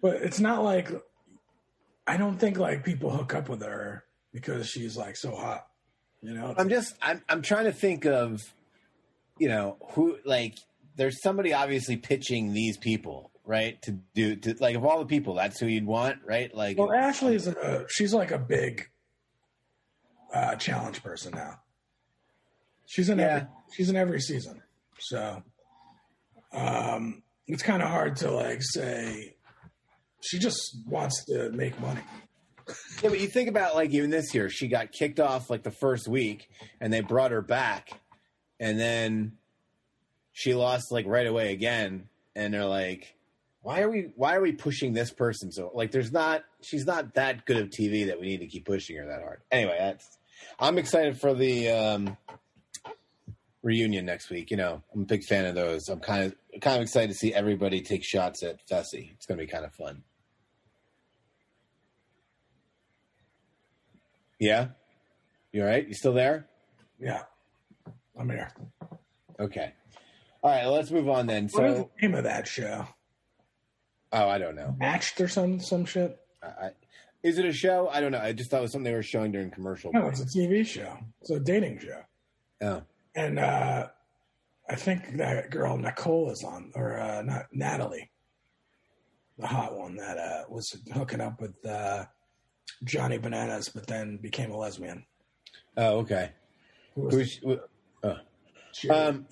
But 0.00 0.16
it's 0.16 0.40
not 0.40 0.62
like 0.62 0.90
I 2.06 2.16
don't 2.16 2.38
think 2.38 2.58
like 2.58 2.84
people 2.84 3.10
hook 3.10 3.34
up 3.34 3.48
with 3.48 3.62
her 3.62 4.04
because 4.32 4.68
she's 4.68 4.96
like 4.96 5.16
so 5.16 5.34
hot. 5.34 5.66
You 6.22 6.34
know? 6.34 6.54
I'm 6.56 6.68
just 6.68 6.94
I'm 7.02 7.22
I'm 7.28 7.42
trying 7.42 7.64
to 7.64 7.72
think 7.72 8.04
of 8.06 8.40
you 9.38 9.48
know 9.48 9.76
who 9.92 10.18
like 10.24 10.56
there's 10.96 11.20
somebody 11.22 11.52
obviously 11.52 11.96
pitching 11.96 12.52
these 12.52 12.76
people 12.76 13.30
right 13.44 13.80
to 13.82 13.98
do 14.14 14.36
to 14.36 14.54
like 14.60 14.76
of 14.76 14.84
all 14.84 15.00
the 15.00 15.06
people 15.06 15.34
that's 15.34 15.58
who 15.58 15.66
you'd 15.66 15.86
want 15.86 16.18
right 16.24 16.54
like 16.54 16.78
Well, 16.78 16.92
Ashley's 16.92 17.48
a, 17.48 17.86
she's 17.88 18.14
like 18.14 18.30
a 18.30 18.38
big 18.38 18.88
uh, 20.32 20.54
challenge 20.56 21.02
person 21.02 21.32
now. 21.34 21.58
She's 22.86 23.08
in 23.08 23.18
every, 23.18 23.40
Yeah. 23.40 23.46
she's 23.74 23.90
in 23.90 23.96
every 23.96 24.20
season, 24.20 24.62
so 25.00 25.42
um, 26.52 27.22
it's 27.46 27.62
kind 27.62 27.82
of 27.82 27.88
hard 27.88 28.16
to 28.16 28.30
like 28.30 28.62
say. 28.62 29.36
She 30.20 30.38
just 30.38 30.76
wants 30.86 31.24
to 31.24 31.50
make 31.50 31.78
money. 31.80 32.00
Yeah 33.02 33.10
but 33.10 33.20
you 33.20 33.26
think 33.26 33.48
about 33.48 33.74
like 33.74 33.90
even 33.90 34.10
this 34.10 34.34
year 34.34 34.48
she 34.48 34.68
got 34.68 34.92
kicked 34.92 35.20
off 35.20 35.50
like 35.50 35.62
the 35.62 35.70
first 35.70 36.08
week 36.08 36.48
and 36.80 36.92
they 36.92 37.00
brought 37.00 37.30
her 37.30 37.42
back 37.42 38.00
and 38.60 38.78
then 38.78 39.32
she 40.32 40.54
lost 40.54 40.90
like 40.90 41.06
right 41.06 41.26
away 41.26 41.52
again 41.52 42.08
and 42.34 42.54
they're 42.54 42.64
like 42.64 43.14
why 43.62 43.80
are 43.80 43.90
we 43.90 44.12
why 44.16 44.34
are 44.34 44.40
we 44.40 44.52
pushing 44.52 44.92
this 44.92 45.10
person 45.10 45.52
so 45.52 45.70
like 45.74 45.90
there's 45.90 46.12
not 46.12 46.42
she's 46.62 46.86
not 46.86 47.14
that 47.14 47.44
good 47.44 47.58
of 47.58 47.70
tv 47.70 48.06
that 48.06 48.20
we 48.20 48.26
need 48.26 48.38
to 48.38 48.46
keep 48.46 48.64
pushing 48.64 48.96
her 48.96 49.06
that 49.06 49.20
hard. 49.22 49.40
Anyway 49.50 49.76
that's 49.78 50.18
i'm 50.58 50.78
excited 50.78 51.20
for 51.20 51.34
the 51.34 51.68
um 51.68 52.16
reunion 53.62 54.04
next 54.04 54.30
week 54.30 54.50
you 54.50 54.56
know 54.56 54.82
i'm 54.94 55.02
a 55.02 55.06
big 55.06 55.22
fan 55.22 55.44
of 55.44 55.54
those. 55.54 55.88
I'm 55.88 56.00
kind 56.00 56.24
of 56.24 56.60
kind 56.60 56.76
of 56.76 56.82
excited 56.82 57.08
to 57.08 57.14
see 57.14 57.32
everybody 57.32 57.80
take 57.80 58.04
shots 58.04 58.42
at 58.42 58.66
fessy. 58.68 59.12
It's 59.12 59.26
going 59.26 59.38
to 59.38 59.44
be 59.44 59.50
kind 59.50 59.64
of 59.64 59.72
fun 59.72 60.02
yeah 64.42 64.68
you 65.52 65.62
all 65.62 65.68
right 65.68 65.86
you 65.86 65.94
still 65.94 66.12
there 66.12 66.46
Yeah, 66.98 67.22
I'm 68.18 68.28
here. 68.28 68.50
okay 69.38 69.72
all 70.42 70.50
right 70.50 70.66
let's 70.66 70.90
move 70.90 71.08
on 71.08 71.26
then 71.26 71.48
what 71.52 71.64
is 71.66 71.76
so 71.76 71.90
the 72.00 72.06
name 72.08 72.16
of 72.16 72.24
that 72.24 72.46
show? 72.48 72.86
oh 74.12 74.28
i 74.28 74.38
don't 74.38 74.56
know 74.56 74.74
Matched 74.78 75.20
or 75.20 75.28
some 75.28 75.60
some 75.60 75.84
shit? 75.84 76.18
I, 76.42 76.46
I, 76.46 76.70
is 77.22 77.38
it 77.38 77.44
a 77.44 77.52
show? 77.52 77.88
I 77.88 78.00
don't 78.00 78.10
know. 78.10 78.18
I 78.18 78.32
just 78.32 78.50
thought 78.50 78.58
it 78.58 78.62
was 78.62 78.72
something 78.72 78.90
they 78.90 78.96
were 78.96 79.02
showing 79.04 79.30
during 79.30 79.48
commercial. 79.52 79.92
No, 79.92 80.08
it's 80.08 80.18
a 80.20 80.24
TV 80.24 80.66
show. 80.66 80.98
It's 81.20 81.30
a 81.30 81.38
dating 81.38 81.78
show. 81.78 82.00
Oh, 82.62 82.82
and 83.14 83.38
uh, 83.38 83.86
I 84.68 84.74
think 84.74 85.18
that 85.18 85.50
girl 85.50 85.76
Nicole 85.78 86.30
is 86.32 86.42
on, 86.42 86.72
or 86.74 86.98
uh, 86.98 87.22
not 87.22 87.46
Natalie, 87.52 88.10
the 89.38 89.46
hot 89.46 89.76
one 89.78 89.94
that 89.98 90.18
uh, 90.18 90.42
was 90.48 90.76
hooking 90.92 91.20
up 91.20 91.40
with 91.40 91.54
uh, 91.64 92.06
Johnny 92.84 93.18
Bananas, 93.18 93.68
but 93.68 93.86
then 93.86 94.16
became 94.16 94.50
a 94.50 94.56
lesbian. 94.56 95.04
oh, 95.76 95.98
okay. 95.98 96.30
Who's, 96.94 97.40
uh, 98.02 98.14
um, 98.90 99.26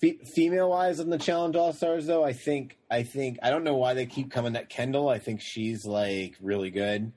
fe- 0.00 0.18
female 0.34 0.70
wise 0.70 1.00
on 1.00 1.08
the 1.08 1.18
Challenge 1.18 1.56
All 1.56 1.72
Stars 1.72 2.06
though, 2.06 2.24
I 2.24 2.32
think 2.32 2.76
I 2.90 3.02
think 3.02 3.38
I 3.42 3.50
don't 3.50 3.64
know 3.64 3.76
why 3.76 3.94
they 3.94 4.06
keep 4.06 4.30
coming 4.30 4.56
at 4.56 4.68
Kendall. 4.68 5.08
I 5.08 5.18
think 5.18 5.40
she's 5.40 5.86
like 5.86 6.36
really 6.40 6.70
good, 6.70 7.12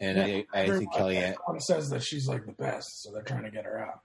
and 0.00 0.20
I 0.20 0.46
I 0.52 0.70
think 0.70 0.92
Kellyanne. 0.92 1.34
Says 1.58 1.90
that 1.90 2.02
she's 2.02 2.26
like 2.26 2.46
the 2.46 2.52
best, 2.52 3.02
so 3.02 3.12
they're 3.12 3.22
trying 3.22 3.44
to 3.44 3.50
get 3.50 3.64
her 3.64 3.84
out. 3.84 4.00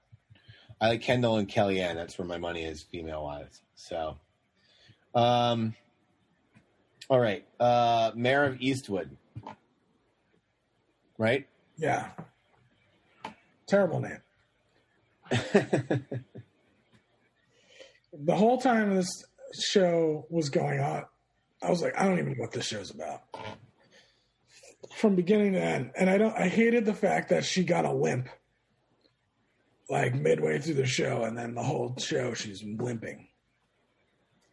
I 0.79 0.89
like 0.89 1.01
Kendall 1.01 1.37
and 1.37 1.47
Kellyanne. 1.47 1.95
That's 1.95 2.17
where 2.17 2.27
my 2.27 2.37
money 2.37 2.63
is 2.63 2.83
female 2.83 3.23
wise. 3.23 3.61
So, 3.75 4.17
um, 5.15 5.73
all 7.09 7.19
right. 7.19 7.45
Uh, 7.59 8.11
Mare 8.15 8.43
of 8.43 8.61
Eastwood, 8.61 9.15
right? 11.17 11.47
Yeah, 11.77 12.09
terrible 13.67 13.99
name. 13.99 14.21
the 18.13 18.35
whole 18.35 18.57
time 18.57 18.95
this 18.95 19.09
show 19.59 20.25
was 20.29 20.49
going 20.49 20.79
on, 20.79 21.03
I 21.61 21.69
was 21.69 21.81
like, 21.81 21.97
I 21.99 22.05
don't 22.05 22.19
even 22.19 22.33
know 22.33 22.41
what 22.41 22.51
this 22.51 22.67
show's 22.67 22.91
about. 22.91 23.21
From 24.95 25.15
beginning 25.15 25.53
to 25.53 25.61
end. 25.61 25.91
And 25.97 26.09
I 26.09 26.17
don't 26.17 26.35
I 26.35 26.47
hated 26.47 26.85
the 26.85 26.93
fact 26.93 27.29
that 27.29 27.43
she 27.43 27.63
got 27.63 27.85
a 27.85 27.91
limp 27.91 28.29
like 29.89 30.13
midway 30.13 30.59
through 30.59 30.75
the 30.75 30.85
show 30.85 31.23
and 31.23 31.37
then 31.37 31.55
the 31.55 31.63
whole 31.63 31.95
show 31.97 32.33
she's 32.33 32.63
limping. 32.63 33.27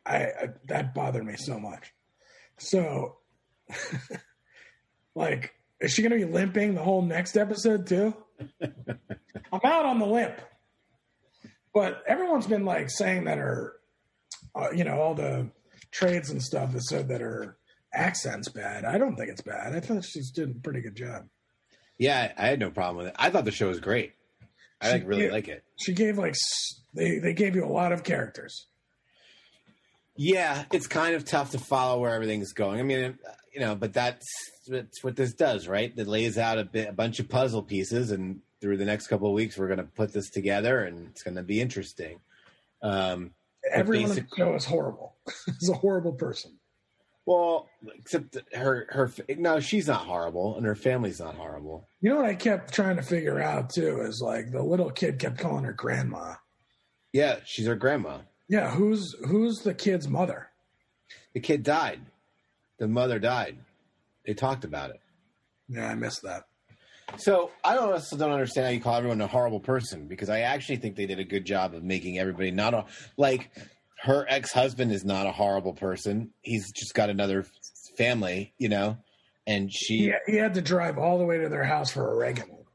I, 0.06 0.16
I 0.16 0.48
that 0.68 0.94
bothered 0.94 1.24
me 1.24 1.36
so 1.36 1.58
much. 1.58 1.92
So 2.58 3.16
like 5.14 5.54
is 5.80 5.92
she 5.92 6.02
gonna 6.02 6.16
be 6.16 6.24
limping 6.24 6.74
the 6.74 6.82
whole 6.82 7.02
next 7.02 7.36
episode 7.36 7.86
too? 7.86 8.14
I'm 8.62 9.60
out 9.64 9.86
on 9.86 9.98
the 9.98 10.06
limp. 10.06 10.40
But 11.72 12.02
everyone's 12.06 12.46
been 12.46 12.64
like 12.64 12.88
saying 12.90 13.24
that 13.24 13.38
her, 13.38 13.74
uh, 14.54 14.68
you 14.74 14.84
know, 14.84 15.00
all 15.00 15.14
the 15.14 15.50
trades 15.90 16.30
and 16.30 16.42
stuff 16.42 16.72
that 16.72 16.82
said 16.82 17.08
that 17.08 17.20
her 17.20 17.56
accent's 17.92 18.48
bad. 18.48 18.84
I 18.84 18.98
don't 18.98 19.16
think 19.16 19.30
it's 19.30 19.42
bad. 19.42 19.74
I 19.74 19.80
thought 19.80 20.04
she's 20.04 20.30
doing 20.30 20.54
a 20.56 20.60
pretty 20.62 20.80
good 20.80 20.96
job. 20.96 21.26
Yeah, 21.98 22.32
I 22.36 22.46
had 22.48 22.58
no 22.60 22.70
problem 22.70 22.98
with 22.98 23.06
it. 23.08 23.14
I 23.18 23.30
thought 23.30 23.44
the 23.44 23.50
show 23.52 23.68
was 23.68 23.80
great. 23.80 24.12
I 24.80 24.90
like 24.92 25.06
really 25.06 25.26
Yeah. 25.26 25.32
like 25.32 25.48
it. 25.48 25.64
She 25.76 25.92
gave 25.94 26.18
like 26.18 26.34
they 26.94 27.18
they 27.18 27.32
gave 27.32 27.54
you 27.56 27.64
a 27.64 27.70
lot 27.70 27.92
of 27.92 28.02
characters. 28.04 28.66
Yeah, 30.16 30.64
it's 30.72 30.86
kind 30.86 31.16
of 31.16 31.24
tough 31.24 31.50
to 31.52 31.58
follow 31.58 32.00
where 32.00 32.14
everything's 32.14 32.52
going. 32.52 32.78
I 32.78 32.82
mean, 32.84 33.18
you 33.54 33.60
know, 33.60 33.74
but 33.74 33.92
that's 33.92 34.26
that's 34.66 35.04
what 35.04 35.16
this 35.16 35.32
does, 35.32 35.68
right? 35.68 35.92
It 35.96 36.08
lays 36.08 36.36
out 36.38 36.58
a 36.58 36.64
bit, 36.64 36.88
a 36.88 36.92
bunch 36.92 37.20
of 37.20 37.28
puzzle 37.28 37.62
pieces, 37.62 38.10
and 38.10 38.40
through 38.60 38.78
the 38.78 38.84
next 38.84 39.06
couple 39.06 39.28
of 39.28 39.34
weeks, 39.34 39.56
we're 39.56 39.68
going 39.68 39.78
to 39.78 39.84
put 39.84 40.12
this 40.12 40.30
together, 40.30 40.82
and 40.84 41.08
it's 41.08 41.22
going 41.22 41.36
to 41.36 41.42
be 41.42 41.60
interesting. 41.60 42.18
Um, 42.82 43.30
Everyone 43.70 44.10
on 44.10 44.16
the 44.16 44.26
show 44.36 44.54
is 44.54 44.64
horrible. 44.64 45.14
is 45.48 45.70
a 45.70 45.74
horrible 45.74 46.12
person. 46.12 46.52
well, 47.26 47.68
except 47.94 48.36
her 48.54 48.86
her 48.90 49.12
no, 49.38 49.60
she's 49.60 49.86
not 49.86 50.04
horrible, 50.04 50.56
and 50.56 50.66
her 50.66 50.74
family's 50.74 51.20
not 51.20 51.36
horrible. 51.36 51.86
You 52.00 52.10
know 52.10 52.16
what 52.16 52.26
I 52.26 52.34
kept 52.34 52.74
trying 52.74 52.96
to 52.96 53.02
figure 53.02 53.40
out 53.40 53.70
too 53.70 54.00
is 54.02 54.20
like 54.20 54.50
the 54.50 54.62
little 54.62 54.90
kid 54.90 55.18
kept 55.18 55.38
calling 55.38 55.64
her 55.64 55.72
grandma. 55.72 56.34
Yeah, 57.12 57.36
she's 57.44 57.66
her 57.66 57.76
grandma. 57.76 58.18
Yeah, 58.48 58.70
who's 58.70 59.14
who's 59.26 59.60
the 59.60 59.74
kid's 59.74 60.08
mother? 60.08 60.48
The 61.32 61.40
kid 61.40 61.62
died. 61.62 62.00
The 62.78 62.88
mother 62.88 63.18
died. 63.18 63.58
They 64.26 64.34
talked 64.34 64.64
about 64.64 64.90
it. 64.90 65.00
Yeah, 65.68 65.88
I 65.88 65.94
missed 65.94 66.22
that. 66.22 66.44
So 67.16 67.50
I 67.62 67.74
don't 67.74 67.92
also 67.92 68.16
don't 68.16 68.32
understand 68.32 68.66
how 68.66 68.72
you 68.72 68.80
call 68.80 68.96
everyone 68.96 69.20
a 69.20 69.26
horrible 69.26 69.60
person 69.60 70.08
because 70.08 70.28
I 70.28 70.40
actually 70.40 70.76
think 70.76 70.96
they 70.96 71.06
did 71.06 71.18
a 71.20 71.24
good 71.24 71.44
job 71.44 71.74
of 71.74 71.84
making 71.84 72.18
everybody 72.18 72.50
not 72.50 72.74
a 72.74 72.86
like 73.16 73.50
her 74.02 74.26
ex 74.28 74.52
husband 74.52 74.90
is 74.90 75.04
not 75.04 75.26
a 75.26 75.32
horrible 75.32 75.74
person. 75.74 76.30
He's 76.42 76.72
just 76.72 76.94
got 76.94 77.10
another 77.10 77.46
family, 77.96 78.52
you 78.58 78.68
know, 78.68 78.96
and 79.46 79.72
she 79.72 80.12
He, 80.26 80.32
he 80.32 80.36
had 80.36 80.54
to 80.54 80.62
drive 80.62 80.98
all 80.98 81.18
the 81.18 81.24
way 81.24 81.38
to 81.38 81.48
their 81.48 81.64
house 81.64 81.90
for 81.92 82.10
oregano. 82.16 82.66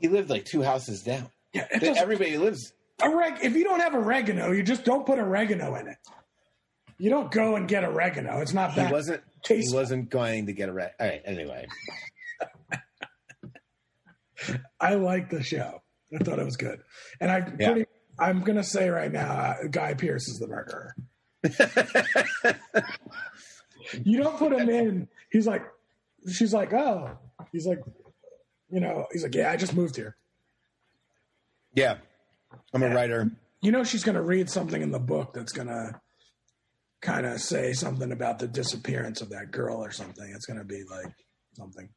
he 0.00 0.08
lived 0.08 0.30
like 0.30 0.44
two 0.44 0.62
houses 0.62 1.02
down. 1.02 1.30
Yeah, 1.52 1.66
Everybody 1.70 2.36
lives. 2.36 2.72
Oreg- 3.00 3.42
if 3.42 3.54
you 3.54 3.64
don't 3.64 3.80
have 3.80 3.94
oregano, 3.94 4.50
you 4.52 4.62
just 4.62 4.84
don't 4.84 5.06
put 5.06 5.18
oregano 5.18 5.74
in 5.76 5.88
it. 5.88 5.96
You 6.98 7.10
don't 7.10 7.30
go 7.30 7.56
and 7.56 7.68
get 7.68 7.84
oregano. 7.84 8.40
It's 8.40 8.54
not 8.54 8.72
He 8.72 8.80
that. 8.80 8.92
wasn't. 8.92 9.22
He 9.46 9.62
wasn't 9.70 10.10
going 10.10 10.46
to 10.46 10.52
get 10.52 10.68
a 10.68 10.72
re- 10.72 10.90
All 10.98 11.06
right. 11.06 11.22
Anyway, 11.24 11.66
I 14.80 14.94
like 14.94 15.30
the 15.30 15.42
show. 15.42 15.82
I 16.14 16.18
thought 16.24 16.38
it 16.38 16.44
was 16.44 16.56
good, 16.56 16.80
and 17.20 17.30
I 17.30 17.38
Yeah. 17.58 17.72
pretty. 17.72 17.86
I'm 18.18 18.40
gonna 18.42 18.64
say 18.64 18.88
right 18.88 19.12
now, 19.12 19.30
uh, 19.30 19.54
Guy 19.70 19.94
Pearce 19.94 20.26
is 20.28 20.38
the 20.38 20.48
murderer. 20.48 20.94
you 24.04 24.22
don't 24.22 24.38
put 24.38 24.52
him 24.52 24.68
in. 24.70 25.08
He's 25.30 25.46
like, 25.46 25.62
she's 26.32 26.54
like, 26.54 26.72
oh, 26.72 27.18
he's 27.52 27.66
like, 27.66 27.80
you 28.70 28.80
know, 28.80 29.06
he's 29.12 29.22
like, 29.22 29.34
yeah, 29.34 29.50
I 29.50 29.56
just 29.56 29.74
moved 29.74 29.96
here. 29.96 30.16
yeah, 31.74 31.98
I'm 32.72 32.82
a 32.82 32.88
writer. 32.88 33.30
You 33.60 33.70
know, 33.72 33.84
she's 33.84 34.02
gonna 34.04 34.22
read 34.22 34.48
something 34.48 34.80
in 34.80 34.92
the 34.92 34.98
book 34.98 35.34
that's 35.34 35.52
gonna 35.52 36.00
kind 37.06 37.24
of 37.26 37.40
say 37.40 37.72
something 37.72 38.10
about 38.12 38.38
the 38.40 38.48
disappearance 38.48 39.20
of 39.20 39.30
that 39.30 39.52
girl 39.52 39.82
or 39.82 39.92
something. 39.92 40.28
It's 40.34 40.46
gonna 40.46 40.64
be 40.64 40.82
like 40.90 41.12
something. 41.54 41.88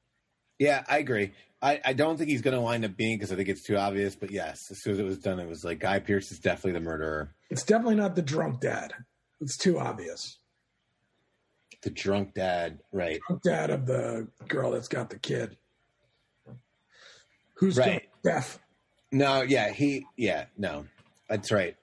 Yeah, 0.60 0.84
I 0.88 0.98
agree. 1.00 1.32
I, 1.62 1.80
I 1.84 1.94
don't 1.94 2.18
think 2.18 2.30
he's 2.30 2.42
going 2.42 2.54
to 2.56 2.62
wind 2.62 2.84
up 2.86 2.96
being 2.98 3.18
because 3.18 3.32
I 3.32 3.36
think 3.38 3.48
it's 3.50 3.64
too 3.64 3.78
obvious. 3.78 4.16
But 4.16 4.30
yes, 4.32 4.60
as 4.72 4.82
soon 4.82 4.94
as 4.94 5.00
it 5.00 5.04
was 5.06 5.18
done, 5.18 5.40
it 5.40 5.48
was 5.48 5.64
like 5.64 5.80
Guy 5.80 6.00
Pearce 6.00 6.32
is 6.34 6.40
definitely 6.40 6.74
the 6.74 6.86
murderer. 6.86 7.34
It's 7.50 7.64
definitely 7.64 7.96
not 7.96 8.16
the 8.16 8.22
drunk 8.22 8.60
dad. 8.60 8.94
It's 9.40 9.58
too 9.58 9.80
obvious. 9.80 10.38
The 11.82 11.90
drunk 11.92 12.34
dad, 12.34 12.80
right? 12.92 13.20
Drunk 13.28 13.44
dad 13.44 13.70
of 13.70 13.86
the 13.86 14.28
girl 14.50 14.72
that's 14.72 14.90
got 14.90 15.10
the 15.10 15.20
kid. 15.20 15.56
Who's 17.56 17.78
Right. 17.78 18.10
deaf. 18.24 18.60
No, 19.14 19.42
yeah, 19.42 19.72
he, 19.72 20.06
yeah, 20.18 20.46
no, 20.58 20.86
that's 21.30 21.52
right. 21.54 21.76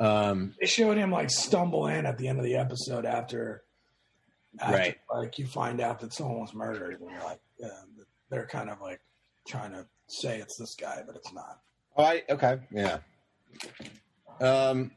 Um, 0.00 0.54
They 0.58 0.66
showed 0.66 0.96
him 0.96 1.10
like 1.12 1.30
stumble 1.30 1.86
in 1.86 2.06
at 2.06 2.16
the 2.18 2.26
end 2.26 2.38
of 2.38 2.44
the 2.44 2.56
episode 2.56 3.04
after, 3.04 3.62
after 4.58 4.76
Right. 4.76 4.96
like 5.12 5.38
you 5.38 5.46
find 5.46 5.80
out 5.80 6.00
that 6.00 6.12
someone 6.14 6.40
was 6.40 6.54
murdered, 6.54 7.00
and 7.00 7.10
you're 7.10 7.22
like, 7.22 7.38
yeah, 7.58 7.68
they're 8.30 8.46
kind 8.46 8.70
of 8.70 8.80
like 8.80 9.00
trying 9.46 9.72
to 9.72 9.86
say 10.08 10.38
it's 10.38 10.56
this 10.58 10.74
guy, 10.74 11.02
but 11.06 11.14
it's 11.16 11.32
not. 11.32 11.60
oh, 11.96 12.02
I 12.04 12.22
okay, 12.30 12.58
yeah. 12.72 12.98
Um, 14.40 14.90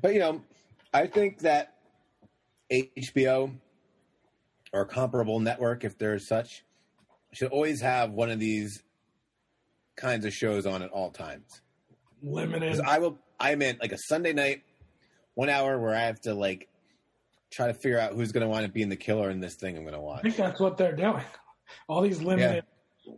but 0.00 0.12
you 0.12 0.20
know, 0.20 0.42
I 0.92 1.06
think 1.06 1.38
that 1.40 1.74
HBO 2.70 3.52
or 4.72 4.82
a 4.82 4.86
comparable 4.86 5.40
network, 5.40 5.84
if 5.84 5.96
there's 5.98 6.28
such, 6.28 6.64
should 7.32 7.50
always 7.50 7.80
have 7.80 8.10
one 8.10 8.30
of 8.30 8.38
these 8.38 8.82
kinds 9.96 10.24
of 10.24 10.32
shows 10.32 10.66
on 10.66 10.82
at 10.82 10.90
all 10.90 11.10
times. 11.10 11.62
Limited. 12.22 12.80
I 12.80 12.98
will, 12.98 13.18
I'm 13.40 13.62
in 13.62 13.78
like 13.80 13.92
a 13.92 13.98
Sunday 13.98 14.32
night, 14.32 14.62
one 15.34 15.48
hour 15.48 15.78
where 15.78 15.94
I 15.94 16.02
have 16.06 16.20
to 16.22 16.34
like 16.34 16.68
try 17.50 17.68
to 17.68 17.74
figure 17.74 17.98
out 17.98 18.12
who's 18.12 18.32
going 18.32 18.42
to 18.42 18.48
want 18.48 18.66
to 18.66 18.72
be 18.72 18.82
in 18.82 18.88
the 18.88 18.96
killer 18.96 19.30
in 19.30 19.40
this 19.40 19.54
thing 19.56 19.76
I'm 19.76 19.82
going 19.84 19.94
to 19.94 20.00
watch. 20.00 20.20
I 20.20 20.22
think 20.22 20.36
that's 20.36 20.60
what 20.60 20.76
they're 20.76 20.96
doing. 20.96 21.22
All 21.88 22.02
these 22.02 22.20
limited, 22.20 22.64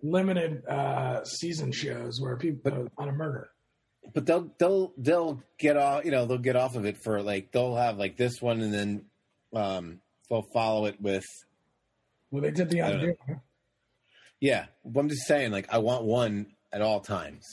limited 0.03 0.65
uh, 0.67 1.25
season 1.25 1.73
shows 1.73 2.21
where 2.21 2.37
people 2.37 2.71
put 2.71 2.93
on 2.99 3.09
a 3.09 3.13
murder. 3.13 3.49
But 4.15 4.25
they'll 4.25 4.49
they'll 4.59 4.93
they'll 4.97 5.43
get 5.59 5.77
off, 5.77 6.05
you 6.05 6.13
know, 6.13 6.27
they'll 6.27 6.39
get 6.39 6.55
off 6.55 6.77
of 6.77 6.85
it 6.87 6.97
for 7.03 7.23
like 7.23 7.51
they'll 7.51 7.75
have 7.75 7.99
like 7.99 8.17
this 8.17 8.41
one 8.41 8.61
and 8.61 8.73
then 8.73 9.05
um 9.53 10.01
they'll 10.31 10.47
follow 10.55 10.87
it 10.87 11.01
with 11.01 11.25
Well, 12.31 12.43
they 12.43 12.53
did 12.53 12.71
the 12.71 12.83
I 12.83 12.91
undo. 12.91 13.17
yeah. 14.41 14.67
But 14.85 15.01
I'm 15.01 15.09
just 15.09 15.27
saying, 15.27 15.51
like 15.51 15.67
I 15.73 15.79
want 15.79 16.05
one 16.05 16.47
at 16.73 16.83
all 16.83 17.01
times 17.01 17.45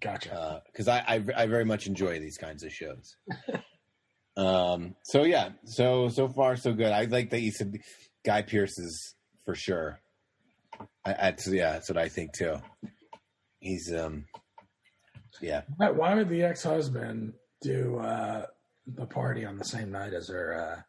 Gotcha. 0.00 0.62
because 0.66 0.88
I, 0.88 0.98
I 0.98 1.24
I 1.36 1.46
very 1.46 1.64
much 1.64 1.86
enjoy 1.86 2.18
these 2.20 2.36
kinds 2.36 2.62
of 2.62 2.72
shows. 2.72 3.16
um. 4.36 4.94
So 5.02 5.24
yeah. 5.24 5.50
So 5.64 6.08
so 6.08 6.28
far 6.28 6.56
so 6.56 6.72
good. 6.72 6.92
I 6.92 7.04
like 7.04 7.30
that 7.30 7.40
you 7.40 7.50
said 7.52 7.78
Guy 8.24 8.42
Pearce 8.42 8.78
is 8.78 9.14
for 9.44 9.54
sure. 9.54 10.00
I, 11.04 11.12
that's 11.12 11.48
yeah. 11.48 11.72
That's 11.72 11.88
what 11.88 11.98
I 11.98 12.08
think 12.08 12.32
too. 12.34 12.56
He's 13.60 13.92
um. 13.92 14.26
Yeah. 15.40 15.62
Why, 15.76 15.90
why 15.90 16.14
would 16.14 16.28
the 16.28 16.42
ex 16.42 16.62
husband 16.62 17.32
do 17.62 17.98
uh, 17.98 18.46
the 18.86 19.06
party 19.06 19.44
on 19.44 19.56
the 19.56 19.64
same 19.64 19.90
night 19.90 20.12
as 20.12 20.28
her 20.28 20.82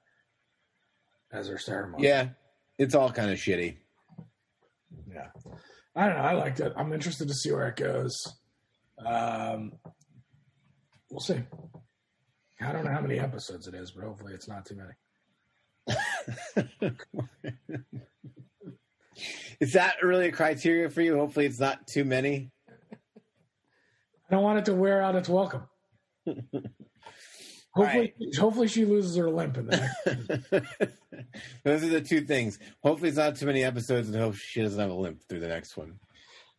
uh, 1.31 1.37
as 1.37 1.47
her 1.47 1.57
ceremony? 1.57 2.03
Yeah. 2.03 2.29
It's 2.77 2.93
all 2.93 3.11
kind 3.11 3.31
of 3.31 3.39
shitty. 3.39 3.77
yeah. 5.11 5.27
I 5.95 6.05
don't 6.07 6.17
know. 6.17 6.23
I 6.23 6.33
liked 6.33 6.59
it. 6.59 6.73
I'm 6.77 6.93
interested 6.93 7.27
to 7.27 7.33
see 7.33 7.51
where 7.51 7.67
it 7.67 7.75
goes. 7.75 8.21
Um, 9.05 9.73
we'll 11.09 11.19
see. 11.19 11.41
I 12.59 12.71
don't 12.71 12.85
know 12.85 12.91
how 12.91 13.01
many 13.01 13.19
episodes 13.19 13.67
it 13.67 13.75
is, 13.75 13.91
but 13.91 14.03
hopefully 14.03 14.33
it's 14.33 14.47
not 14.47 14.65
too 14.65 14.75
many. 14.75 14.93
Is 19.59 19.73
that 19.73 19.95
really 20.03 20.27
a 20.27 20.31
criteria 20.31 20.89
for 20.89 21.01
you? 21.01 21.17
Hopefully, 21.17 21.45
it's 21.45 21.59
not 21.59 21.87
too 21.87 22.05
many. 22.05 22.51
I 24.29 24.35
don't 24.35 24.43
want 24.43 24.59
it 24.59 24.65
to 24.65 24.73
wear 24.73 25.01
out 25.01 25.15
its 25.15 25.29
welcome. 25.29 25.63
hopefully, 27.73 28.13
hopefully 28.37 28.67
she 28.67 28.85
loses 28.85 29.15
her 29.15 29.29
limp 29.29 29.57
in 29.57 29.67
the 29.67 29.77
next. 29.77 30.93
Those 31.63 31.83
are 31.83 31.87
the 31.89 32.01
two 32.01 32.21
things. 32.21 32.59
Hopefully, 32.83 33.09
it's 33.09 33.17
not 33.17 33.35
too 33.35 33.45
many 33.45 33.63
episodes, 33.63 34.09
and 34.09 34.17
hope 34.17 34.35
she 34.35 34.61
doesn't 34.61 34.79
have 34.79 34.91
a 34.91 34.93
limp 34.93 35.23
through 35.27 35.39
the 35.39 35.47
next 35.47 35.77
one. 35.77 35.99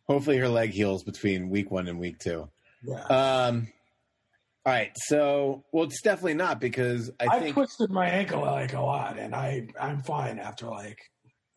Hopefully, 0.09 0.37
her 0.37 0.49
leg 0.49 0.71
heals 0.71 1.03
between 1.03 1.49
week 1.49 1.71
one 1.71 1.87
and 1.87 1.99
week 1.99 2.19
two. 2.19 2.49
Yeah. 2.83 3.03
Um. 3.03 3.67
All 4.65 4.73
right, 4.73 4.91
so 4.95 5.63
well, 5.71 5.85
it's 5.85 6.01
definitely 6.01 6.33
not 6.33 6.59
because 6.59 7.09
I 7.19 7.27
I 7.27 7.39
think 7.39 7.53
twisted 7.53 7.89
my 7.91 8.07
ankle 8.09 8.41
like 8.41 8.73
a 8.73 8.81
lot, 8.81 9.17
and 9.17 9.33
I 9.33 9.67
I'm 9.79 10.01
fine 10.01 10.37
after 10.37 10.67
like 10.67 10.99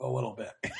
a 0.00 0.08
little 0.08 0.36
bit. 0.36 0.52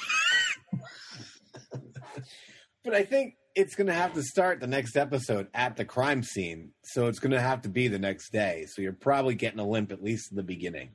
But 2.84 2.94
I 2.94 3.04
think 3.04 3.36
it's 3.54 3.74
going 3.76 3.86
to 3.86 3.92
have 3.92 4.14
to 4.14 4.22
start 4.22 4.60
the 4.60 4.66
next 4.66 4.96
episode 4.96 5.46
at 5.54 5.76
the 5.76 5.84
crime 5.84 6.22
scene. 6.22 6.72
So 6.82 7.06
it's 7.06 7.20
going 7.20 7.30
to 7.32 7.40
have 7.40 7.62
to 7.62 7.68
be 7.68 7.86
the 7.88 7.98
next 7.98 8.32
day. 8.32 8.66
So 8.68 8.82
you're 8.82 8.92
probably 8.92 9.34
getting 9.34 9.60
a 9.60 9.66
limp 9.66 9.92
at 9.92 10.02
least 10.02 10.32
in 10.32 10.36
the 10.36 10.42
beginning. 10.42 10.90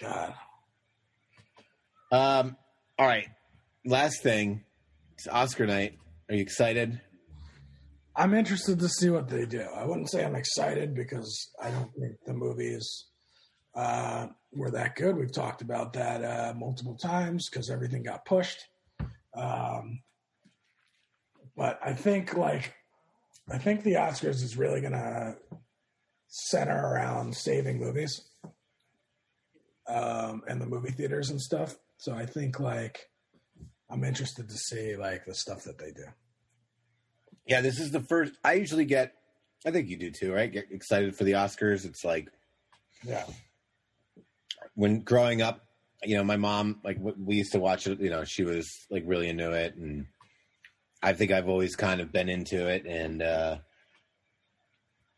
God, 0.00 0.34
Um, 2.10 2.56
all 2.98 3.06
right. 3.06 3.28
Last 3.84 4.22
thing. 4.22 4.64
It's 5.20 5.28
Oscar 5.28 5.66
night. 5.66 5.98
Are 6.30 6.34
you 6.34 6.40
excited? 6.40 6.98
I'm 8.16 8.32
interested 8.32 8.78
to 8.78 8.88
see 8.88 9.10
what 9.10 9.28
they 9.28 9.44
do. 9.44 9.60
I 9.60 9.84
wouldn't 9.84 10.10
say 10.10 10.24
I'm 10.24 10.34
excited 10.34 10.94
because 10.94 11.50
I 11.62 11.70
don't 11.70 11.92
think 11.92 12.14
the 12.24 12.32
movies 12.32 13.04
uh, 13.74 14.28
were 14.50 14.70
that 14.70 14.96
good. 14.96 15.18
We've 15.18 15.30
talked 15.30 15.60
about 15.60 15.92
that 15.92 16.24
uh, 16.24 16.54
multiple 16.56 16.96
times 16.96 17.50
because 17.50 17.68
everything 17.68 18.02
got 18.02 18.24
pushed. 18.24 18.64
Um, 19.36 20.00
but 21.54 21.78
I 21.84 21.92
think 21.92 22.34
like 22.34 22.72
I 23.50 23.58
think 23.58 23.82
the 23.82 23.96
Oscars 23.96 24.42
is 24.42 24.56
really 24.56 24.80
gonna 24.80 25.34
center 26.28 26.74
around 26.74 27.36
saving 27.36 27.78
movies 27.78 28.22
um, 29.86 30.44
and 30.48 30.62
the 30.62 30.66
movie 30.66 30.92
theaters 30.92 31.28
and 31.28 31.38
stuff. 31.38 31.76
So 31.98 32.14
I 32.14 32.24
think 32.24 32.58
like 32.58 33.10
I'm 33.90 34.04
interested 34.04 34.48
to 34.48 34.54
see 34.56 34.96
like 34.96 35.24
the 35.26 35.34
stuff 35.34 35.64
that 35.64 35.78
they 35.78 35.90
do. 35.90 36.04
Yeah, 37.46 37.60
this 37.60 37.80
is 37.80 37.90
the 37.90 38.00
first. 38.00 38.34
I 38.44 38.54
usually 38.54 38.84
get. 38.84 39.14
I 39.66 39.70
think 39.70 39.88
you 39.88 39.96
do 39.96 40.10
too, 40.10 40.32
right? 40.32 40.50
Get 40.50 40.66
excited 40.70 41.14
for 41.16 41.24
the 41.24 41.32
Oscars. 41.32 41.84
It's 41.84 42.04
like 42.04 42.28
Yeah. 43.04 43.26
when 44.74 45.00
growing 45.00 45.42
up, 45.42 45.66
you 46.02 46.16
know, 46.16 46.24
my 46.24 46.36
mom 46.36 46.80
like 46.84 46.98
we 47.00 47.36
used 47.36 47.52
to 47.52 47.58
watch 47.60 47.86
it. 47.86 48.00
You 48.00 48.10
know, 48.10 48.24
she 48.24 48.44
was 48.44 48.86
like 48.90 49.02
really 49.06 49.28
into 49.28 49.50
it, 49.52 49.74
and 49.74 50.06
I 51.02 51.12
think 51.12 51.30
I've 51.32 51.48
always 51.48 51.76
kind 51.76 52.00
of 52.00 52.12
been 52.12 52.28
into 52.28 52.68
it. 52.68 52.86
And 52.86 53.22
uh 53.22 53.58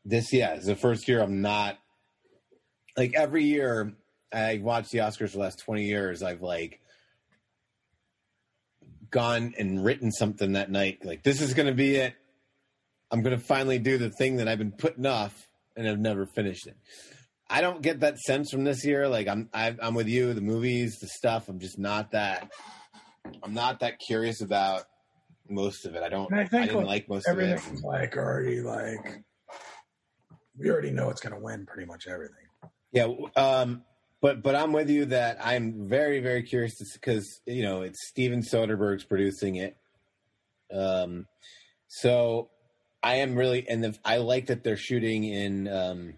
this, 0.04 0.32
yeah, 0.32 0.54
is 0.54 0.66
the 0.66 0.74
first 0.74 1.06
year 1.06 1.20
I'm 1.22 1.42
not 1.42 1.78
like 2.96 3.14
every 3.14 3.44
year 3.44 3.92
I 4.32 4.58
watch 4.62 4.90
the 4.90 4.98
Oscars 4.98 5.30
for 5.30 5.36
the 5.36 5.38
last 5.38 5.60
twenty 5.60 5.84
years. 5.84 6.22
I've 6.22 6.42
like 6.42 6.80
gone 9.12 9.54
and 9.56 9.84
written 9.84 10.10
something 10.10 10.52
that 10.52 10.70
night. 10.70 11.04
Like 11.04 11.22
this 11.22 11.40
is 11.40 11.54
going 11.54 11.68
to 11.68 11.74
be 11.74 11.94
it. 11.96 12.14
I'm 13.10 13.22
going 13.22 13.38
to 13.38 13.44
finally 13.44 13.78
do 13.78 13.98
the 13.98 14.10
thing 14.10 14.36
that 14.36 14.48
I've 14.48 14.58
been 14.58 14.72
putting 14.72 15.06
off, 15.06 15.46
and 15.76 15.86
I've 15.86 15.98
never 15.98 16.26
finished 16.26 16.66
it. 16.66 16.76
I 17.48 17.60
don't 17.60 17.82
get 17.82 18.00
that 18.00 18.18
sense 18.18 18.50
from 18.50 18.64
this 18.64 18.84
year. 18.84 19.06
Like 19.06 19.28
I'm, 19.28 19.50
I, 19.52 19.76
I'm 19.80 19.94
with 19.94 20.08
you. 20.08 20.32
The 20.32 20.40
movies, 20.40 20.98
the 21.00 21.06
stuff. 21.06 21.48
I'm 21.48 21.60
just 21.60 21.78
not 21.78 22.12
that. 22.12 22.50
I'm 23.42 23.54
not 23.54 23.80
that 23.80 23.98
curious 23.98 24.40
about 24.40 24.84
most 25.48 25.84
of 25.84 25.94
it. 25.94 26.02
I 26.02 26.08
don't. 26.08 26.30
And 26.30 26.40
I 26.40 26.44
I, 26.44 26.46
think 26.48 26.70
didn't 26.70 26.86
like, 26.86 26.86
like 26.86 27.08
most 27.08 27.28
of 27.28 27.38
it. 27.38 27.42
everything's 27.42 27.82
like 27.82 28.16
already 28.16 28.62
like 28.62 29.22
we 30.58 30.70
already 30.70 30.90
know 30.90 31.10
it's 31.10 31.20
going 31.20 31.34
to 31.34 31.40
win 31.40 31.66
pretty 31.66 31.86
much 31.86 32.06
everything. 32.06 32.36
Yeah, 32.92 33.08
um, 33.36 33.84
but 34.22 34.40
but 34.42 34.54
I'm 34.54 34.72
with 34.72 34.88
you 34.88 35.04
that 35.06 35.36
I'm 35.44 35.88
very 35.88 36.20
very 36.20 36.44
curious 36.44 36.76
because 36.94 37.40
you 37.44 37.62
know 37.62 37.82
it's 37.82 38.08
Steven 38.08 38.40
Soderbergh's 38.40 39.04
producing 39.04 39.56
it. 39.56 39.76
Um, 40.72 41.26
so 41.88 42.48
I 43.02 43.16
am 43.16 43.34
really 43.34 43.68
and 43.68 43.84
the, 43.84 43.98
I 44.04 44.18
like 44.18 44.46
that 44.46 44.64
they're 44.64 44.76
shooting 44.76 45.24
in 45.24 45.68
um, 45.68 46.14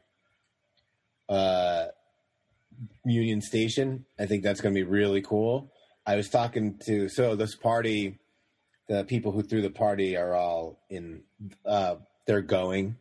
uh, 1.29 1.87
Union 3.07 3.41
Station. 3.41 4.05
I 4.21 4.27
think 4.27 4.45
that's 4.45 4.61
going 4.61 4.75
to 4.75 4.79
be 4.79 4.89
really 4.89 5.23
cool. 5.23 5.73
I 6.07 6.17
was 6.17 6.29
talking 6.29 6.79
to 6.85 7.09
so 7.09 7.35
this 7.35 7.57
party, 7.57 8.19
the 8.87 9.05
people 9.05 9.33
who 9.33 9.43
threw 9.43 9.63
the 9.63 9.71
party 9.71 10.15
are 10.17 10.35
all 10.35 10.79
in. 10.91 11.23
Uh, 11.65 11.97
they're 12.27 12.43
going 12.43 12.97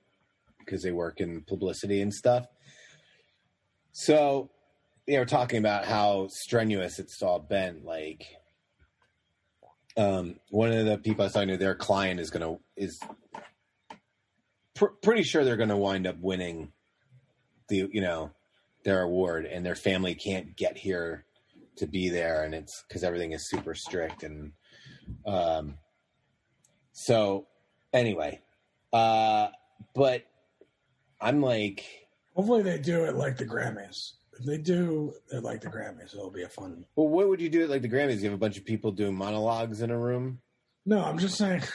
because 0.59 0.81
they 0.81 0.91
work 0.91 1.19
in 1.19 1.41
publicity 1.41 2.01
and 2.01 2.13
stuff. 2.13 2.45
So 3.91 4.49
they 5.07 5.17
were 5.17 5.25
talking 5.25 5.59
about 5.59 5.85
how 5.85 6.27
strenuous 6.29 6.99
it's 6.99 7.21
all 7.21 7.39
been. 7.39 7.83
Like, 7.83 8.25
um, 9.97 10.39
one 10.49 10.71
of 10.71 10.85
the 10.85 10.97
people 10.97 11.23
I 11.23 11.25
was 11.25 11.33
talking 11.33 11.49
to, 11.49 11.57
their 11.57 11.75
client 11.75 12.19
is 12.19 12.29
gonna 12.29 12.57
is 12.75 12.99
pr- 14.75 14.85
pretty 15.01 15.23
sure 15.23 15.43
they're 15.43 15.57
gonna 15.57 15.77
wind 15.77 16.07
up 16.07 16.17
winning 16.19 16.71
the 17.67 17.89
you 17.91 18.01
know 18.01 18.31
their 18.83 19.01
award, 19.01 19.45
and 19.45 19.65
their 19.65 19.75
family 19.75 20.15
can't 20.15 20.55
get 20.55 20.77
here 20.77 21.25
to 21.77 21.87
be 21.87 22.09
there, 22.09 22.43
and 22.43 22.53
it's 22.53 22.83
because 22.87 23.03
everything 23.03 23.33
is 23.33 23.49
super 23.49 23.75
strict 23.75 24.23
and 24.23 24.53
um. 25.25 25.75
So 26.93 27.47
anyway, 27.91 28.41
uh, 28.93 29.47
but 29.93 30.23
I'm 31.19 31.41
like. 31.41 31.85
Hopefully 32.35 32.63
they 32.63 32.79
do 32.79 33.05
it 33.05 33.15
like 33.15 33.37
the 33.37 33.45
Grammys. 33.45 34.13
If 34.39 34.45
they 34.45 34.57
do 34.57 35.13
it 35.31 35.43
like 35.43 35.61
the 35.61 35.67
Grammys, 35.67 36.13
it'll 36.13 36.31
be 36.31 36.43
a 36.43 36.49
fun. 36.49 36.85
Well, 36.95 37.07
what 37.07 37.27
would 37.29 37.41
you 37.41 37.49
do 37.49 37.63
at 37.63 37.69
like 37.69 37.81
the 37.81 37.89
Grammys? 37.89 38.17
You 38.17 38.25
have 38.25 38.33
a 38.33 38.37
bunch 38.37 38.57
of 38.57 38.65
people 38.65 38.91
doing 38.91 39.15
monologues 39.15 39.81
in 39.81 39.91
a 39.91 39.97
room. 39.97 40.39
No, 40.85 41.03
I'm 41.03 41.17
just 41.17 41.37
saying. 41.37 41.63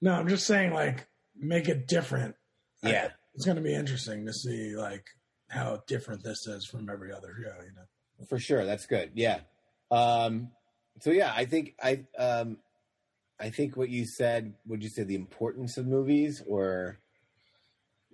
No, 0.00 0.12
I'm 0.12 0.28
just 0.28 0.46
saying 0.46 0.72
like 0.72 1.08
make 1.36 1.68
it 1.68 1.88
different. 1.88 2.36
Yeah. 2.82 3.08
it's 3.34 3.44
going 3.44 3.56
to 3.56 3.62
be 3.62 3.74
interesting 3.74 4.24
to 4.26 4.32
see 4.32 4.76
like 4.76 5.04
how 5.48 5.82
different 5.88 6.22
this 6.22 6.46
is 6.46 6.66
from 6.66 6.88
every 6.88 7.12
other 7.12 7.34
show. 7.34 7.64
You 7.64 7.72
know, 7.74 8.26
For 8.28 8.38
sure, 8.38 8.64
that's 8.64 8.86
good. 8.86 9.10
Yeah. 9.14 9.40
Um, 9.90 10.50
so 11.00 11.10
yeah, 11.10 11.32
I 11.34 11.46
think 11.46 11.74
I 11.82 12.04
um, 12.18 12.58
I 13.40 13.50
think 13.50 13.76
what 13.76 13.88
you 13.88 14.06
said. 14.06 14.54
Would 14.66 14.82
you 14.82 14.88
say 14.88 15.02
the 15.02 15.14
importance 15.14 15.76
of 15.78 15.86
movies 15.86 16.42
or 16.46 16.98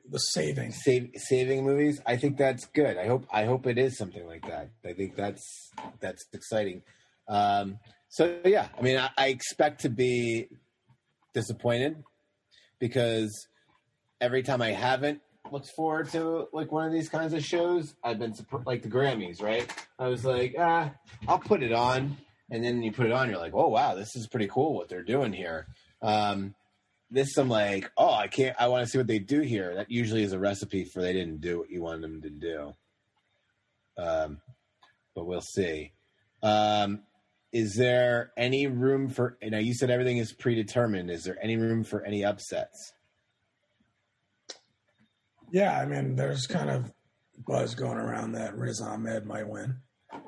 the 0.09 0.18
saving. 0.18 0.72
save, 0.72 1.11
saving 1.16 1.64
movies? 1.64 2.00
I 2.07 2.16
think 2.16 2.36
that's 2.36 2.66
good. 2.66 2.96
I 2.96 3.07
hope 3.07 3.26
I 3.32 3.44
hope 3.44 3.66
it 3.66 3.78
is 3.78 3.96
something 3.96 4.26
like 4.26 4.46
that. 4.48 4.70
I 4.84 4.92
think 4.92 5.16
that's 5.16 5.70
that's 6.00 6.24
exciting. 6.32 6.82
Um, 7.28 7.78
so 8.09 8.38
yeah, 8.44 8.68
I 8.78 8.82
mean, 8.82 8.98
I, 8.98 9.11
I 9.16 9.28
expect 9.28 9.82
to 9.82 9.88
be 9.88 10.48
disappointed 11.34 12.03
because 12.78 13.48
every 14.20 14.42
time 14.42 14.61
I 14.61 14.72
haven't 14.72 15.20
looked 15.50 15.70
forward 15.76 16.11
to 16.11 16.48
like 16.53 16.72
one 16.72 16.86
of 16.86 16.92
these 16.92 17.09
kinds 17.09 17.32
of 17.32 17.44
shows, 17.44 17.94
I've 18.03 18.18
been 18.18 18.34
like 18.66 18.82
the 18.82 18.88
Grammys, 18.88 19.42
right? 19.42 19.68
I 19.98 20.09
was 20.09 20.24
like, 20.24 20.55
ah, 20.59 20.92
I'll 21.28 21.38
put 21.38 21.62
it 21.62 21.72
on, 21.72 22.16
and 22.50 22.64
then 22.64 22.82
you 22.82 22.92
put 22.92 23.07
it 23.07 23.12
on, 23.12 23.28
you're 23.28 23.38
like, 23.38 23.55
oh 23.55 23.68
wow, 23.68 23.94
this 23.94 24.16
is 24.16 24.26
pretty 24.26 24.48
cool 24.48 24.74
what 24.74 24.88
they're 24.88 25.03
doing 25.03 25.32
here. 25.32 25.66
Um, 26.03 26.55
this 27.12 27.36
I'm 27.36 27.48
like, 27.48 27.90
oh, 27.96 28.12
I 28.12 28.26
can't. 28.26 28.56
I 28.58 28.68
want 28.68 28.84
to 28.84 28.90
see 28.90 28.98
what 28.98 29.06
they 29.06 29.18
do 29.18 29.40
here. 29.40 29.74
That 29.74 29.90
usually 29.90 30.22
is 30.22 30.32
a 30.32 30.38
recipe 30.38 30.84
for 30.84 31.00
they 31.00 31.12
didn't 31.12 31.40
do 31.40 31.58
what 31.58 31.70
you 31.70 31.82
wanted 31.82 32.02
them 32.02 32.22
to 32.22 32.30
do. 32.30 32.74
Um, 33.98 34.40
but 35.14 35.26
we'll 35.26 35.42
see. 35.42 35.92
Um, 36.42 37.02
is 37.52 37.74
there 37.76 38.32
any 38.36 38.66
room 38.66 39.10
for? 39.10 39.36
You 39.42 39.50
now 39.50 39.58
you 39.58 39.74
said 39.74 39.90
everything 39.90 40.16
is 40.16 40.32
predetermined. 40.32 41.10
Is 41.10 41.24
there 41.24 41.38
any 41.42 41.56
room 41.56 41.84
for 41.84 42.02
any 42.02 42.24
upsets? 42.24 42.94
Yeah, 45.50 45.78
I 45.78 45.84
mean, 45.84 46.16
there's 46.16 46.46
kind 46.46 46.70
of 46.70 46.92
buzz 47.46 47.74
going 47.74 47.98
around 47.98 48.32
that 48.32 48.56
Riz 48.56 48.80
Ahmed 48.80 49.26
might 49.26 49.46
win. 49.46 49.76
Uh, 50.10 50.18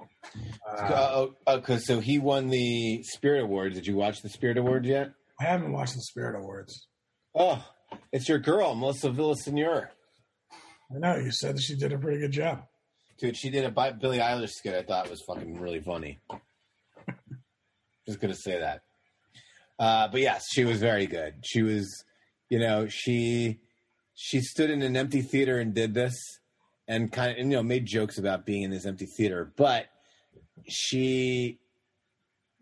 Uh, 0.69 1.11
oh, 1.15 1.35
oh, 1.47 1.77
so 1.79 2.01
he 2.01 2.19
won 2.19 2.49
the 2.49 3.03
Spirit 3.05 3.45
Awards. 3.45 3.75
Did 3.75 3.87
you 3.87 3.97
watch 3.97 4.21
the 4.21 4.29
Spirit 4.29 4.59
Awards 4.59 4.87
yet? 4.87 5.13
I 5.45 5.49
haven't 5.49 5.73
watched 5.73 5.95
the 5.95 6.01
Spirit 6.01 6.39
Awards. 6.41 6.89
Oh, 7.35 7.63
it's 8.11 8.31
your 8.31 8.39
girl, 8.39 8.75
Melissa 8.75 9.11
Villasenor. 9.11 9.89
I 10.91 10.99
know 10.99 11.17
you 11.17 11.31
said 11.31 11.61
she 11.61 11.77
did 11.77 11.93
a 11.93 11.99
pretty 11.99 12.19
good 12.19 12.33
job. 12.33 12.63
Dude, 13.19 13.37
she 13.37 13.51
did 13.51 13.65
a 13.67 13.71
Bi- 13.71 13.93
Billie 13.93 14.19
Eilish 14.19 14.53
skit. 14.53 14.75
I 14.75 14.83
thought 14.83 15.11
was 15.11 15.21
fucking 15.21 15.61
really 15.61 15.81
funny. 15.81 16.19
Just 18.07 18.21
gonna 18.21 18.35
say 18.35 18.59
that. 18.59 18.83
Uh, 19.79 20.09
but 20.09 20.21
yes, 20.21 20.47
she 20.51 20.65
was 20.65 20.81
very 20.81 21.07
good. 21.07 21.35
She 21.45 21.63
was, 21.63 22.05
you 22.49 22.59
know, 22.59 22.89
she 22.89 23.61
she 24.15 24.41
stood 24.41 24.71
in 24.71 24.81
an 24.81 24.97
empty 24.97 25.21
theater 25.21 25.59
and 25.59 25.75
did 25.75 25.93
this, 25.93 26.15
and 26.89 27.13
kind 27.13 27.33
of, 27.33 27.39
you 27.39 27.45
know, 27.45 27.63
made 27.63 27.85
jokes 27.85 28.17
about 28.17 28.47
being 28.47 28.63
in 28.63 28.71
this 28.71 28.87
empty 28.87 29.07
theater. 29.07 29.53
But 29.57 29.89
she, 30.69 31.59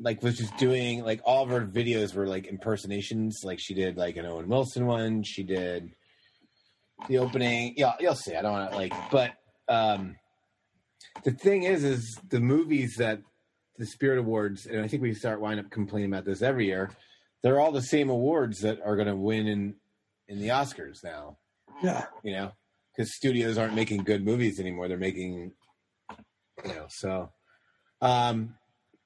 like, 0.02 0.22
was 0.22 0.36
just 0.36 0.56
doing 0.56 1.04
like 1.04 1.20
all 1.24 1.44
of 1.44 1.50
her 1.50 1.66
videos 1.66 2.14
were 2.14 2.26
like 2.26 2.46
impersonations. 2.46 3.40
Like 3.44 3.58
she 3.60 3.74
did 3.74 3.96
like 3.96 4.16
an 4.16 4.26
Owen 4.26 4.48
Wilson 4.48 4.86
one. 4.86 5.22
She 5.22 5.42
did 5.42 5.90
the 7.08 7.18
opening. 7.18 7.74
Yeah, 7.76 7.92
you'll 8.00 8.14
see. 8.14 8.34
I 8.34 8.42
don't 8.42 8.52
want 8.52 8.70
to 8.70 8.76
like, 8.76 8.94
but 9.10 9.32
um, 9.68 10.16
the 11.24 11.32
thing 11.32 11.64
is, 11.64 11.84
is 11.84 12.18
the 12.28 12.40
movies 12.40 12.96
that 12.98 13.20
the 13.78 13.86
Spirit 13.86 14.18
Awards, 14.18 14.66
and 14.66 14.80
I 14.80 14.88
think 14.88 15.02
we 15.02 15.14
start 15.14 15.40
wind 15.40 15.60
up 15.60 15.70
complaining 15.70 16.12
about 16.12 16.24
this 16.24 16.42
every 16.42 16.66
year. 16.66 16.90
They're 17.42 17.60
all 17.60 17.72
the 17.72 17.82
same 17.82 18.10
awards 18.10 18.60
that 18.60 18.80
are 18.84 18.96
going 18.96 19.08
to 19.08 19.16
win 19.16 19.46
in 19.46 19.74
in 20.28 20.38
the 20.40 20.48
Oscars 20.48 21.02
now. 21.02 21.38
Yeah, 21.82 22.06
You 22.22 22.32
know, 22.32 22.52
because 22.96 23.14
studios 23.16 23.58
aren't 23.58 23.74
making 23.74 24.04
good 24.04 24.24
movies 24.24 24.60
anymore. 24.60 24.86
They're 24.86 24.98
making, 24.98 25.52
you 26.64 26.74
know, 26.74 26.86
so. 26.88 27.32
Um, 28.00 28.54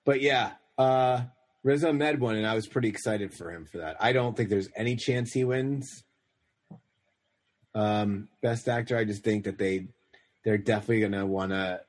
but 0.04 0.20
yeah, 0.20 0.52
uh, 0.78 1.22
Riz 1.62 1.84
Ahmed 1.84 2.20
won, 2.20 2.36
and 2.36 2.46
I 2.46 2.54
was 2.54 2.66
pretty 2.66 2.88
excited 2.88 3.34
for 3.34 3.50
him 3.50 3.64
for 3.64 3.78
that. 3.78 3.96
I 4.00 4.12
don't 4.12 4.36
think 4.36 4.50
there's 4.50 4.68
any 4.76 4.96
chance 4.96 5.32
he 5.32 5.44
wins. 5.44 6.04
Um, 7.74 8.28
best 8.42 8.68
actor, 8.68 8.96
I 8.96 9.04
just 9.04 9.22
think 9.22 9.44
that 9.44 9.58
they 9.58 9.88
they're 10.44 10.58
definitely 10.58 11.00
gonna 11.00 11.26
want 11.26 11.50
to 11.50 11.80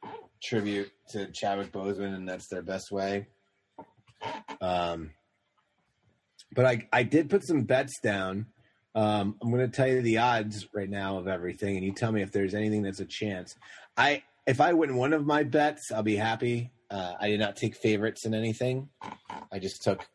tribute 0.41 0.91
to 1.09 1.27
Chadwick 1.27 1.71
Boseman, 1.71 2.15
and 2.15 2.27
that's 2.27 2.47
their 2.47 2.61
best 2.61 2.91
way. 2.91 3.27
Um, 4.61 5.11
but 6.53 6.65
I 6.65 6.87
I 6.91 7.03
did 7.03 7.29
put 7.29 7.45
some 7.45 7.63
bets 7.63 7.99
down. 8.01 8.47
Um, 8.95 9.35
I'm 9.41 9.51
going 9.51 9.61
to 9.61 9.67
tell 9.67 9.87
you 9.87 10.01
the 10.01 10.17
odds 10.17 10.67
right 10.73 10.89
now 10.89 11.19
of 11.19 11.27
everything, 11.27 11.75
and 11.75 11.85
you 11.85 11.91
tell 11.91 12.11
me 12.11 12.23
if 12.23 12.31
there's 12.31 12.55
anything 12.55 12.81
that's 12.81 12.99
a 12.99 13.05
chance. 13.05 13.55
I 13.95 14.23
if 14.47 14.59
I 14.59 14.73
win 14.73 14.95
one 14.95 15.13
of 15.13 15.25
my 15.25 15.43
bets, 15.43 15.91
I'll 15.91 16.01
be 16.01 16.15
happy. 16.15 16.71
Uh, 16.89 17.13
I 17.19 17.29
did 17.29 17.39
not 17.39 17.55
take 17.55 17.75
favorites 17.75 18.25
in 18.25 18.33
anything. 18.33 18.89
I 19.51 19.59
just 19.59 19.83
took 19.83 20.07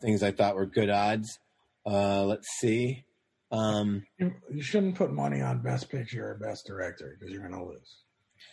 things 0.00 0.22
I 0.22 0.32
thought 0.32 0.56
were 0.56 0.66
good 0.66 0.90
odds. 0.90 1.38
Uh, 1.86 2.24
let's 2.24 2.48
see. 2.58 3.04
Um, 3.50 4.04
you, 4.18 4.34
you 4.50 4.62
shouldn't 4.62 4.96
put 4.96 5.12
money 5.12 5.40
on 5.40 5.62
Best 5.62 5.88
Picture 5.88 6.30
or 6.30 6.34
Best 6.34 6.66
Director 6.66 7.16
because 7.18 7.32
you're 7.32 7.48
going 7.48 7.54
to 7.54 7.64
lose. 7.64 7.96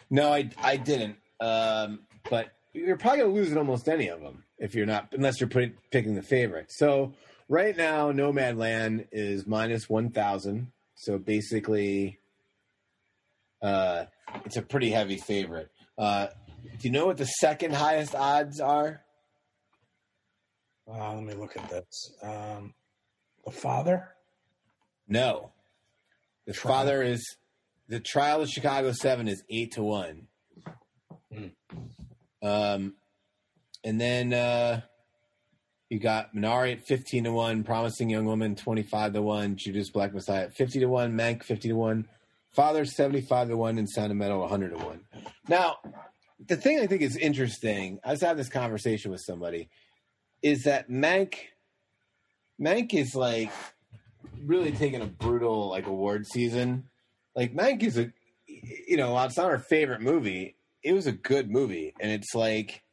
No, 0.10 0.32
I 0.32 0.50
I 0.62 0.78
didn't. 0.78 1.18
Um, 1.40 2.02
but 2.30 2.54
you're 2.74 2.98
probably 2.98 3.20
gonna 3.20 3.34
lose 3.34 3.52
in 3.52 3.58
almost 3.58 3.88
any 3.88 4.08
of 4.08 4.22
them 4.22 4.44
if 4.58 4.74
you're 4.76 4.86
not, 4.86 5.10
unless 5.12 5.40
you're 5.40 5.50
putting, 5.50 5.74
picking 5.92 6.16
the 6.16 6.22
favorite. 6.22 6.72
So 6.72 7.14
right 7.50 7.76
now, 7.76 8.12
Nomadland 8.12 9.08
is 9.12 9.46
minus 9.46 9.90
one 9.90 10.12
thousand. 10.12 10.72
So 10.96 11.18
basically, 11.18 12.20
uh, 13.62 14.06
it's 14.46 14.58
a 14.58 14.62
pretty 14.62 14.90
heavy 14.92 15.18
favorite. 15.18 15.70
Uh, 15.98 16.28
do 16.80 16.88
you 16.88 16.92
know 16.92 17.06
what 17.06 17.18
the 17.18 17.26
second 17.26 17.74
highest 17.74 18.16
odds 18.16 18.60
are? 18.60 19.02
Uh, 20.88 21.14
let 21.16 21.24
me 21.24 21.34
look 21.34 21.58
at 21.58 21.70
this. 21.70 22.14
Um, 22.22 22.74
the 23.44 23.52
father. 23.52 24.10
No. 25.08 25.52
The 26.46 26.54
Trial. 26.54 26.76
father 26.76 27.04
is 27.04 27.38
the 27.88 28.00
trial 28.00 28.42
of 28.42 28.50
Chicago 28.50 28.92
Seven 28.92 29.28
is 29.28 29.44
eight 29.50 29.74
to 29.74 29.84
one. 29.84 30.28
Hmm. 31.34 31.48
Um, 32.42 32.94
and 33.84 34.00
then 34.00 34.34
uh, 34.34 34.82
you 35.90 36.00
got 36.00 36.36
Minari 36.36 36.74
at 36.74 36.86
fifteen 36.86 37.24
to 37.24 37.32
one, 37.32 37.64
Promising 37.64 38.10
Young 38.10 38.26
Woman 38.26 38.56
twenty 38.56 38.84
five 38.84 39.14
to 39.14 39.22
one, 39.22 39.56
Judas 39.58 39.90
Black 39.90 40.14
Messiah 40.14 40.44
at 40.44 40.56
fifty 40.56 40.80
to 40.80 40.88
one, 40.88 41.14
Mank 41.14 41.44
fifty 41.44 41.70
to 41.70 41.76
one, 41.76 42.08
Father 42.52 42.86
seventy 42.86 43.22
five 43.22 43.48
to 43.50 43.58
one, 43.58 43.78
and 43.78 43.90
Sound 43.90 44.12
of 44.12 44.18
Metal 44.18 44.48
hundred 44.48 44.78
to 44.78 44.84
one. 44.84 45.02
Now, 45.48 45.78
the 46.44 46.58
thing 46.58 46.80
I 46.80 46.88
think 46.88 47.02
is 47.02 47.16
interesting, 47.16 48.00
I 48.04 48.12
was 48.12 48.22
having 48.22 48.38
this 48.38 48.50
conversation 48.50 49.12
with 49.12 49.22
somebody, 49.22 49.70
is 50.42 50.64
that 50.64 50.90
Mank, 50.90 51.36
Mank 52.60 52.94
is 52.94 53.16
like 53.16 53.52
really 54.44 54.72
taking 54.72 55.02
a 55.02 55.06
brutal 55.06 55.70
like 55.70 55.88
award 55.88 56.28
season. 56.28 56.90
Like 57.36 57.54
Mank 57.56 57.84
is 57.84 57.98
a, 57.98 58.12
you 58.48 58.98
know, 58.98 59.18
it's 59.24 59.38
not 59.38 59.48
our 59.48 59.60
favorite 59.60 60.02
movie, 60.02 60.56
it 60.84 60.94
was 60.94 61.08
a 61.08 61.12
good 61.12 61.50
movie, 61.50 61.94
and 62.00 62.12
it's 62.12 62.36
like 62.36 62.84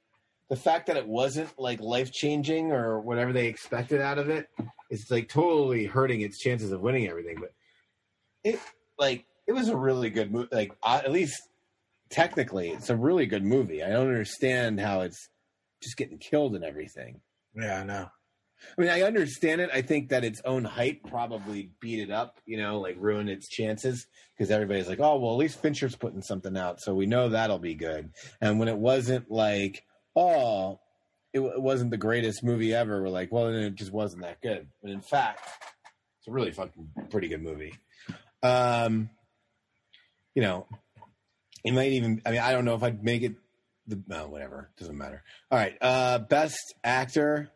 the 0.48 0.56
fact 0.56 0.86
that 0.86 0.96
it 0.96 1.06
wasn't 1.06 1.50
like 1.58 1.80
life 1.80 2.12
changing 2.12 2.72
or 2.72 3.00
whatever 3.00 3.32
they 3.32 3.46
expected 3.46 4.00
out 4.00 4.18
of 4.18 4.28
it, 4.28 4.48
it's 4.90 5.10
like 5.10 5.28
totally 5.28 5.86
hurting 5.86 6.20
its 6.20 6.38
chances 6.38 6.72
of 6.72 6.80
winning 6.80 7.08
everything. 7.08 7.38
But 7.40 7.52
it 8.44 8.60
like 8.98 9.24
it 9.46 9.52
was 9.52 9.68
a 9.68 9.76
really 9.76 10.10
good 10.10 10.30
movie. 10.30 10.48
Like 10.52 10.72
uh, 10.82 11.00
at 11.04 11.12
least 11.12 11.40
technically, 12.12 12.70
it's 12.70 12.90
a 12.90 12.96
really 12.96 13.26
good 13.26 13.44
movie. 13.44 13.82
I 13.82 13.88
don't 13.88 14.08
understand 14.08 14.78
how 14.78 15.00
it's 15.00 15.28
just 15.82 15.96
getting 15.96 16.18
killed 16.18 16.54
and 16.54 16.62
everything. 16.62 17.20
Yeah, 17.54 17.80
I 17.80 17.84
know. 17.84 18.08
I 18.78 18.80
mean, 18.80 18.90
I 18.90 19.02
understand 19.02 19.60
it. 19.60 19.70
I 19.72 19.82
think 19.82 20.10
that 20.10 20.22
its 20.22 20.40
own 20.44 20.64
hype 20.64 21.02
probably 21.08 21.72
beat 21.80 21.98
it 21.98 22.12
up, 22.12 22.38
you 22.46 22.56
know, 22.56 22.78
like 22.78 22.96
ruined 22.98 23.28
its 23.28 23.48
chances 23.48 24.06
because 24.36 24.52
everybody's 24.52 24.88
like, 24.88 25.00
oh, 25.00 25.18
well, 25.18 25.32
at 25.32 25.38
least 25.38 25.60
Fincher's 25.60 25.96
putting 25.96 26.22
something 26.22 26.56
out, 26.56 26.80
so 26.80 26.94
we 26.94 27.06
know 27.06 27.28
that'll 27.28 27.58
be 27.58 27.74
good. 27.74 28.10
And 28.40 28.60
when 28.60 28.68
it 28.68 28.78
wasn't 28.78 29.30
like, 29.30 29.82
oh, 30.14 30.78
it, 31.32 31.40
it 31.40 31.60
wasn't 31.60 31.90
the 31.90 31.96
greatest 31.96 32.44
movie 32.44 32.72
ever, 32.72 33.02
we're 33.02 33.08
like, 33.08 33.32
well, 33.32 33.46
then 33.46 33.62
it 33.62 33.74
just 33.74 33.92
wasn't 33.92 34.22
that 34.22 34.40
good. 34.40 34.68
But 34.80 34.92
in 34.92 35.00
fact, 35.00 35.40
it's 36.20 36.28
a 36.28 36.30
really 36.30 36.52
fucking 36.52 36.88
pretty 37.10 37.26
good 37.26 37.42
movie. 37.42 37.74
Um, 38.44 39.10
you 40.34 40.42
know, 40.42 40.66
it 41.64 41.72
might 41.72 41.92
even. 41.92 42.22
I 42.26 42.30
mean, 42.32 42.40
I 42.40 42.52
don't 42.52 42.64
know 42.64 42.74
if 42.74 42.82
I'd 42.82 43.02
make 43.02 43.22
it. 43.22 43.34
The 43.86 44.02
no, 44.06 44.28
whatever, 44.28 44.70
doesn't 44.78 44.96
matter. 44.96 45.22
All 45.50 45.58
right, 45.58 45.76
uh, 45.80 46.18
best 46.18 46.74
actor. 46.84 47.50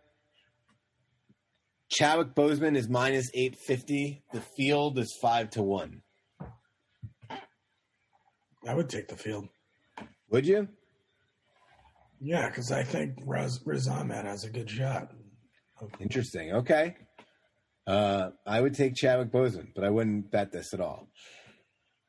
Chadwick 1.88 2.34
Boseman 2.34 2.76
is 2.76 2.88
minus 2.88 3.30
eight 3.34 3.56
fifty. 3.56 4.24
The 4.32 4.40
Field 4.40 4.98
is 4.98 5.16
five 5.22 5.50
to 5.50 5.62
one. 5.62 6.02
I 8.66 8.74
would 8.74 8.88
take 8.88 9.06
the 9.06 9.16
field. 9.16 9.48
Would 10.30 10.46
you? 10.46 10.66
Yeah, 12.20 12.48
because 12.48 12.72
I 12.72 12.82
think 12.82 13.18
Riz, 13.24 13.60
Riz 13.64 13.86
Ahmed 13.86 14.24
has 14.24 14.42
a 14.44 14.50
good 14.50 14.68
shot. 14.68 15.12
Interesting. 16.00 16.52
Okay. 16.52 16.96
Uh, 17.86 18.30
I 18.44 18.60
would 18.60 18.74
take 18.74 18.96
Chadwick 18.96 19.30
Boseman, 19.30 19.68
but 19.74 19.84
I 19.84 19.90
wouldn't 19.90 20.32
bet 20.32 20.50
this 20.50 20.74
at 20.74 20.80
all. 20.80 21.08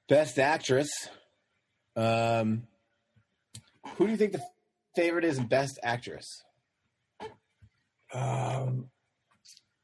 Best 0.10 0.40
actress. 0.40 0.90
Um, 1.98 2.68
who 3.96 4.06
do 4.06 4.12
you 4.12 4.18
think 4.18 4.34
the 4.34 4.44
favorite 4.96 5.26
is 5.26 5.40
best 5.40 5.80
actress? 5.82 6.44
Um, 8.14 8.90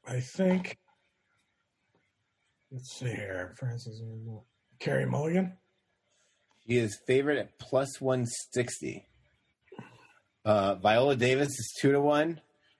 I 0.07 0.19
think. 0.19 0.77
Let's 2.71 2.93
see 2.97 3.07
here. 3.07 3.55
Frances 3.57 4.01
Carrie 4.79 5.07
Mulligan. 5.07 5.53
She 6.67 6.77
is 6.77 6.99
favorite 7.07 7.39
at 7.39 7.57
plus 7.59 7.99
160. 7.99 9.07
Uh, 10.45 10.75
Viola 10.75 11.15
Davis 11.15 11.49
is 11.49 11.73
2 11.81 11.93
to 11.93 12.01
1, 12.01 12.39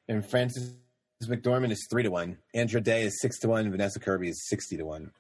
and 0.09 0.29
Frances 0.29 0.75
McDormand 1.23 1.71
is 1.71 1.87
3 1.89 2.03
to 2.03 2.09
1. 2.09 2.37
Andra 2.53 2.81
Day 2.81 3.03
is 3.03 3.19
6 3.21 3.39
to 3.39 3.49
1, 3.49 3.71
Vanessa 3.71 3.99
Kirby 3.99 4.29
is 4.29 4.47
60 4.47 4.77
to 4.77 4.85
1. 4.85 5.11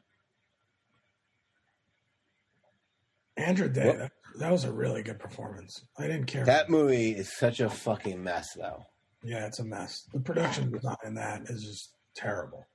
Andrew 3.37 3.69
Day. 3.69 3.87
What? 3.87 3.97
That, 3.99 4.11
that 4.39 4.51
was 4.51 4.63
a 4.63 4.71
really 4.71 5.03
good 5.03 5.19
performance. 5.19 5.83
I 5.97 6.03
didn't 6.03 6.25
care. 6.25 6.45
That 6.45 6.69
movie 6.69 7.11
is 7.11 7.35
such 7.37 7.59
a 7.59 7.69
fucking 7.69 8.23
mess, 8.23 8.47
though. 8.55 8.85
yeah, 9.23 9.45
it's 9.45 9.59
a 9.59 9.63
mess. 9.63 10.07
The 10.13 10.19
production 10.19 10.71
design 10.71 10.95
in 11.05 11.15
that 11.15 11.43
is 11.49 11.63
just 11.63 11.93
terrible. 12.15 12.65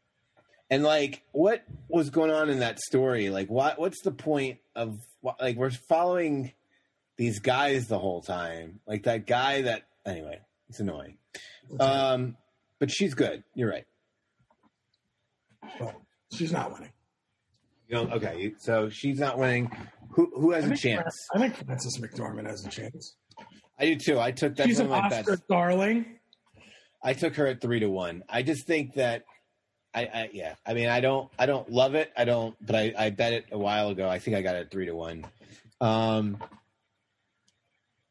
And 0.70 0.82
like, 0.82 1.22
what 1.32 1.64
was 1.88 2.10
going 2.10 2.30
on 2.30 2.50
in 2.50 2.58
that 2.60 2.78
story? 2.78 3.30
Like, 3.30 3.48
what 3.48 3.78
what's 3.78 4.02
the 4.02 4.10
point 4.12 4.58
of 4.76 5.00
like 5.40 5.56
we're 5.56 5.70
following 5.70 6.52
these 7.16 7.38
guys 7.40 7.88
the 7.88 7.98
whole 7.98 8.20
time? 8.20 8.80
Like 8.86 9.04
that 9.04 9.26
guy 9.26 9.62
that 9.62 9.84
anyway, 10.04 10.40
it's 10.68 10.80
annoying. 10.80 11.16
Um, 11.80 12.36
but 12.78 12.90
she's 12.90 13.14
good. 13.14 13.44
You're 13.54 13.70
right. 13.70 13.86
Well, 15.80 15.94
she's 16.32 16.52
not 16.52 16.72
winning. 16.72 16.92
You 17.88 17.94
know, 17.96 18.10
okay. 18.12 18.52
So 18.58 18.88
she's 18.90 19.18
not 19.18 19.38
winning. 19.38 19.70
Who 20.12 20.30
who 20.34 20.52
has 20.52 20.64
I 20.64 20.66
a 20.66 20.70
think, 20.70 20.80
chance? 20.80 21.16
I 21.34 21.38
think 21.38 21.56
Frances 21.64 21.98
McDormand 21.98 22.46
has 22.46 22.64
a 22.64 22.68
chance. 22.68 23.16
I 23.78 23.86
do 23.86 23.96
too. 23.96 24.20
I 24.20 24.30
took 24.32 24.56
that 24.56 24.66
She's 24.66 24.78
one 24.78 24.86
an 24.88 24.92
of 24.92 25.10
my 25.10 25.18
Oscar 25.18 25.32
bets. 25.32 25.42
darling. 25.48 26.06
I 27.02 27.12
took 27.14 27.36
her 27.36 27.46
at 27.46 27.60
three 27.60 27.80
to 27.80 27.88
one. 27.88 28.24
I 28.28 28.42
just 28.42 28.66
think 28.66 28.94
that 28.94 29.24
I, 29.94 30.02
I 30.02 30.30
yeah. 30.32 30.54
I 30.66 30.74
mean, 30.74 30.88
I 30.88 31.00
don't 31.00 31.30
I 31.38 31.46
don't 31.46 31.70
love 31.70 31.94
it. 31.94 32.12
I 32.16 32.24
don't, 32.24 32.54
but 32.64 32.74
I 32.74 32.92
I 32.98 33.10
bet 33.10 33.32
it 33.32 33.46
a 33.52 33.58
while 33.58 33.88
ago. 33.90 34.08
I 34.08 34.18
think 34.18 34.36
I 34.36 34.42
got 34.42 34.56
it 34.56 34.60
at 34.66 34.70
three 34.70 34.86
to 34.86 34.94
one. 34.94 35.24
Um, 35.80 36.38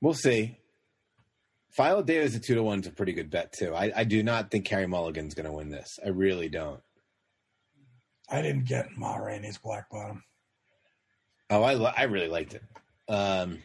we'll 0.02 0.14
see. 0.14 0.58
Viola 1.76 2.04
Davis 2.04 2.36
at 2.36 2.44
two 2.44 2.56
to 2.56 2.64
one 2.64 2.80
is 2.80 2.88
a 2.88 2.92
pretty 2.92 3.14
good 3.14 3.30
bet 3.30 3.54
too. 3.54 3.76
I, 3.76 3.92
I 3.96 4.04
do 4.04 4.24
not 4.24 4.50
think 4.50 4.66
Carrie 4.66 4.88
Mulligan's 4.88 5.36
going 5.36 5.46
to 5.46 5.52
win 5.52 5.70
this. 5.70 6.00
I 6.04 6.10
really 6.10 6.50
don't. 6.50 6.80
I 8.30 8.42
didn't 8.42 8.66
get 8.66 8.98
Ma 8.98 9.16
Rainey's 9.18 9.58
Black 9.58 9.90
Bottom. 9.90 10.24
Oh, 11.50 11.64
I 11.64 11.74
I 11.92 12.04
really 12.04 12.28
liked 12.28 12.56
it. 12.56 12.64
Um, 13.08 13.60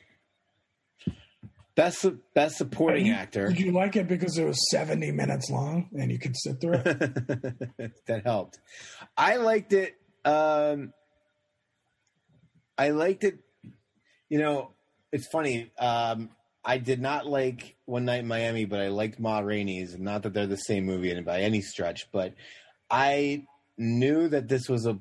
best 1.75 2.07
best 2.35 2.57
supporting 2.57 3.07
You- 3.07 3.15
actor. 3.15 3.49
Did 3.49 3.61
you 3.61 3.73
like 3.73 3.97
it 3.97 4.07
because 4.09 4.39
it 4.39 4.45
was 4.45 4.71
70 4.71 5.11
minutes 5.13 5.51
long 5.51 5.89
and 5.99 6.11
you 6.13 6.19
could 6.19 6.37
sit 6.37 6.61
through 6.61 6.75
it? 6.75 6.85
that 8.07 8.23
helped. 8.25 8.59
I 9.17 9.37
liked 9.37 9.73
it. 9.73 9.97
Um, 10.25 10.93
I 12.79 12.91
liked 12.91 13.25
it. 13.25 13.39
You 14.29 14.39
know, 14.39 14.71
it's 15.11 15.27
funny. 15.29 15.73
Um, 15.79 16.31
I 16.65 16.79
did 16.79 17.01
not 17.01 17.27
like 17.27 17.75
One 17.87 18.05
Night 18.05 18.21
in 18.21 18.29
Miami, 18.29 18.65
but 18.65 18.81
I 18.81 18.89
liked 18.89 19.19
Ma 19.19 19.41
Rainey's. 19.41 19.99
Not 19.99 20.23
that 20.23 20.33
they're 20.35 20.47
the 20.47 20.57
same 20.57 20.87
movie 20.87 21.21
by 21.21 21.41
any 21.41 21.61
stretch, 21.61 22.09
but 22.13 22.35
I 22.89 23.45
knew 23.79 24.29
that 24.29 24.49
this 24.49 24.69
was 24.69 24.87
a 24.87 24.99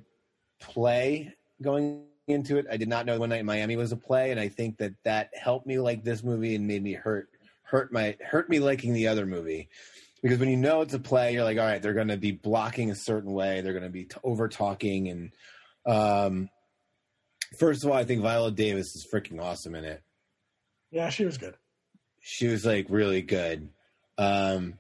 play 0.60 1.34
going 1.62 2.04
into 2.28 2.58
it. 2.58 2.66
I 2.70 2.78
did 2.78 2.88
not 2.88 3.06
know 3.06 3.20
One 3.20 3.30
Night 3.30 3.42
in 3.42 3.46
Miami 3.46 3.76
was 3.76 3.92
a 3.92 3.98
play, 3.98 4.32
and 4.32 4.40
I 4.40 4.50
think 4.50 4.78
that 4.78 4.94
that 5.04 5.30
helped 5.34 5.68
me 5.68 5.80
like 5.80 6.04
this 6.04 6.24
movie 6.24 6.56
and 6.56 6.68
made 6.68 6.84
me 6.84 6.94
hurt 6.94 7.30
hurt 7.64 7.92
my 7.94 8.18
hurt 8.22 8.50
me 8.50 8.60
liking 8.60 8.94
the 8.94 9.08
other 9.08 9.26
movie 9.26 9.70
because 10.22 10.40
when 10.40 10.50
you 10.50 10.58
know 10.58 10.82
it's 10.82 10.94
a 10.94 11.00
play, 11.00 11.34
you're 11.34 11.44
like, 11.44 11.58
all 11.58 11.66
right, 11.66 11.82
they're 11.82 11.94
going 11.94 12.10
to 12.10 12.18
be 12.18 12.32
blocking 12.32 12.92
a 12.92 12.96
certain 12.96 13.32
way, 13.32 13.62
they're 13.62 13.74
going 13.74 13.84
to 13.84 13.90
be 13.90 14.06
t- 14.06 14.18
over 14.24 14.48
talking, 14.48 15.08
and 15.10 15.32
um, 15.86 16.50
first 17.58 17.84
of 17.84 17.90
all, 17.90 17.98
I 17.98 18.04
think 18.04 18.22
Viola 18.22 18.52
Davis 18.52 18.96
is 18.96 19.08
freaking 19.12 19.42
awesome 19.42 19.76
in 19.76 19.84
it. 19.84 20.02
yeah, 20.92 21.10
she 21.10 21.26
was 21.26 21.38
good. 21.38 21.56
She 22.20 22.48
was 22.48 22.66
like 22.66 22.86
really 22.90 23.24
good. 23.24 23.70
Um, 24.18 24.76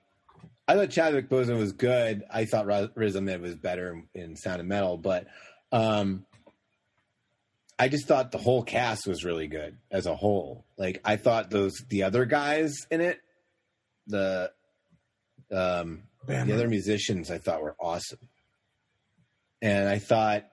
I 0.71 0.75
thought 0.75 0.89
Chadwick 0.89 1.27
Boseman 1.27 1.59
was 1.59 1.73
good. 1.73 2.23
I 2.31 2.45
thought 2.45 2.95
Riz 2.95 3.17
Ahmed 3.17 3.41
was 3.41 3.57
better 3.57 3.91
in, 3.91 4.21
in 4.21 4.35
Sound 4.37 4.61
of 4.61 4.65
Metal, 4.65 4.95
but 4.95 5.27
um, 5.73 6.25
I 7.77 7.89
just 7.89 8.07
thought 8.07 8.31
the 8.31 8.37
whole 8.37 8.63
cast 8.63 9.05
was 9.05 9.25
really 9.25 9.47
good 9.47 9.75
as 9.91 10.05
a 10.05 10.15
whole. 10.15 10.63
Like 10.77 11.01
I 11.03 11.17
thought 11.17 11.49
those 11.49 11.73
the 11.89 12.03
other 12.03 12.23
guys 12.23 12.73
in 12.89 13.01
it, 13.01 13.19
the 14.07 14.53
um, 15.51 16.03
the 16.25 16.53
other 16.53 16.69
musicians 16.69 17.29
I 17.29 17.37
thought 17.37 17.61
were 17.61 17.75
awesome. 17.77 18.29
And 19.61 19.89
I 19.89 19.99
thought 19.99 20.45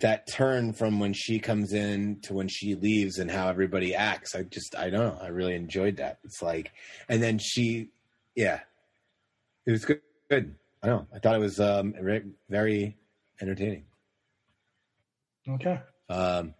that 0.00 0.26
turn 0.26 0.72
from 0.72 0.98
when 0.98 1.12
she 1.12 1.38
comes 1.38 1.72
in 1.72 2.22
to 2.22 2.34
when 2.34 2.48
she 2.48 2.74
leaves 2.74 3.18
and 3.18 3.30
how 3.30 3.50
everybody 3.50 3.94
acts, 3.94 4.34
I 4.34 4.42
just 4.42 4.74
I 4.74 4.90
don't 4.90 5.14
know. 5.14 5.18
I 5.22 5.28
really 5.28 5.54
enjoyed 5.54 5.98
that. 5.98 6.18
It's 6.24 6.42
like 6.42 6.72
and 7.08 7.22
then 7.22 7.38
she 7.38 7.90
yeah. 8.34 8.62
It 9.68 9.72
was 9.72 9.84
good 9.84 10.00
good. 10.30 10.54
I 10.82 10.86
don't 10.86 10.96
know. 10.96 11.06
I 11.14 11.18
thought 11.18 11.34
it 11.34 11.40
was 11.40 11.60
um, 11.60 11.92
very, 12.00 12.22
very 12.48 12.96
entertaining. 13.38 13.84
Okay. 15.46 15.78
Um, 16.08 16.54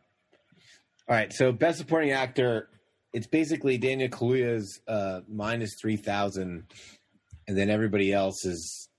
all 1.09 1.17
right, 1.17 1.33
so 1.33 1.51
best 1.51 1.79
supporting 1.79 2.11
actor, 2.11 2.69
it's 3.15 3.27
basically 3.27 3.79
Daniel 3.79 4.11
Kaluuya's 4.11 4.83
uh, 4.87 5.21
minus 5.27 5.75
three 5.81 5.97
thousand, 5.97 6.65
and 7.47 7.57
then 7.57 7.71
everybody 7.71 8.13
else 8.13 8.45
is 8.45 8.91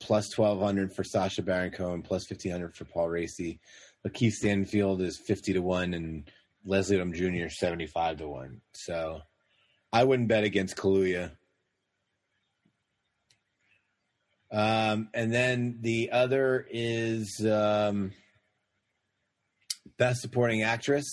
plus 0.00 0.28
twelve 0.30 0.60
hundred 0.60 0.92
for 0.96 1.04
Sacha 1.04 1.42
Baron 1.42 1.70
Cohen, 1.70 2.02
plus 2.02 2.26
fifteen 2.26 2.50
hundred 2.50 2.74
for 2.74 2.84
Paul 2.84 3.10
Raci. 3.10 3.60
Lakeith 4.04 4.32
Stanfield 4.32 5.02
is 5.02 5.20
fifty 5.24 5.52
to 5.52 5.60
one, 5.60 5.94
and 5.94 6.28
Leslie 6.64 6.96
Odom 6.96 7.14
Jr. 7.14 7.48
seventy 7.48 7.86
five 7.86 8.16
to 8.16 8.26
one. 8.26 8.60
So 8.74 9.20
I 9.92 10.02
wouldn't 10.02 10.28
bet 10.28 10.42
against 10.42 10.76
Kaluuya. 10.76 11.30
Um, 14.52 15.08
and 15.14 15.32
then 15.32 15.78
the 15.80 16.10
other 16.10 16.66
is 16.68 17.44
um, 17.46 18.12
best 19.96 20.20
supporting 20.20 20.62
actress. 20.62 21.06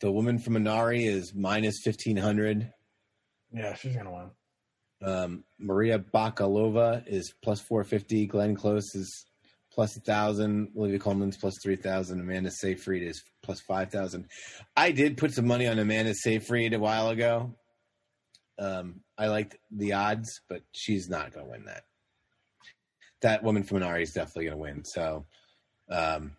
The 0.00 0.10
woman 0.10 0.38
from 0.38 0.54
Minari 0.54 1.06
is 1.06 1.34
minus 1.34 1.80
fifteen 1.82 2.16
hundred. 2.16 2.72
Yeah, 3.52 3.74
she's 3.74 3.96
gonna 3.96 4.12
win. 4.12 4.30
Um, 5.02 5.44
Maria 5.58 5.98
Bakalova 5.98 7.02
is 7.06 7.34
plus 7.42 7.60
four 7.60 7.84
fifty. 7.84 8.26
Glenn 8.26 8.54
Close 8.54 8.94
is 8.94 9.26
plus 9.72 9.96
a 9.96 10.00
thousand. 10.00 10.68
Olivia 10.76 10.98
Colman's 10.98 11.36
plus 11.36 11.54
three 11.62 11.76
thousand. 11.76 12.20
Amanda 12.20 12.50
Seyfried 12.50 13.02
is 13.02 13.22
plus 13.42 13.60
five 13.60 13.90
thousand. 13.90 14.26
I 14.76 14.92
did 14.92 15.16
put 15.16 15.32
some 15.32 15.46
money 15.46 15.66
on 15.66 15.78
Amanda 15.78 16.14
Seyfried 16.14 16.72
a 16.74 16.78
while 16.78 17.10
ago. 17.10 17.54
Um, 18.58 19.00
I 19.18 19.28
liked 19.28 19.56
the 19.70 19.94
odds, 19.94 20.40
but 20.48 20.62
she's 20.72 21.08
not 21.08 21.32
going 21.32 21.46
to 21.46 21.50
win 21.52 21.64
that. 21.66 21.84
That 23.22 23.42
woman 23.42 23.62
from 23.62 23.78
Minari 23.80 24.02
is 24.02 24.12
definitely 24.12 24.44
going 24.44 24.56
to 24.56 24.62
win. 24.62 24.84
So, 24.84 25.24
um, 25.90 26.36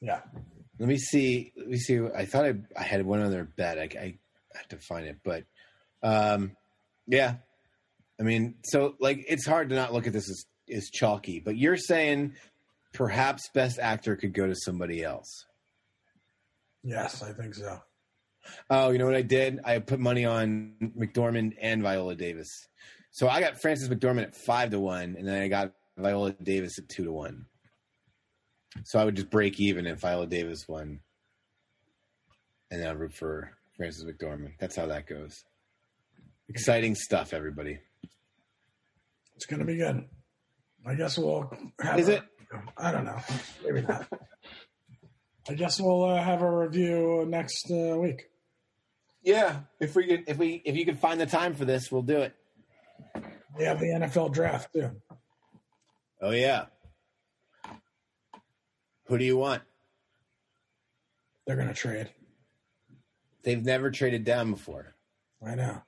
Yeah. 0.00 0.20
let 0.78 0.88
me 0.88 0.96
see. 0.96 1.52
Let 1.56 1.68
me 1.68 1.76
see. 1.76 2.00
I 2.16 2.24
thought 2.24 2.46
I, 2.46 2.54
I 2.76 2.82
had 2.82 3.04
one 3.04 3.20
other 3.20 3.44
bet. 3.44 3.78
I, 3.78 3.82
I 3.94 4.14
have 4.54 4.68
to 4.68 4.78
find 4.78 5.06
it, 5.06 5.18
but 5.22 5.44
um, 6.02 6.56
yeah. 7.06 7.34
I 8.20 8.24
mean, 8.24 8.54
so 8.64 8.94
like 9.00 9.24
it's 9.28 9.46
hard 9.46 9.68
to 9.70 9.74
not 9.74 9.92
look 9.92 10.06
at 10.06 10.12
this 10.12 10.30
as 10.30 10.44
as 10.74 10.88
chalky. 10.90 11.40
But 11.40 11.56
you're 11.56 11.76
saying 11.76 12.34
perhaps 12.94 13.48
best 13.52 13.78
actor 13.78 14.16
could 14.16 14.32
go 14.32 14.46
to 14.46 14.54
somebody 14.54 15.02
else. 15.02 15.44
Yes, 16.82 17.22
I 17.22 17.32
think 17.32 17.54
so. 17.54 17.80
Oh, 18.70 18.90
you 18.90 18.98
know 18.98 19.06
what 19.06 19.14
I 19.14 19.22
did? 19.22 19.60
I 19.64 19.78
put 19.78 20.00
money 20.00 20.24
on 20.24 20.74
McDormand 20.98 21.54
and 21.60 21.82
Viola 21.82 22.14
Davis. 22.14 22.68
So 23.10 23.28
I 23.28 23.40
got 23.40 23.60
Frances 23.60 23.88
McDormand 23.88 24.22
at 24.24 24.34
five 24.36 24.70
to 24.70 24.80
one, 24.80 25.16
and 25.18 25.26
then 25.28 25.40
I 25.40 25.48
got 25.48 25.72
Viola 25.96 26.32
Davis 26.32 26.78
at 26.78 26.88
two 26.88 27.04
to 27.04 27.12
one. 27.12 27.46
So 28.84 28.98
I 28.98 29.04
would 29.04 29.16
just 29.16 29.30
break 29.30 29.60
even 29.60 29.86
if 29.86 30.00
Viola 30.00 30.26
Davis 30.26 30.66
won, 30.66 31.00
and 32.70 32.80
then 32.80 32.88
I'd 32.88 32.98
root 32.98 33.12
for 33.12 33.50
Frances 33.76 34.04
McDormand. 34.04 34.52
That's 34.58 34.76
how 34.76 34.86
that 34.86 35.06
goes. 35.06 35.44
Exciting 36.48 36.94
stuff, 36.94 37.32
everybody. 37.34 37.78
It's 39.36 39.46
gonna 39.46 39.64
be 39.64 39.76
good. 39.76 40.04
I 40.86 40.94
guess 40.94 41.18
we'll 41.18 41.50
have 41.80 41.98
Is 42.00 42.08
a- 42.08 42.16
it? 42.16 42.22
I 42.76 42.92
don't 42.92 43.04
know. 43.04 43.18
Maybe 43.64 43.82
not. 43.82 44.06
I 45.48 45.54
guess 45.54 45.80
we'll 45.80 46.04
uh, 46.04 46.22
have 46.22 46.42
a 46.42 46.50
review 46.50 47.24
next 47.26 47.70
uh, 47.70 47.96
week. 47.98 48.28
Yeah, 49.22 49.60
if 49.80 49.94
we 49.94 50.06
could, 50.06 50.24
if 50.26 50.36
we, 50.36 50.62
if 50.64 50.76
you 50.76 50.84
could 50.84 50.98
find 50.98 51.20
the 51.20 51.26
time 51.26 51.54
for 51.54 51.64
this, 51.64 51.92
we'll 51.92 52.02
do 52.02 52.18
it. 52.18 52.34
We 53.56 53.64
have 53.64 53.78
the 53.78 53.86
NFL 53.86 54.32
draft 54.32 54.72
too. 54.72 54.90
Oh 56.20 56.30
yeah. 56.30 56.66
Who 59.06 59.18
do 59.18 59.24
you 59.24 59.36
want? 59.36 59.62
They're 61.46 61.56
gonna 61.56 61.74
trade. 61.74 62.08
They've 63.42 63.64
never 63.64 63.90
traded 63.90 64.24
down 64.24 64.50
before. 64.52 64.94
I 65.44 65.54
know. 65.54 65.82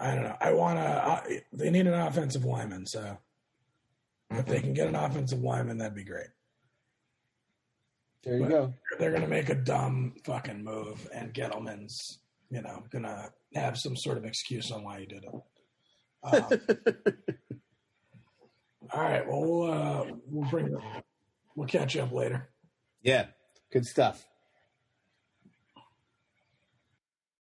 I 0.00 0.14
don't 0.14 0.24
know. 0.24 0.36
I 0.40 0.52
want 0.52 0.78
to. 0.78 1.42
They 1.52 1.70
need 1.70 1.86
an 1.86 1.94
offensive 1.94 2.44
lineman, 2.44 2.86
so 2.86 3.18
if 4.30 4.46
they 4.46 4.60
can 4.60 4.72
get 4.72 4.88
an 4.88 4.94
offensive 4.94 5.42
lineman, 5.42 5.78
that'd 5.78 5.94
be 5.94 6.04
great. 6.04 6.28
There 8.24 8.34
you 8.36 8.40
But- 8.42 8.48
go. 8.48 8.74
They're 8.98 9.12
gonna 9.12 9.28
make 9.28 9.48
a 9.48 9.54
dumb 9.54 10.14
fucking 10.24 10.62
move, 10.62 11.08
and 11.14 11.32
Gettleman's, 11.32 12.18
you 12.50 12.62
know, 12.62 12.84
gonna 12.90 13.30
have 13.54 13.78
some 13.78 13.96
sort 13.96 14.18
of 14.18 14.24
excuse 14.24 14.70
on 14.72 14.82
why 14.84 15.00
he 15.00 15.06
did 15.06 15.24
it. 15.24 15.34
Um, 16.24 16.50
all 18.92 19.00
right. 19.02 19.26
Well, 19.26 19.40
we'll 19.42 19.70
uh, 19.70 20.04
we'll 20.26 20.50
bring. 20.50 20.76
We'll 21.54 21.68
catch 21.68 21.94
you 21.94 22.02
up 22.02 22.12
later. 22.12 22.48
Yeah, 23.02 23.26
good 23.72 23.86
stuff. 23.86 24.26